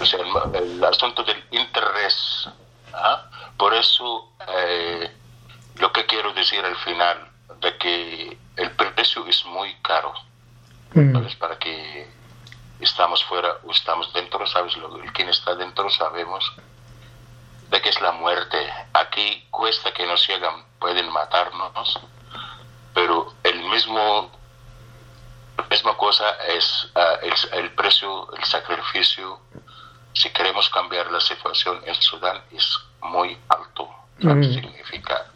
O 0.00 0.06
sea, 0.06 0.20
el, 0.54 0.84
asunto 0.84 1.22
del 1.22 1.42
interés. 1.50 2.48
¿ah? 2.92 3.28
Por 3.56 3.74
eso, 3.74 4.32
eh, 4.48 5.10
lo 5.76 5.92
que 5.92 6.06
quiero 6.06 6.32
decir 6.32 6.64
al 6.64 6.76
final, 6.76 7.28
de 7.60 7.76
que 7.78 8.38
el 8.56 8.70
precio 8.72 9.26
es 9.26 9.44
muy 9.46 9.74
caro. 9.82 10.12
Mm. 10.94 11.16
Para 11.38 11.58
que 11.58 12.08
estamos 12.80 13.24
fuera 13.24 13.58
o 13.64 13.70
estamos 13.70 14.12
dentro, 14.12 14.46
¿sabes? 14.46 14.76
Lo, 14.76 14.90
quien 15.12 15.28
está 15.28 15.54
dentro 15.54 15.88
sabemos 15.90 16.52
de 17.70 17.80
que 17.80 17.88
es 17.88 18.00
la 18.00 18.12
muerte. 18.12 18.58
Aquí 18.92 19.46
cuesta 19.50 19.92
que 19.92 20.06
nos 20.06 20.26
llegan, 20.28 20.64
pueden 20.82 21.08
matarnos, 21.12 22.00
pero 22.92 23.32
el 23.44 23.62
mismo 23.70 24.30
la 25.56 25.64
misma 25.70 25.96
cosa 25.96 26.24
es 26.56 26.88
ah, 26.96 27.18
el, 27.52 27.70
precio, 27.70 28.28
el 28.36 28.44
sacrificio. 28.44 29.38
Si 30.12 30.28
queremos 30.30 30.68
cambiar 30.70 31.10
la 31.10 31.20
situación 31.20 31.78
en 31.86 31.94
Sudán 31.94 32.42
es 32.50 32.78
muy 33.00 33.38
alto. 33.48 33.88
Significa 34.18 35.26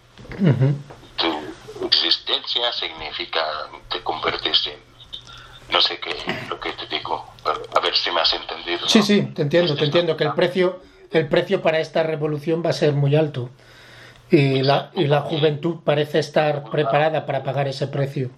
tu 1.17 1.87
existencia, 1.87 2.73
significa 2.73 3.41
te 3.91 4.03
convertirse 4.03 4.73
en 4.75 4.81
no 5.73 5.81
sé 5.81 5.99
qué 5.99 6.15
lo 6.49 6.61
que 6.61 6.73
te 6.73 6.87
digo, 6.87 7.25
a 7.75 7.81
ver 7.81 7.97
si 7.97 8.11
me 8.11 8.21
has 8.21 8.33
entendido. 8.33 8.89
Sí, 8.89 9.03
sí, 9.03 9.23
te 9.35 9.43
entiendo, 9.43 9.75
te 9.75 9.85
entiendo 9.85 10.17
que 10.17 10.25
el 10.25 10.35
precio, 10.35 10.81
el 11.11 11.29
precio 11.29 11.63
para 11.63 11.81
esta 11.81 12.03
revolución 12.03 12.63
va 12.65 12.71
a 12.71 12.73
ser 12.73 12.93
muy 12.93 13.17
alto 13.17 13.51
y 14.31 14.63
la, 14.63 14.91
y 14.95 15.07
la 15.07 15.21
juventud 15.23 15.77
parece 15.85 16.19
estar 16.19 16.65
preparada 16.71 17.25
para 17.27 17.43
pagar 17.43 17.69
ese 17.69 17.87
precio. 17.87 18.31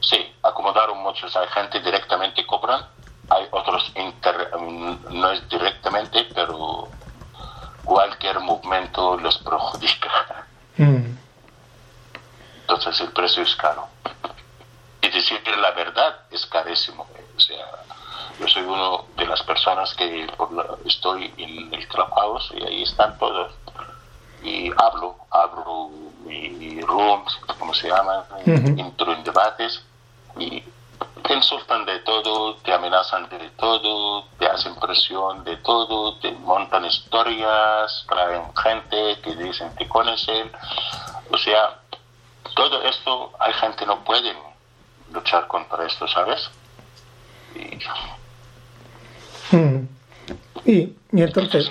Sí, 0.00 0.18
acomodaron 0.42 0.98
muchos, 1.02 1.36
hay 1.36 1.48
gente 1.48 1.80
directamente 1.80 2.44
cobran, 2.46 2.86
hay 3.28 3.46
otros 3.50 3.92
mm, 3.94 4.94
no 5.10 5.30
es 5.30 5.48
directamente, 5.48 6.26
pero 6.34 6.88
cualquier 7.84 8.40
movimiento 8.40 9.16
los 9.16 9.38
perjudica. 9.38 10.46
Mm. 10.76 11.16
Entonces 12.62 13.00
el 13.00 13.12
precio 13.12 13.42
es 13.42 13.54
caro 13.56 13.86
y 15.02 15.10
decir 15.10 15.40
la 15.60 15.72
verdad 15.72 16.16
es 16.30 16.46
carísimo. 16.46 17.06
O 17.36 17.40
sea, 17.40 17.66
yo 18.40 18.48
soy 18.48 18.62
uno 18.62 19.06
de 19.16 19.26
las 19.26 19.42
personas 19.42 19.92
que 19.94 20.26
estoy 20.86 21.32
en 21.36 21.74
el 21.74 21.88
Clubhouse 21.88 22.52
y 22.56 22.62
ahí 22.62 22.82
están 22.82 23.18
todos. 23.18 23.52
Y 24.42 24.70
hablo, 24.76 25.16
abro 25.30 25.90
mi 26.24 26.80
rooms, 26.80 27.38
como 27.58 27.74
se 27.74 27.88
llama, 27.88 28.24
entro 28.44 29.12
en 29.12 29.24
debates 29.24 29.82
y 30.38 30.62
te 31.22 31.34
insultan 31.34 31.84
de 31.84 32.00
todo, 32.00 32.56
te 32.56 32.72
amenazan 32.72 33.28
de 33.28 33.50
todo, 33.50 34.24
te 34.38 34.46
hacen 34.46 34.74
presión 34.76 35.44
de 35.44 35.56
todo, 35.58 36.18
te 36.18 36.32
montan 36.32 36.84
historias, 36.84 38.04
traen 38.08 38.42
gente 38.56 39.20
que 39.22 39.34
dicen 39.36 39.74
que 39.76 39.88
conocen. 39.88 40.50
O 41.30 41.38
sea, 41.38 41.78
todo 42.54 42.82
esto 42.82 43.32
hay 43.38 43.52
gente 43.54 43.78
que 43.78 43.86
no 43.86 44.04
puede 44.04 44.34
luchar 45.12 45.46
contra 45.46 45.86
esto, 45.86 46.08
¿sabes? 46.08 46.50
Y, 47.54 49.56
mm. 49.56 49.81
Y, 50.64 50.94
entonces... 51.12 51.70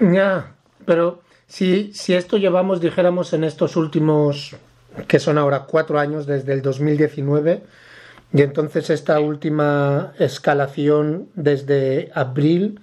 Ya, 0.00 0.54
pero 0.84 1.22
si, 1.46 1.92
si 1.92 2.14
esto 2.14 2.36
llevamos, 2.36 2.80
dijéramos, 2.80 3.32
en 3.32 3.44
estos 3.44 3.76
últimos, 3.76 4.56
que 5.06 5.18
son 5.18 5.38
ahora 5.38 5.64
cuatro 5.64 5.98
años 5.98 6.26
desde 6.26 6.52
el 6.52 6.62
2019, 6.62 7.62
y 8.32 8.42
entonces 8.42 8.88
esta 8.90 9.20
última 9.20 10.14
escalación 10.18 11.28
desde 11.34 12.10
abril, 12.14 12.80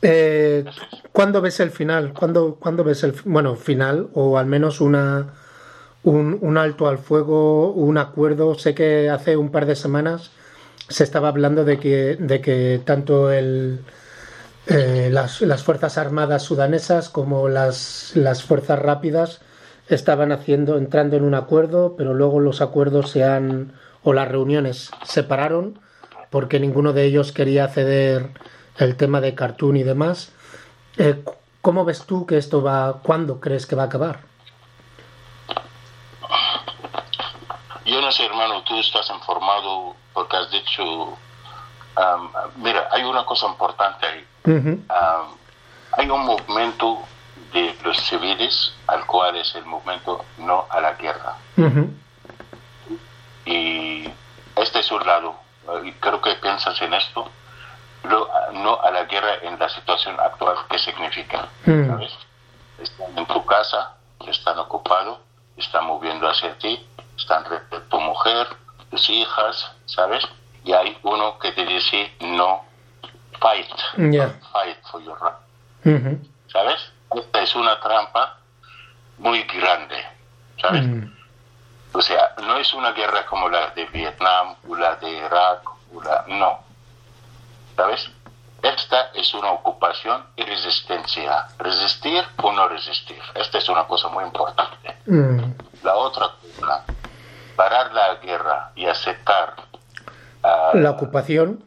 eh, 0.00 0.64
¿cuándo 1.12 1.40
ves 1.40 1.60
el 1.60 1.70
final? 1.70 2.12
¿Cuándo, 2.12 2.56
¿Cuándo 2.60 2.84
ves 2.84 3.02
el, 3.02 3.14
bueno, 3.24 3.56
final 3.56 4.08
o 4.14 4.38
al 4.38 4.46
menos 4.46 4.80
una 4.80 5.34
un, 6.04 6.38
un, 6.40 6.58
alto 6.58 6.88
al 6.88 6.98
fuego, 6.98 7.72
un 7.72 7.98
acuerdo. 7.98 8.54
Sé 8.56 8.74
que 8.74 9.08
hace 9.10 9.36
un 9.36 9.50
par 9.50 9.66
de 9.66 9.76
semanas 9.76 10.30
se 10.88 11.04
estaba 11.04 11.28
hablando 11.28 11.64
de 11.64 11.78
que, 11.78 12.16
de 12.18 12.40
que 12.40 12.80
tanto 12.84 13.30
el, 13.30 13.84
eh, 14.66 15.08
las, 15.12 15.40
las, 15.40 15.62
Fuerzas 15.62 15.98
Armadas 15.98 16.42
sudanesas 16.42 17.08
como 17.08 17.48
las, 17.48 18.12
las 18.14 18.42
Fuerzas 18.42 18.78
Rápidas 18.78 19.40
estaban 19.88 20.32
haciendo, 20.32 20.78
entrando 20.78 21.16
en 21.16 21.24
un 21.24 21.34
acuerdo, 21.34 21.94
pero 21.96 22.14
luego 22.14 22.40
los 22.40 22.60
acuerdos 22.60 23.10
se 23.10 23.24
han, 23.24 23.72
o 24.02 24.12
las 24.12 24.28
reuniones 24.28 24.90
se 25.04 25.22
pararon 25.22 25.80
porque 26.30 26.60
ninguno 26.60 26.92
de 26.92 27.04
ellos 27.04 27.32
quería 27.32 27.68
ceder 27.68 28.30
el 28.78 28.96
tema 28.96 29.20
de 29.20 29.34
cartoon 29.34 29.76
y 29.76 29.82
demás. 29.82 30.32
Eh, 30.96 31.22
¿Cómo 31.60 31.84
ves 31.84 32.06
tú 32.06 32.26
que 32.26 32.38
esto 32.38 32.62
va, 32.62 33.00
cuándo 33.02 33.38
crees 33.38 33.66
que 33.66 33.76
va 33.76 33.84
a 33.84 33.86
acabar? 33.86 34.20
Yo 37.84 38.00
no 38.00 38.10
sé, 38.10 38.24
hermano, 38.24 38.62
tú 38.62 38.78
estás 38.78 39.10
informado 39.10 39.94
porque 40.12 40.36
has 40.36 40.50
dicho, 40.50 41.16
mira, 42.56 42.88
hay 42.90 43.04
una 43.04 43.24
cosa 43.24 43.46
importante 43.46 44.06
ahí. 44.06 44.26
hay 45.92 46.10
un 46.10 46.24
movimiento 46.24 46.98
de 47.52 47.76
los 47.84 47.96
civiles 47.98 48.74
al 48.86 49.04
cual 49.06 49.36
es 49.36 49.54
el 49.54 49.64
movimiento 49.66 50.24
no 50.38 50.66
a 50.70 50.80
la 50.80 50.94
guerra. 50.94 51.36
Y 53.44 54.08
este 54.56 54.78
es 54.80 54.92
un 54.92 55.06
lado, 55.06 55.34
y 55.84 55.92
creo 55.92 56.20
que 56.20 56.34
piensas 56.36 56.80
en 56.82 56.94
esto, 56.94 57.30
no 58.52 58.80
a 58.80 58.90
la 58.90 59.04
guerra 59.04 59.34
en 59.42 59.58
la 59.58 59.68
situación 59.68 60.18
actual, 60.20 60.56
¿qué 60.68 60.78
significa? 60.78 61.48
Están 62.78 63.16
en 63.16 63.26
tu 63.26 63.44
casa, 63.44 63.96
están 64.26 64.58
ocupados, 64.58 65.18
están 65.56 65.86
moviendo 65.86 66.28
hacia 66.28 66.56
ti, 66.58 66.86
están 67.16 67.44
tu 67.88 68.00
mujer, 68.00 68.48
hijas, 69.10 69.72
¿sabes? 69.86 70.24
Y 70.64 70.72
hay 70.72 70.96
uno 71.02 71.38
que 71.38 71.52
te 71.52 71.64
dice 71.66 72.12
no 72.20 72.64
fight, 73.40 73.70
fight 74.52 74.78
for 74.90 75.02
your 75.02 75.18
right. 75.20 76.18
¿Sabes? 76.52 76.92
Esta 77.14 77.42
es 77.42 77.54
una 77.54 77.80
trampa 77.80 78.38
muy 79.18 79.42
grande, 79.44 80.06
¿sabes? 80.60 80.84
O 81.92 82.00
sea, 82.00 82.34
no 82.42 82.56
es 82.56 82.72
una 82.72 82.92
guerra 82.92 83.26
como 83.26 83.48
la 83.48 83.70
de 83.70 83.84
Vietnam 83.86 84.54
o 84.68 84.76
la 84.76 84.96
de 84.96 85.10
Irak, 85.10 85.62
o 85.94 86.02
la... 86.02 86.24
no. 86.28 86.60
¿Sabes? 87.76 88.10
Esta 88.62 89.10
es 89.14 89.34
una 89.34 89.50
ocupación 89.50 90.24
y 90.36 90.42
resistencia. 90.44 91.48
Resistir 91.58 92.24
o 92.42 92.52
no 92.52 92.68
resistir. 92.68 93.20
Esta 93.34 93.58
es 93.58 93.68
una 93.68 93.86
cosa 93.86 94.08
muy 94.08 94.24
importante. 94.24 94.96
La 95.82 95.96
otra 95.96 96.30
cosa 96.58 96.84
parar 97.62 97.92
la 97.92 98.16
guerra 98.16 98.72
y 98.74 98.86
aceptar 98.86 99.54
uh, 100.42 100.76
la 100.76 100.90
ocupación. 100.90 101.64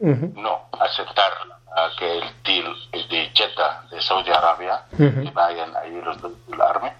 no 0.00 0.68
aceptar 0.80 1.32
uh, 1.68 1.96
que 1.96 2.18
el 2.18 2.24
deal 2.42 2.74
de 2.90 3.30
Jeddah 3.32 3.82
de 3.92 4.02
Saudi 4.02 4.32
Arabia 4.32 4.82
que 4.96 5.30
vayan 5.32 5.70
ahí 5.76 6.00
los 6.02 6.20
del 6.20 6.60
arme 6.60 6.92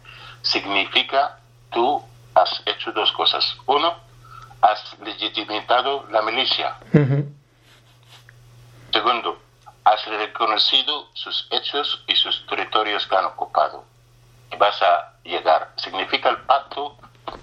significa 0.42 1.38
tú 1.72 2.00
has 2.36 2.62
hecho 2.66 2.92
dos 2.92 3.10
cosas. 3.12 3.44
Uno 3.66 3.94
has 4.60 4.96
legitimado 5.00 6.06
la 6.10 6.22
milicia. 6.22 6.76
Segundo 8.92 9.38
has 9.84 10.06
reconocido 10.06 11.08
sus 11.14 11.48
hechos 11.50 12.04
y 12.06 12.14
sus 12.14 12.46
territorios 12.46 13.08
que 13.08 13.16
han 13.16 13.24
ocupado. 13.24 13.84
Y 14.52 14.56
vas 14.56 14.80
a 14.82 15.14
llegar. 15.24 15.72
Significa 15.76 16.28
el 16.28 16.38
pacto 16.42 16.96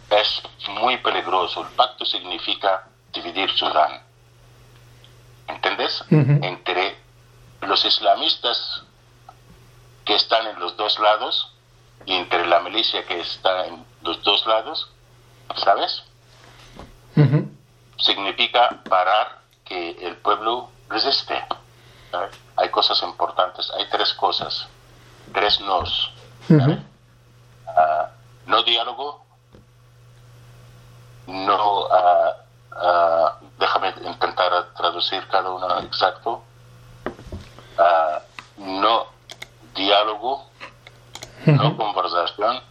es 0.09 0.43
muy 0.69 0.97
peligroso. 0.97 1.61
El 1.61 1.69
pacto 1.75 2.05
significa 2.05 2.87
dividir 3.13 3.49
Sudán. 3.51 4.01
¿Entiendes? 5.47 6.03
Entre 6.09 6.97
los 7.61 7.83
islamistas 7.85 8.83
que 10.05 10.15
están 10.15 10.47
en 10.47 10.59
los 10.59 10.75
dos 10.77 10.99
lados 10.99 11.53
y 12.05 12.13
entre 12.13 12.45
la 12.47 12.59
milicia 12.61 13.05
que 13.05 13.19
está 13.19 13.67
en 13.67 13.85
los 14.01 14.23
dos 14.23 14.45
lados, 14.47 14.89
¿sabes? 15.55 16.03
Significa 17.97 18.81
parar 18.89 19.41
que 19.65 19.91
el 20.01 20.15
pueblo 20.17 20.69
resiste. 20.89 21.43
Hay 22.55 22.69
cosas 22.69 23.01
importantes, 23.03 23.71
hay 23.77 23.87
tres 23.89 24.13
cosas, 24.13 24.67
tres 25.33 25.59
nos. 25.61 26.11
Ah, 27.67 28.09
no 28.47 28.63
diálogo, 28.63 29.20
no, 31.31 31.85
uh, 31.85 32.33
uh, 32.75 33.29
déjame 33.59 33.93
intentar 34.05 34.73
traducir 34.75 35.25
cada 35.27 35.49
uno 35.49 35.79
exacto, 35.79 36.43
uh, 37.77 38.19
no 38.57 39.07
diálogo, 39.75 40.45
no 41.45 41.77
conversación, 41.77 42.61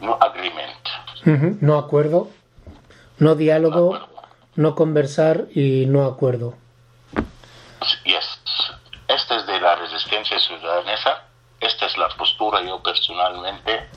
no 0.00 0.18
agreement. 0.20 0.76
No 1.60 1.78
acuerdo, 1.78 2.28
no 3.18 3.34
diálogo, 3.34 3.98
no 4.54 4.74
conversar 4.74 5.46
y 5.54 5.86
no 5.86 6.04
acuerdo. 6.06 6.54
Yes. 8.04 8.38
Esta 9.08 9.36
es 9.36 9.46
de 9.46 9.60
la 9.60 9.76
resistencia 9.76 10.38
sudanesa. 10.38 11.22
Esta 11.60 11.86
es 11.86 11.96
la 11.98 12.08
postura 12.08 12.62
yo 12.62 12.82
personalmente 12.82 13.88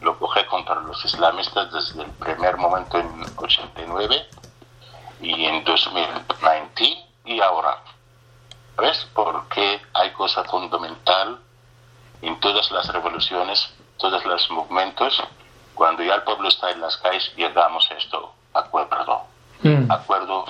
lo 0.00 0.18
cogí 0.18 0.44
contra 0.44 0.76
los 0.76 1.04
islamistas 1.04 1.72
desde 1.72 2.02
el 2.02 2.10
primer 2.12 2.56
momento 2.56 2.98
en 2.98 3.24
89 3.36 4.28
y 5.20 5.44
en 5.44 5.64
2019 5.64 7.08
y 7.24 7.40
ahora. 7.40 7.78
¿Ves? 8.76 9.06
Porque 9.12 9.80
hay 9.92 10.10
cosa 10.12 10.44
fundamental 10.44 11.38
en 12.22 12.38
todas 12.40 12.70
las 12.70 12.88
revoluciones, 12.92 13.70
todos 13.98 14.24
los 14.24 14.50
movimientos. 14.50 15.22
Cuando 15.74 16.02
ya 16.02 16.14
el 16.14 16.22
pueblo 16.22 16.48
está 16.48 16.70
en 16.70 16.80
las 16.80 16.96
calles, 16.96 17.32
llegamos 17.36 17.88
a 17.90 17.94
esto, 17.94 18.32
acuerdo. 18.54 19.26
Mm. 19.62 19.90
Acuerdo 19.90 20.44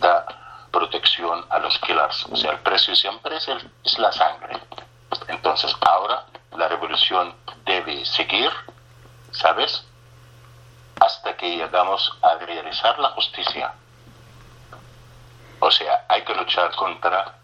da 0.00 0.26
protección 0.70 1.44
a 1.50 1.58
los 1.58 1.78
killers. 1.78 2.26
O 2.30 2.36
sea, 2.36 2.52
el 2.52 2.58
precio 2.60 2.96
siempre 2.96 3.36
es, 3.36 3.48
es 3.84 3.98
la 3.98 4.10
sangre. 4.10 4.58
Entonces, 5.28 5.74
ahora 5.82 6.24
la 6.56 6.68
revolución 6.68 7.34
debe 7.64 8.04
seguir, 8.04 8.50
¿sabes? 9.32 9.84
Hasta 11.00 11.36
que 11.36 11.56
llegamos 11.56 12.16
a 12.22 12.34
realizar 12.36 12.98
la 12.98 13.08
justicia. 13.10 13.72
O 15.60 15.70
sea, 15.70 16.04
hay 16.08 16.22
que 16.22 16.34
luchar 16.34 16.74
contra 16.76 17.34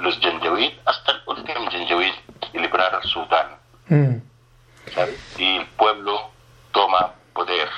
los 0.00 0.18
Janjaweed 0.20 0.72
hasta 0.84 1.12
el 1.12 1.22
último 1.26 1.70
Janjaweed 1.70 2.14
y 2.52 2.58
liberar 2.58 2.94
al 2.94 3.02
Sudán. 3.04 3.56
Mm. 3.88 4.16
Y 5.38 5.56
el 5.56 5.66
pueblo 5.66 6.30
toma 6.72 7.12
poder. 7.32 7.68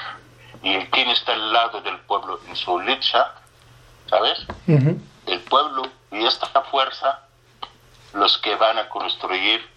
Y 0.62 0.76
quien 0.86 1.08
está 1.10 1.32
al 1.32 1.52
lado 1.52 1.80
del 1.80 1.98
pueblo 2.00 2.40
en 2.48 2.56
su 2.56 2.78
lucha, 2.80 3.32
¿sabes? 4.08 4.46
El 4.66 5.40
pueblo 5.48 5.82
y 6.10 6.24
esta 6.26 6.62
fuerza, 6.62 7.20
los 8.14 8.38
que 8.38 8.56
van 8.56 8.78
a 8.78 8.88
construir 8.88 9.68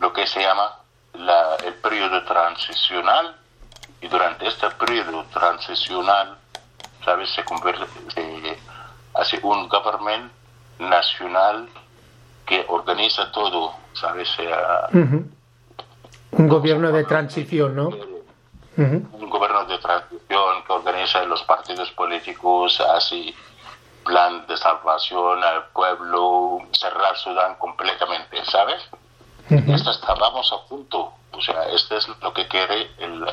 lo 0.00 0.12
que 0.12 0.26
se 0.26 0.40
llama 0.40 0.76
la, 1.14 1.56
el 1.64 1.74
periodo 1.74 2.22
transicional. 2.24 3.36
Y 4.00 4.08
durante 4.08 4.46
este 4.46 4.70
periodo 4.70 5.24
transicional, 5.32 6.36
¿sabes? 7.04 7.30
Se 7.30 7.44
convierte, 7.44 7.84
se, 8.14 8.58
hace 9.14 9.40
un 9.42 9.68
government 9.68 10.30
nacional 10.78 11.68
que 12.46 12.64
organiza 12.68 13.30
todo, 13.32 13.74
¿sabes? 13.92 14.28
Sea, 14.36 14.88
Un 14.92 16.48
gobierno 16.48 16.92
de 16.92 17.04
transición, 17.04 17.74
¿no? 17.74 17.88
Un 18.76 19.28
gobierno 19.28 19.64
de 19.64 19.78
transición 19.78 20.62
que 20.64 20.72
organiza 20.72 21.24
los 21.24 21.42
partidos 21.42 21.90
políticos, 21.90 22.80
hace 22.80 23.34
plan 24.04 24.46
de 24.46 24.56
salvación 24.56 25.42
al 25.42 25.64
pueblo, 25.72 26.60
cerrar 26.72 27.16
Sudán 27.16 27.56
completamente, 27.56 28.42
¿sabes? 28.44 28.80
Esto 29.50 29.90
estábamos 29.90 30.52
a 30.52 30.68
punto, 30.68 31.12
o 31.32 31.40
sea, 31.40 31.64
esto 31.74 31.96
es 31.96 32.06
lo 32.22 32.34
que 32.34 32.46
quiere 32.48 32.88
el, 32.98 33.24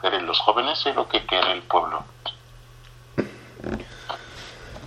quieren 0.00 0.26
los 0.26 0.40
jóvenes 0.40 0.84
y 0.86 0.92
lo 0.92 1.08
que 1.08 1.24
quiere 1.24 1.52
el 1.52 1.62
pueblo. 1.62 2.04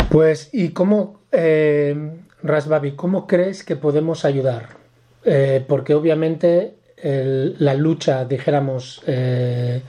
Pues, 0.10 0.50
¿y 0.54 0.70
cómo, 0.70 1.22
eh, 1.32 2.20
Rasbabi, 2.44 2.96
cómo 2.96 3.26
crees 3.26 3.64
que 3.64 3.76
podemos 3.76 4.26
ayudar? 4.26 4.78
Eh, 5.24 5.66
porque 5.68 5.94
obviamente 5.94 6.76
la 7.04 7.76
lucha, 7.76 8.26
dijéramos, 8.26 9.04
eh, 9.06 9.84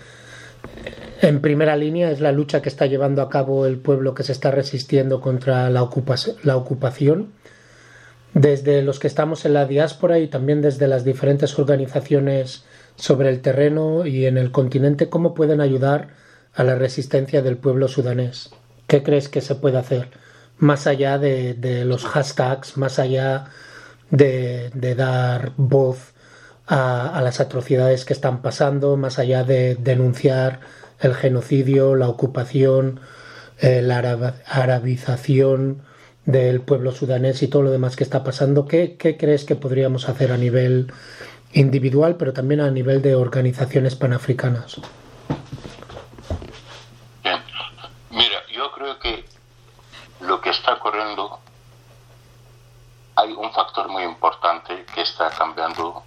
en 1.22 1.40
primera 1.40 1.74
línea 1.76 2.10
es 2.10 2.20
la 2.20 2.30
lucha 2.30 2.60
que 2.60 2.68
está 2.68 2.86
llevando 2.86 3.22
a 3.22 3.30
cabo 3.30 3.66
el 3.66 3.78
pueblo 3.78 4.14
que 4.14 4.22
se 4.22 4.32
está 4.32 4.50
resistiendo 4.50 5.20
contra 5.20 5.70
la, 5.70 5.88
la 6.42 6.56
ocupación. 6.56 7.32
Desde 8.36 8.82
los 8.82 8.98
que 8.98 9.06
estamos 9.06 9.46
en 9.46 9.54
la 9.54 9.64
diáspora 9.64 10.18
y 10.18 10.28
también 10.28 10.60
desde 10.60 10.88
las 10.88 11.04
diferentes 11.04 11.58
organizaciones 11.58 12.64
sobre 12.94 13.30
el 13.30 13.40
terreno 13.40 14.04
y 14.04 14.26
en 14.26 14.36
el 14.36 14.52
continente, 14.52 15.08
¿cómo 15.08 15.32
pueden 15.32 15.62
ayudar 15.62 16.08
a 16.54 16.62
la 16.62 16.74
resistencia 16.74 17.40
del 17.40 17.56
pueblo 17.56 17.88
sudanés? 17.88 18.50
¿Qué 18.88 19.02
crees 19.02 19.30
que 19.30 19.40
se 19.40 19.54
puede 19.54 19.78
hacer? 19.78 20.10
Más 20.58 20.86
allá 20.86 21.16
de, 21.16 21.82
los 21.86 22.04
hashtags, 22.04 22.76
más 22.76 22.98
allá 22.98 23.46
de, 24.10 24.70
dar 24.94 25.52
voz 25.56 26.12
a, 26.66 27.18
las 27.24 27.40
atrocidades 27.40 28.04
que 28.04 28.12
están 28.12 28.42
pasando, 28.42 28.98
más 28.98 29.18
allá 29.18 29.44
de 29.44 29.76
denunciar 29.76 30.60
el 31.00 31.14
genocidio, 31.14 31.94
la 31.94 32.10
ocupación, 32.10 33.00
eh, 33.60 33.80
la 33.80 34.34
arabización 34.44 35.85
del 36.26 36.60
pueblo 36.60 36.92
sudanés 36.92 37.42
y 37.42 37.48
todo 37.48 37.62
lo 37.62 37.70
demás 37.70 37.96
que 37.96 38.04
está 38.04 38.22
pasando. 38.22 38.66
¿Qué, 38.66 38.96
¿Qué, 38.96 39.16
crees 39.16 39.44
que 39.44 39.56
podríamos 39.56 40.08
hacer 40.08 40.32
a 40.32 40.36
nivel 40.36 40.92
individual, 41.52 42.16
pero 42.16 42.32
también 42.32 42.60
a 42.60 42.70
nivel 42.70 43.00
de 43.00 43.14
organizaciones 43.14 43.94
panafricanas? 43.96 44.80
lo 50.20 50.40
que 50.40 50.50
está 50.50 50.74
ocurriendo, 50.74 51.38
hay 53.14 53.32
un 53.32 53.52
factor 53.52 53.88
muy 53.88 54.02
importante 54.02 54.84
que 54.94 55.02
está 55.02 55.30
cambiando 55.30 56.02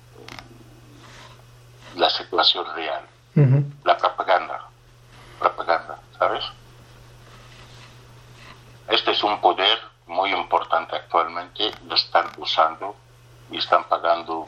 la 1.95 2.09
situación 2.09 2.65
real, 2.75 3.05
propaganda, 5.39 5.99
¿sabes? 6.17 6.43
Este 8.89 9.11
es 9.11 9.23
un 9.23 9.39
poder 9.39 9.79
muy 10.07 10.31
importante 10.33 10.95
actualmente, 10.95 11.71
lo 11.87 11.95
están 12.29 12.41
usando 12.41 12.95
y 13.51 13.57
están 13.57 13.83
pagando 13.85 14.47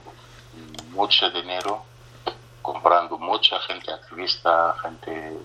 mucho 0.90 1.30
dinero, 1.32 1.84
comprando 2.62 3.18
mucha 3.18 3.60
gente 3.62 3.92
activista, 3.92 4.76
gente 4.82 5.38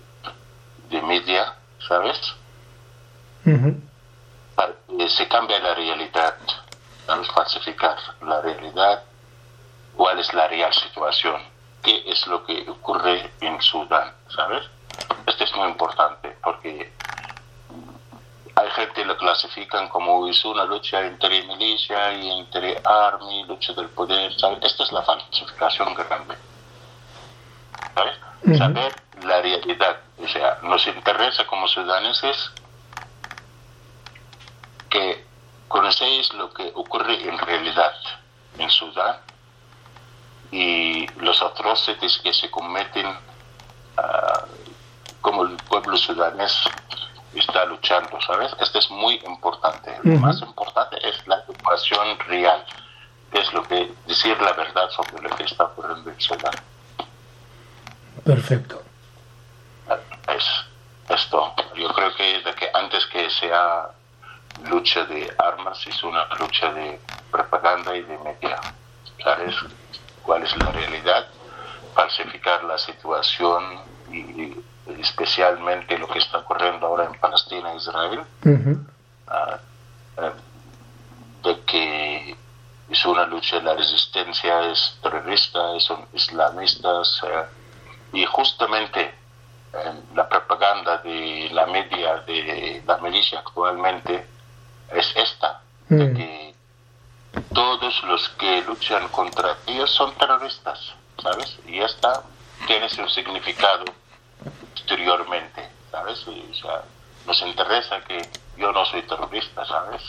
de 0.89 1.01
media, 1.01 1.55
¿sabes? 1.87 2.35
se 5.09 5.27
cambia 5.27 5.57
la 5.59 5.73
realidad, 5.73 6.35
vamos 7.07 7.29
a 7.29 7.33
falsificar 7.33 7.97
la 8.21 8.41
realidad, 8.41 9.03
cuál 9.95 10.19
es 10.19 10.33
la 10.33 10.47
real 10.47 10.71
situación, 10.73 11.41
qué 11.81 12.03
es 12.05 12.27
lo 12.27 12.45
que 12.45 12.69
ocurre 12.69 13.31
en 13.41 13.59
Sudán, 13.61 14.11
¿sabes? 14.27 14.63
Esto 15.25 15.43
es 15.43 15.55
muy 15.55 15.69
importante 15.69 16.37
porque 16.43 16.91
gente 18.77 19.05
lo 19.05 19.17
clasifican 19.17 19.89
como 19.89 20.27
es 20.27 20.45
una 20.45 20.63
lucha 20.63 21.01
entre 21.01 21.41
milicia 21.43 22.13
y 22.13 22.29
entre 22.29 22.79
army, 22.85 23.43
lucha 23.45 23.73
del 23.73 23.89
poder, 23.89 24.31
¿sabes? 24.39 24.59
Esta 24.61 24.83
es 24.83 24.91
la 24.91 25.01
falsificación 25.01 25.95
grande, 25.95 26.35
¿sabes? 27.95 28.57
Saber 28.57 28.93
la 29.23 29.41
realidad, 29.41 29.97
o 30.23 30.27
sea, 30.27 30.59
nos 30.61 30.85
interesa 30.85 31.47
como 31.47 31.67
sudaneses 31.67 32.51
que 34.91 35.25
conocéis 35.67 36.31
lo 36.35 36.53
que 36.53 36.71
ocurre 36.75 37.27
en 37.27 37.37
realidad 37.39 37.95
en 38.59 38.69
Sudán 38.69 39.17
y 40.51 41.07
los 41.19 41.41
atrocidades 41.41 42.19
que 42.19 42.31
se 42.31 42.49
cometen 42.51 43.07
ah, 43.97 44.45
como 45.21 45.43
el 45.43 45.57
pueblo 45.57 45.97
sudanés 45.97 46.53
está 47.33 47.65
luchando, 47.65 48.19
¿sabes? 48.21 48.51
Esto 48.59 48.79
es 48.79 48.89
muy 48.89 49.15
importante. 49.25 49.97
Lo 50.03 50.19
más 50.19 50.41
importante 50.41 50.97
es 51.07 51.27
la 51.27 51.43
educación 51.47 52.19
real, 52.27 52.65
que 53.31 53.39
es 53.39 53.53
lo 53.53 53.63
que 53.63 53.91
decir 54.05 54.39
la 54.41 54.53
verdad 54.53 54.89
sobre 54.89 55.21
lo 55.21 55.29
que 55.35 55.43
está 55.43 55.65
ocurriendo 55.65 56.09
en 56.09 56.19
Sudán. 56.19 56.53
Perfecto. 58.23 58.81
Es 60.27 60.45
esto. 61.09 61.53
Yo 61.75 61.93
creo 61.93 62.13
que, 62.15 62.41
de 62.41 62.53
que 62.55 62.69
antes 62.73 63.05
que 63.07 63.29
sea 63.29 63.89
lucha 64.69 65.05
de 65.05 65.33
armas, 65.37 65.85
es 65.87 66.03
una 66.03 66.25
lucha 66.39 66.73
de 66.73 66.99
propaganda 67.31 67.95
y 67.95 68.01
de 68.01 68.17
media. 68.19 68.59
¿Sabes 69.23 69.55
cuál 70.23 70.43
es 70.43 70.55
la 70.57 70.71
realidad? 70.71 71.27
Falsificar 71.93 72.63
la 72.63 72.77
situación 72.77 73.79
y, 74.11 74.55
especialmente 74.99 75.97
lo 75.97 76.07
que 76.07 76.19
está 76.19 76.39
ocurriendo 76.39 76.87
ahora 76.87 77.05
en 77.05 77.19
Palestina 77.19 77.73
e 77.73 77.77
Israel, 77.77 78.21
ah, 79.27 79.59
eh, 80.17 80.31
de 81.43 81.59
que 81.61 82.35
es 82.89 83.05
una 83.05 83.25
lucha, 83.25 83.59
la 83.61 83.75
resistencia 83.75 84.71
es 84.71 84.97
terrorista, 85.01 85.79
son 85.79 86.05
islamistas, 86.13 87.21
eh, 87.27 87.45
y 88.13 88.25
justamente 88.25 89.13
la 90.15 90.27
propaganda 90.27 90.97
de 90.99 91.49
la 91.51 91.65
media 91.67 92.17
de 92.25 92.81
la 92.85 92.97
milicia 92.97 93.39
actualmente 93.39 94.25
es 94.91 95.13
esta, 95.15 95.61
de 95.89 96.05
mm. 96.05 96.15
que 96.15 96.55
todos 97.53 98.03
los 98.03 98.29
que 98.29 98.61
luchan 98.63 99.07
contra 99.09 99.57
ellos 99.67 99.91
son 99.91 100.13
terroristas, 100.15 100.93
¿sabes? 101.21 101.59
Y 101.67 101.79
esta 101.79 102.23
tiene 102.65 102.89
su 102.89 103.07
significado 103.09 103.85
exteriormente, 104.87 105.67
¿sabes? 105.91 106.25
nos 107.25 107.41
interesa 107.41 107.99
que 108.07 108.21
yo 108.57 108.71
no 108.71 108.85
soy 108.85 109.01
terrorista, 109.01 109.65
¿sabes? 109.65 110.01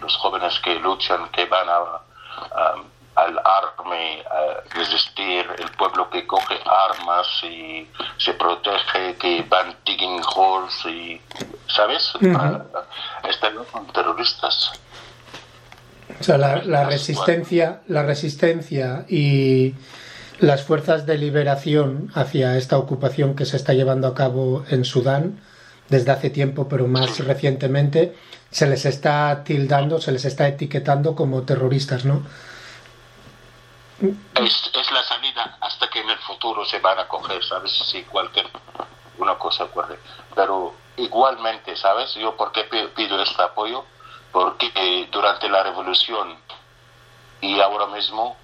Los 0.00 0.16
jóvenes 0.16 0.60
que 0.60 0.76
luchan, 0.76 1.28
que 1.30 1.44
van 1.46 1.68
a, 1.68 2.00
al 3.16 3.40
arme, 3.44 4.22
a 4.30 4.76
resistir, 4.76 5.44
el 5.58 5.70
pueblo 5.72 6.08
que 6.08 6.24
coge 6.24 6.60
armas 6.64 7.26
y 7.42 7.88
se 8.16 8.34
protege, 8.34 9.16
que 9.16 9.44
van 9.48 9.76
digging 9.84 10.22
holes 10.36 10.86
y, 10.86 11.20
¿sabes? 11.66 12.12
Están 13.28 13.54
terroristas. 13.92 14.70
O 16.20 16.22
sea, 16.22 16.38
la, 16.38 16.62
la 16.62 16.84
resistencia, 16.84 17.82
la 17.88 18.04
resistencia 18.04 19.04
y 19.08 19.74
las 20.38 20.64
fuerzas 20.64 21.06
de 21.06 21.18
liberación 21.18 22.10
hacia 22.14 22.56
esta 22.56 22.78
ocupación 22.78 23.36
que 23.36 23.46
se 23.46 23.56
está 23.56 23.72
llevando 23.72 24.08
a 24.08 24.14
cabo 24.14 24.64
en 24.68 24.84
Sudán 24.84 25.40
desde 25.88 26.12
hace 26.12 26.30
tiempo, 26.30 26.68
pero 26.68 26.86
más 26.86 27.18
recientemente, 27.24 28.16
se 28.50 28.66
les 28.66 28.84
está 28.84 29.44
tildando, 29.44 30.00
se 30.00 30.12
les 30.12 30.24
está 30.24 30.48
etiquetando 30.48 31.14
como 31.14 31.42
terroristas, 31.42 32.04
¿no? 32.04 32.22
Es, 34.34 34.70
la 34.92 35.02
salida 35.02 35.56
hasta 35.60 35.88
que 35.88 36.00
en 36.00 36.10
el 36.10 36.18
futuro 36.18 36.64
se 36.64 36.78
van 36.80 36.98
a 36.98 37.08
coger, 37.08 37.42
¿sabes? 37.44 37.72
Si 37.72 38.02
cualquier 38.02 38.46
una 39.18 39.36
cosa 39.36 39.64
ocurre. 39.64 39.98
Pero 40.34 40.74
igualmente, 40.96 41.76
¿sabes? 41.76 42.14
Yo, 42.14 42.36
¿por 42.36 42.52
qué 42.52 42.64
pido 42.64 43.22
este 43.22 43.42
apoyo? 43.42 43.84
Porque 44.32 45.08
durante 45.12 45.48
la 45.48 45.62
revolución 45.62 46.36
y 47.40 47.60
ahora 47.60 47.86
mismo 47.86 48.36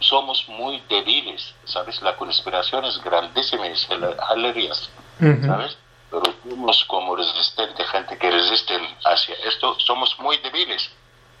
somos 0.00 0.48
muy 0.48 0.82
débiles, 0.88 1.54
¿sabes? 1.64 2.00
La 2.02 2.16
conspiración 2.16 2.84
es 2.84 3.02
grandísima, 3.02 3.66
es 3.66 3.88
alegrías, 4.28 4.90
¿sabes? 5.18 5.76
Pero 6.10 6.22
somos 6.48 6.84
como 6.86 7.16
resistentes, 7.16 7.88
gente 7.88 8.18
que 8.18 8.30
resisten 8.30 8.82
hacia 9.04 9.34
esto, 9.46 9.78
somos 9.78 10.18
muy 10.18 10.36
débiles. 10.38 10.90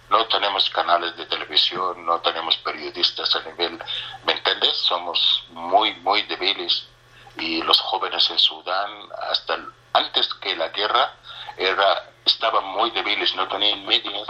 No 0.08 0.26
tenemos 0.26 0.68
canales 0.70 1.16
de 1.16 1.26
televisión, 1.26 2.04
no 2.04 2.20
tenemos 2.20 2.56
periodistas 2.58 3.36
a 3.36 3.42
nivel, 3.42 3.78
¿me 4.24 4.32
entiendes? 4.32 4.76
Somos 4.76 5.44
muy, 5.50 5.94
muy 5.96 6.22
débiles. 6.22 6.86
Y 7.36 7.62
los 7.62 7.80
jóvenes 7.80 8.28
en 8.30 8.38
Sudán, 8.38 8.90
hasta 9.30 9.58
antes 9.92 10.34
que 10.34 10.56
la 10.56 10.68
guerra, 10.68 11.14
era, 11.56 12.10
estaban 12.24 12.64
muy 12.64 12.90
débiles, 12.90 13.34
no 13.36 13.46
tenían 13.46 13.86
medios, 13.86 14.28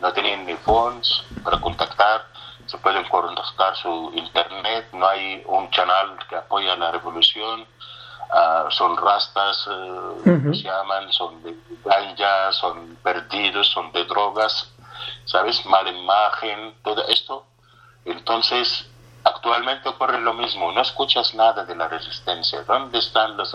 no 0.00 0.12
tenían 0.12 0.46
ni 0.46 0.54
fondos 0.54 1.24
para 1.42 1.60
contactar 1.60 2.29
se 2.70 2.78
pueden 2.78 3.04
contactar 3.08 3.74
su 3.76 4.12
internet, 4.14 4.86
no 4.92 5.08
hay 5.08 5.42
un 5.46 5.66
canal 5.68 6.16
que 6.28 6.36
apoya 6.36 6.76
la 6.76 6.92
revolución, 6.92 7.66
ah, 8.32 8.66
son 8.70 8.96
rastas, 8.96 9.66
uh 9.66 10.54
se 10.54 10.62
llaman, 10.62 11.12
son 11.12 11.42
de 11.42 11.56
ganja, 11.84 12.52
son 12.52 12.96
perdidos, 13.02 13.68
son 13.68 13.90
de 13.92 14.04
drogas, 14.04 14.70
¿sabes? 15.24 15.64
Mala 15.66 15.90
imagen, 15.90 16.74
todo 16.84 17.06
esto. 17.08 17.44
Entonces, 18.04 18.86
actualmente 19.24 19.88
ocurre 19.88 20.20
lo 20.20 20.34
mismo, 20.34 20.70
no 20.70 20.82
escuchas 20.82 21.34
nada 21.34 21.64
de 21.64 21.74
la 21.74 21.88
resistencia, 21.88 22.62
¿dónde 22.62 22.98
están 22.98 23.36
los... 23.36 23.54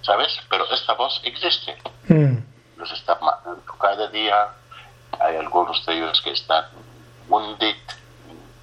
¿Sabes? 0.00 0.40
Pero 0.48 0.64
esta 0.70 0.94
voz 0.94 1.20
existe. 1.24 1.76
Mm. 2.08 2.38
Los 2.78 2.90
está 2.92 3.18
cada 3.78 4.08
día, 4.08 4.48
hay 5.20 5.36
algunos 5.36 5.84
de 5.84 5.96
ellos 5.96 6.20
que 6.22 6.30
están 6.30 6.64
wounded, 7.28 7.76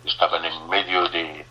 estaban 0.05 0.45
en 0.45 0.69
medio 0.69 1.07
de 1.09 1.45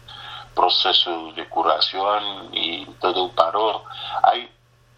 proceso 0.54 1.32
de 1.32 1.48
curación 1.48 2.50
y 2.52 2.84
todo 3.00 3.30
paró. 3.32 3.84
Hay 4.22 4.48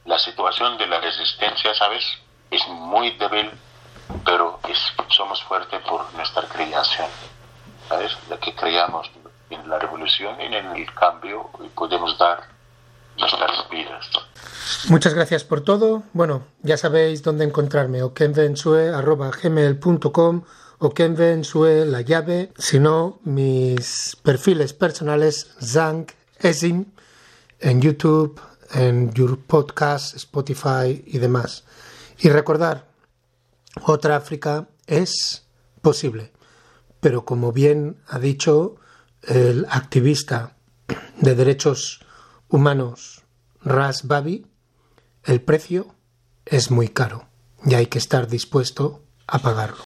la 0.05 0.19
situación 0.19 0.77
de 0.79 0.87
la 0.87 1.01
resistencia, 1.01 1.75
¿sabes? 1.75 2.05
Es 2.51 2.67
muy 2.69 3.11
débil, 3.13 3.51
pero 4.25 4.59
es, 4.69 4.79
somos 5.09 5.43
fuertes 5.45 5.81
por 5.83 6.13
nuestra 6.15 6.47
creación, 6.49 7.09
¿sabes? 7.89 8.17
De 8.29 8.39
que 8.39 8.55
creamos 8.55 9.11
en 9.51 9.69
la 9.69 9.79
revolución 9.79 10.41
y 10.41 10.45
en 10.45 10.55
el 10.55 10.93
cambio 10.95 11.51
y 11.65 11.69
podemos 11.69 12.19
dar 12.19 12.41
nuestras 13.19 13.69
vidas. 13.69 14.09
Muchas 14.89 15.15
gracias 15.15 15.45
por 15.45 15.61
todo. 15.63 16.03
Bueno, 16.13 16.43
ya 16.63 16.77
sabéis 16.77 17.23
dónde 17.23 17.45
encontrarme, 17.45 18.03
okenvensue.gmail.com 18.03 20.43
o 20.85 20.93
Kenven 20.93 21.45
Sue 21.45 21.87
La 21.87 22.01
Llave, 22.01 22.53
sino 22.59 23.21
mis 23.23 24.17
perfiles 24.21 24.73
personales 24.73 25.55
Zang 25.63 26.07
Esim 26.41 26.87
en 27.61 27.81
YouTube, 27.81 28.41
en 28.73 29.13
Your 29.13 29.39
Podcast, 29.39 30.17
Spotify 30.17 31.05
y 31.07 31.19
demás. 31.19 31.63
Y 32.19 32.31
recordar, 32.31 32.89
otra 33.83 34.17
África 34.17 34.71
es 34.89 35.47
posible, 35.83 36.33
pero 36.99 37.25
como 37.25 37.53
bien 37.53 38.03
ha 38.09 38.19
dicho 38.19 38.75
el 39.23 39.67
activista 39.71 40.57
de 41.21 41.37
derechos 41.37 42.01
humanos 42.49 43.23
Ras 43.61 44.09
Babi, 44.09 44.49
el 45.23 45.43
precio 45.43 45.95
es 46.45 46.73
muy 46.73 46.89
caro 46.89 47.29
y 47.65 47.75
hay 47.75 47.87
que 47.87 47.99
estar 47.99 48.27
dispuesto 48.27 49.05
a 49.29 49.39
pagarlo. 49.39 49.85